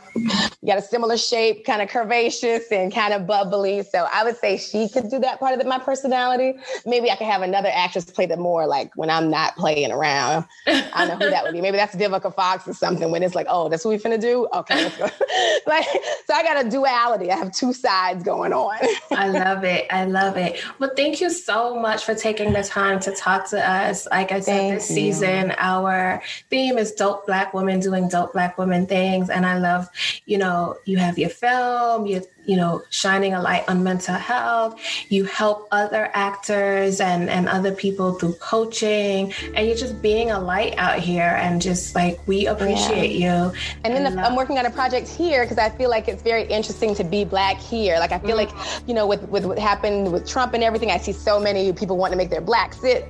got 0.63 0.77
a 0.77 0.81
similar 0.81 1.17
shape, 1.17 1.65
kind 1.65 1.81
of 1.81 1.89
curvaceous 1.89 2.71
and 2.71 2.93
kind 2.93 3.11
of 3.11 3.25
bubbly. 3.25 3.81
So 3.81 4.07
I 4.13 4.23
would 4.23 4.37
say 4.37 4.57
she 4.57 4.87
could 4.87 5.09
do 5.09 5.17
that 5.19 5.39
part 5.39 5.59
of 5.59 5.65
my 5.65 5.79
personality. 5.79 6.59
Maybe 6.85 7.09
I 7.09 7.15
could 7.15 7.25
have 7.25 7.41
another 7.41 7.69
actress 7.73 8.05
play 8.05 8.27
the 8.27 8.37
more 8.37 8.67
like 8.67 8.91
when 8.95 9.09
I'm 9.09 9.31
not 9.31 9.55
playing 9.55 9.91
around. 9.91 10.45
I 10.67 11.07
know 11.07 11.15
who 11.15 11.31
that 11.31 11.43
would 11.43 11.53
be. 11.53 11.61
Maybe 11.61 11.77
that's 11.77 11.95
Vivica 11.95 12.33
Fox 12.35 12.67
or 12.67 12.73
something 12.75 13.09
when 13.09 13.23
it's 13.23 13.33
like, 13.33 13.47
oh, 13.49 13.69
that's 13.69 13.85
what 13.85 13.91
we 13.91 13.97
finna 13.97 14.21
do. 14.21 14.47
Okay, 14.53 14.83
let's 14.83 14.97
go. 14.97 15.05
like, 15.65 15.87
so 16.27 16.33
I 16.35 16.43
got 16.43 16.63
a 16.63 16.69
duality. 16.69 17.31
I 17.31 17.37
have 17.37 17.51
two 17.51 17.73
sides 17.73 18.23
going 18.23 18.53
on. 18.53 18.77
I 19.11 19.29
love 19.29 19.63
it. 19.63 19.87
I 19.89 20.05
love 20.05 20.37
it. 20.37 20.63
Well, 20.77 20.91
thank 20.95 21.21
you 21.21 21.31
so 21.31 21.75
much 21.75 22.03
for 22.03 22.13
taking 22.13 22.53
the 22.53 22.63
time 22.63 22.99
to 22.99 23.11
talk 23.11 23.49
to 23.49 23.67
us. 23.67 24.07
Like 24.11 24.31
I 24.31 24.41
said, 24.41 24.74
this 24.75 24.87
season, 24.87 25.53
our 25.57 26.21
theme 26.49 26.77
is 26.77 26.91
dope 26.91 27.25
black 27.25 27.53
women 27.53 27.79
doing 27.79 28.07
dope 28.07 28.33
black 28.33 28.57
women 28.57 28.85
things. 28.85 29.29
And 29.29 29.45
I 29.45 29.57
love, 29.57 29.87
you 30.25 30.37
know, 30.37 30.75
you 30.85 30.97
have 30.97 31.17
your 31.17 31.29
film, 31.29 32.05
you 32.05 32.21
you 32.45 32.55
know, 32.55 32.83
shining 32.89 33.33
a 33.33 33.41
light 33.41 33.63
on 33.67 33.83
mental 33.83 34.15
health. 34.15 34.79
You 35.09 35.25
help 35.25 35.67
other 35.71 36.09
actors 36.13 36.99
and, 36.99 37.29
and 37.29 37.47
other 37.47 37.71
people 37.71 38.13
through 38.13 38.33
coaching, 38.33 39.33
and 39.53 39.67
you're 39.67 39.77
just 39.77 40.01
being 40.01 40.31
a 40.31 40.39
light 40.39 40.75
out 40.77 40.99
here. 40.99 41.37
And 41.41 41.61
just 41.61 41.95
like 41.95 42.19
we 42.27 42.47
appreciate 42.47 43.11
yeah. 43.11 43.47
you. 43.47 43.53
And 43.83 43.93
then 43.95 44.15
the, 44.15 44.21
I'm 44.21 44.35
working 44.35 44.57
on 44.57 44.65
a 44.65 44.71
project 44.71 45.07
here 45.07 45.43
because 45.43 45.57
I 45.57 45.69
feel 45.69 45.89
like 45.89 46.07
it's 46.07 46.21
very 46.21 46.43
interesting 46.43 46.95
to 46.95 47.03
be 47.03 47.25
black 47.25 47.57
here. 47.57 47.97
Like 47.99 48.11
I 48.11 48.19
feel 48.19 48.37
mm-hmm. 48.37 48.57
like 48.57 48.87
you 48.87 48.93
know, 48.93 49.07
with 49.07 49.23
with 49.29 49.45
what 49.45 49.59
happened 49.59 50.11
with 50.11 50.27
Trump 50.27 50.53
and 50.53 50.63
everything, 50.63 50.91
I 50.91 50.97
see 50.97 51.11
so 51.11 51.39
many 51.39 51.73
people 51.73 51.97
want 51.97 52.11
to 52.11 52.17
make 52.17 52.29
their 52.29 52.41
black 52.41 52.73
sit, 52.73 53.07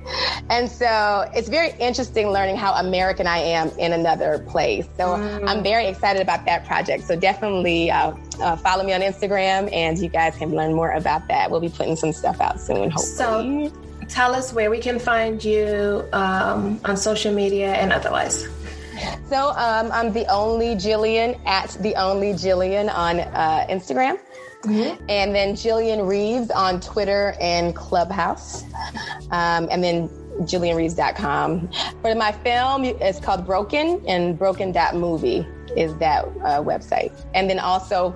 and 0.50 0.70
so 0.70 1.30
it's 1.34 1.48
very 1.48 1.72
interesting 1.78 2.28
learning 2.28 2.56
how 2.56 2.74
American 2.74 3.26
I 3.26 3.38
am 3.38 3.68
in 3.78 3.92
another 3.92 4.38
place. 4.48 4.86
So 4.96 5.04
mm-hmm. 5.04 5.48
I'm 5.48 5.62
very 5.62 5.86
excited 5.86 6.22
about 6.22 6.44
that 6.46 6.64
project. 6.66 7.04
So 7.04 7.16
definitely 7.16 7.90
uh, 7.90 8.12
uh, 8.40 8.56
follow 8.56 8.84
me 8.84 8.92
on 8.92 9.00
Instagram, 9.00 9.72
and 9.72 9.98
you 9.98 10.08
guys 10.08 10.36
can 10.36 10.50
learn 10.50 10.74
more 10.74 10.92
about 10.92 11.28
that. 11.28 11.50
We'll 11.50 11.60
be 11.60 11.68
putting 11.68 11.96
some 11.96 12.12
stuff 12.12 12.40
out 12.40 12.60
soon, 12.60 12.90
hopefully. 12.90 13.70
So, 13.70 14.06
tell 14.08 14.34
us 14.34 14.52
where 14.52 14.70
we 14.70 14.78
can 14.78 14.98
find 14.98 15.44
you 15.44 16.08
um, 16.12 16.80
on 16.84 16.96
social 16.96 17.32
media 17.32 17.72
and 17.74 17.92
otherwise. 17.92 18.48
So 19.28 19.50
um, 19.50 19.90
I'm 19.92 20.12
the 20.12 20.26
only 20.26 20.74
Jillian 20.76 21.38
at 21.46 21.70
the 21.80 21.94
only 21.96 22.32
Jillian 22.32 22.92
on 22.92 23.20
uh, 23.20 23.66
Instagram. 23.68 24.18
Mm-hmm. 24.62 25.04
And 25.08 25.34
then 25.34 25.54
Jillian 25.54 26.08
Reeves 26.08 26.50
on 26.50 26.80
Twitter 26.80 27.34
and 27.40 27.74
Clubhouse. 27.74 28.64
Um, 29.30 29.68
and 29.70 29.82
then 29.82 30.08
JillianReeves.com. 30.40 31.70
For 32.02 32.14
my 32.14 32.32
film, 32.32 32.84
it's 32.84 33.20
called 33.20 33.46
Broken, 33.46 34.02
and 34.06 34.38
broken.movie 34.38 35.46
is 35.76 35.96
that 35.98 36.24
uh, 36.24 36.62
website. 36.62 37.12
And 37.34 37.48
then 37.50 37.58
also, 37.58 38.14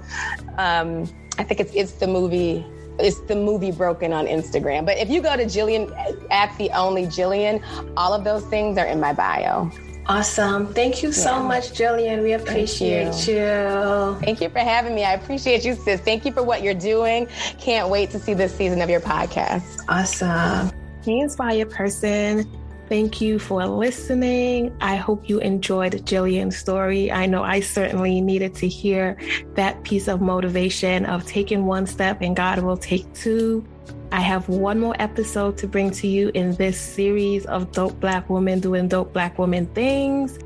um, 0.59 1.09
I 1.39 1.45
think 1.45 1.61
it's, 1.61 1.73
it's 1.75 1.93
the 1.93 2.07
movie 2.07 2.64
it's 2.99 3.21
the 3.21 3.37
movie 3.37 3.73
Broken 3.73 4.12
on 4.12 4.27
Instagram. 4.27 4.85
But 4.85 4.99
if 4.99 5.09
you 5.09 5.23
go 5.23 5.35
to 5.37 5.45
Jillian 5.45 5.91
at 6.31 6.57
the 6.59 6.71
only 6.73 7.07
Jillian, 7.07 7.62
all 7.97 8.12
of 8.12 8.25
those 8.25 8.45
things 8.47 8.77
are 8.77 8.87
in 8.87 9.01
my 9.01 9.14
bio. 9.14 9.71
Awesome. 10.07 10.73
Thank 10.75 11.03
you 11.03 11.12
so 11.12 11.37
yeah. 11.37 11.43
much, 11.43 11.71
Jillian. 11.71 12.23
We 12.23 12.33
appreciate 12.33 13.12
Thank 13.12 13.29
you. 13.29 13.35
you. 13.37 14.18
Thank 14.25 14.41
you 14.41 14.49
for 14.49 14.59
having 14.59 14.95
me. 14.95 15.05
I 15.05 15.14
appreciate 15.14 15.64
you, 15.64 15.75
sis. 15.75 16.01
Thank 16.01 16.25
you 16.25 16.33
for 16.33 16.43
what 16.43 16.62
you're 16.62 16.75
doing. 16.75 17.29
Can't 17.59 17.89
wait 17.89 18.11
to 18.11 18.18
see 18.18 18.35
this 18.35 18.55
season 18.55 18.83
of 18.83 18.91
your 18.91 19.01
podcast. 19.01 19.85
Awesome. 19.89 20.77
Hey, 21.03 21.20
Inspire 21.20 21.64
person. 21.64 22.51
Thank 22.90 23.20
you 23.20 23.38
for 23.38 23.64
listening. 23.66 24.76
I 24.80 24.96
hope 24.96 25.30
you 25.30 25.38
enjoyed 25.38 25.92
Jillian's 26.05 26.57
story. 26.57 27.11
I 27.11 27.24
know 27.24 27.42
I 27.42 27.61
certainly 27.61 28.20
needed 28.20 28.55
to 28.57 28.68
hear 28.68 29.16
that 29.55 29.82
piece 29.84 30.09
of 30.09 30.20
motivation 30.20 31.07
of 31.07 31.24
taking 31.24 31.64
one 31.64 31.86
step 31.86 32.20
and 32.20 32.36
God 32.36 32.59
will 32.59 32.76
take 32.76 33.11
two. 33.14 33.64
I 34.12 34.20
have 34.20 34.48
one 34.48 34.80
more 34.80 34.96
episode 34.98 35.57
to 35.59 35.68
bring 35.68 35.90
to 35.92 36.09
you 36.09 36.32
in 36.34 36.55
this 36.57 36.78
series 36.78 37.46
of 37.46 37.72
dope 37.72 37.98
black 38.01 38.28
women 38.28 38.61
doing 38.61 38.88
dope 38.88 39.12
black 39.12 39.38
women 39.38 39.66
things. 39.68 40.38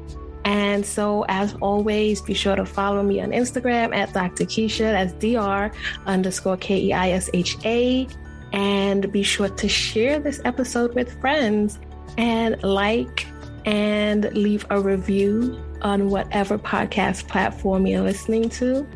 And 0.45 0.85
so, 0.85 1.25
as 1.29 1.55
always, 1.55 2.21
be 2.21 2.35
sure 2.35 2.55
to 2.55 2.67
follow 2.67 3.03
me 3.03 3.23
on 3.23 3.31
Instagram 3.31 3.95
at 3.95 4.13
Dr. 4.13 4.45
Keisha, 4.45 4.93
that's 4.93 5.15
DR 5.15 5.73
underscore 6.07 6.59
K 6.59 6.77
E 6.77 6.93
I 6.93 7.11
S 7.13 7.31
H 7.33 7.57
A. 7.65 8.07
And 8.55 9.11
be 9.11 9.25
sure 9.25 9.49
to 9.49 9.69
share 9.69 10.21
this 10.21 10.41
episode 10.45 10.95
with 10.95 11.21
friends 11.21 11.81
and 12.17 12.63
like 12.63 13.27
and 13.65 14.33
leave 14.33 14.65
a 14.71 14.81
review 14.81 15.61
on 15.83 16.09
whatever 16.09 16.57
podcast 16.57 17.27
platform 17.27 17.85
you're 17.85 18.03
listening 18.03 18.49
to. 18.51 18.87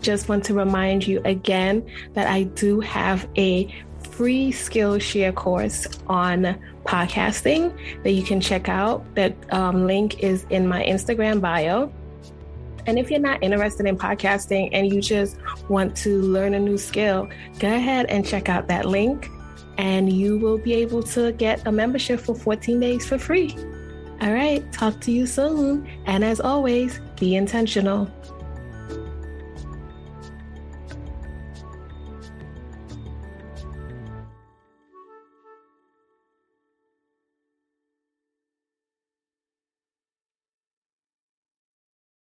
Just 0.00 0.28
want 0.28 0.44
to 0.46 0.54
remind 0.54 1.06
you 1.06 1.22
again 1.24 1.88
that 2.14 2.26
I 2.26 2.42
do 2.42 2.80
have 2.80 3.28
a 3.36 3.72
free 4.10 4.50
Skillshare 4.50 5.34
course 5.34 5.86
on 6.08 6.58
podcasting 6.84 7.72
that 8.02 8.10
you 8.10 8.24
can 8.24 8.40
check 8.40 8.68
out. 8.68 9.02
That 9.14 9.34
um, 9.52 9.86
link 9.86 10.24
is 10.24 10.44
in 10.50 10.66
my 10.66 10.84
Instagram 10.84 11.40
bio. 11.40 11.92
And 12.86 12.98
if 12.98 13.10
you're 13.10 13.20
not 13.20 13.42
interested 13.42 13.86
in 13.86 13.96
podcasting 13.96 14.70
and 14.72 14.92
you 14.92 15.00
just 15.00 15.36
want 15.68 15.96
to 15.98 16.20
learn 16.20 16.54
a 16.54 16.60
new 16.60 16.78
skill, 16.78 17.28
go 17.58 17.74
ahead 17.74 18.06
and 18.06 18.26
check 18.26 18.48
out 18.48 18.68
that 18.68 18.84
link 18.84 19.30
and 19.78 20.12
you 20.12 20.38
will 20.38 20.58
be 20.58 20.74
able 20.74 21.02
to 21.02 21.32
get 21.32 21.66
a 21.66 21.72
membership 21.72 22.20
for 22.20 22.34
14 22.34 22.78
days 22.78 23.06
for 23.06 23.18
free. 23.18 23.54
All 24.20 24.32
right, 24.32 24.70
talk 24.72 25.00
to 25.00 25.12
you 25.12 25.26
soon. 25.26 25.88
And 26.06 26.24
as 26.24 26.40
always, 26.40 27.00
be 27.18 27.34
intentional. 27.34 28.10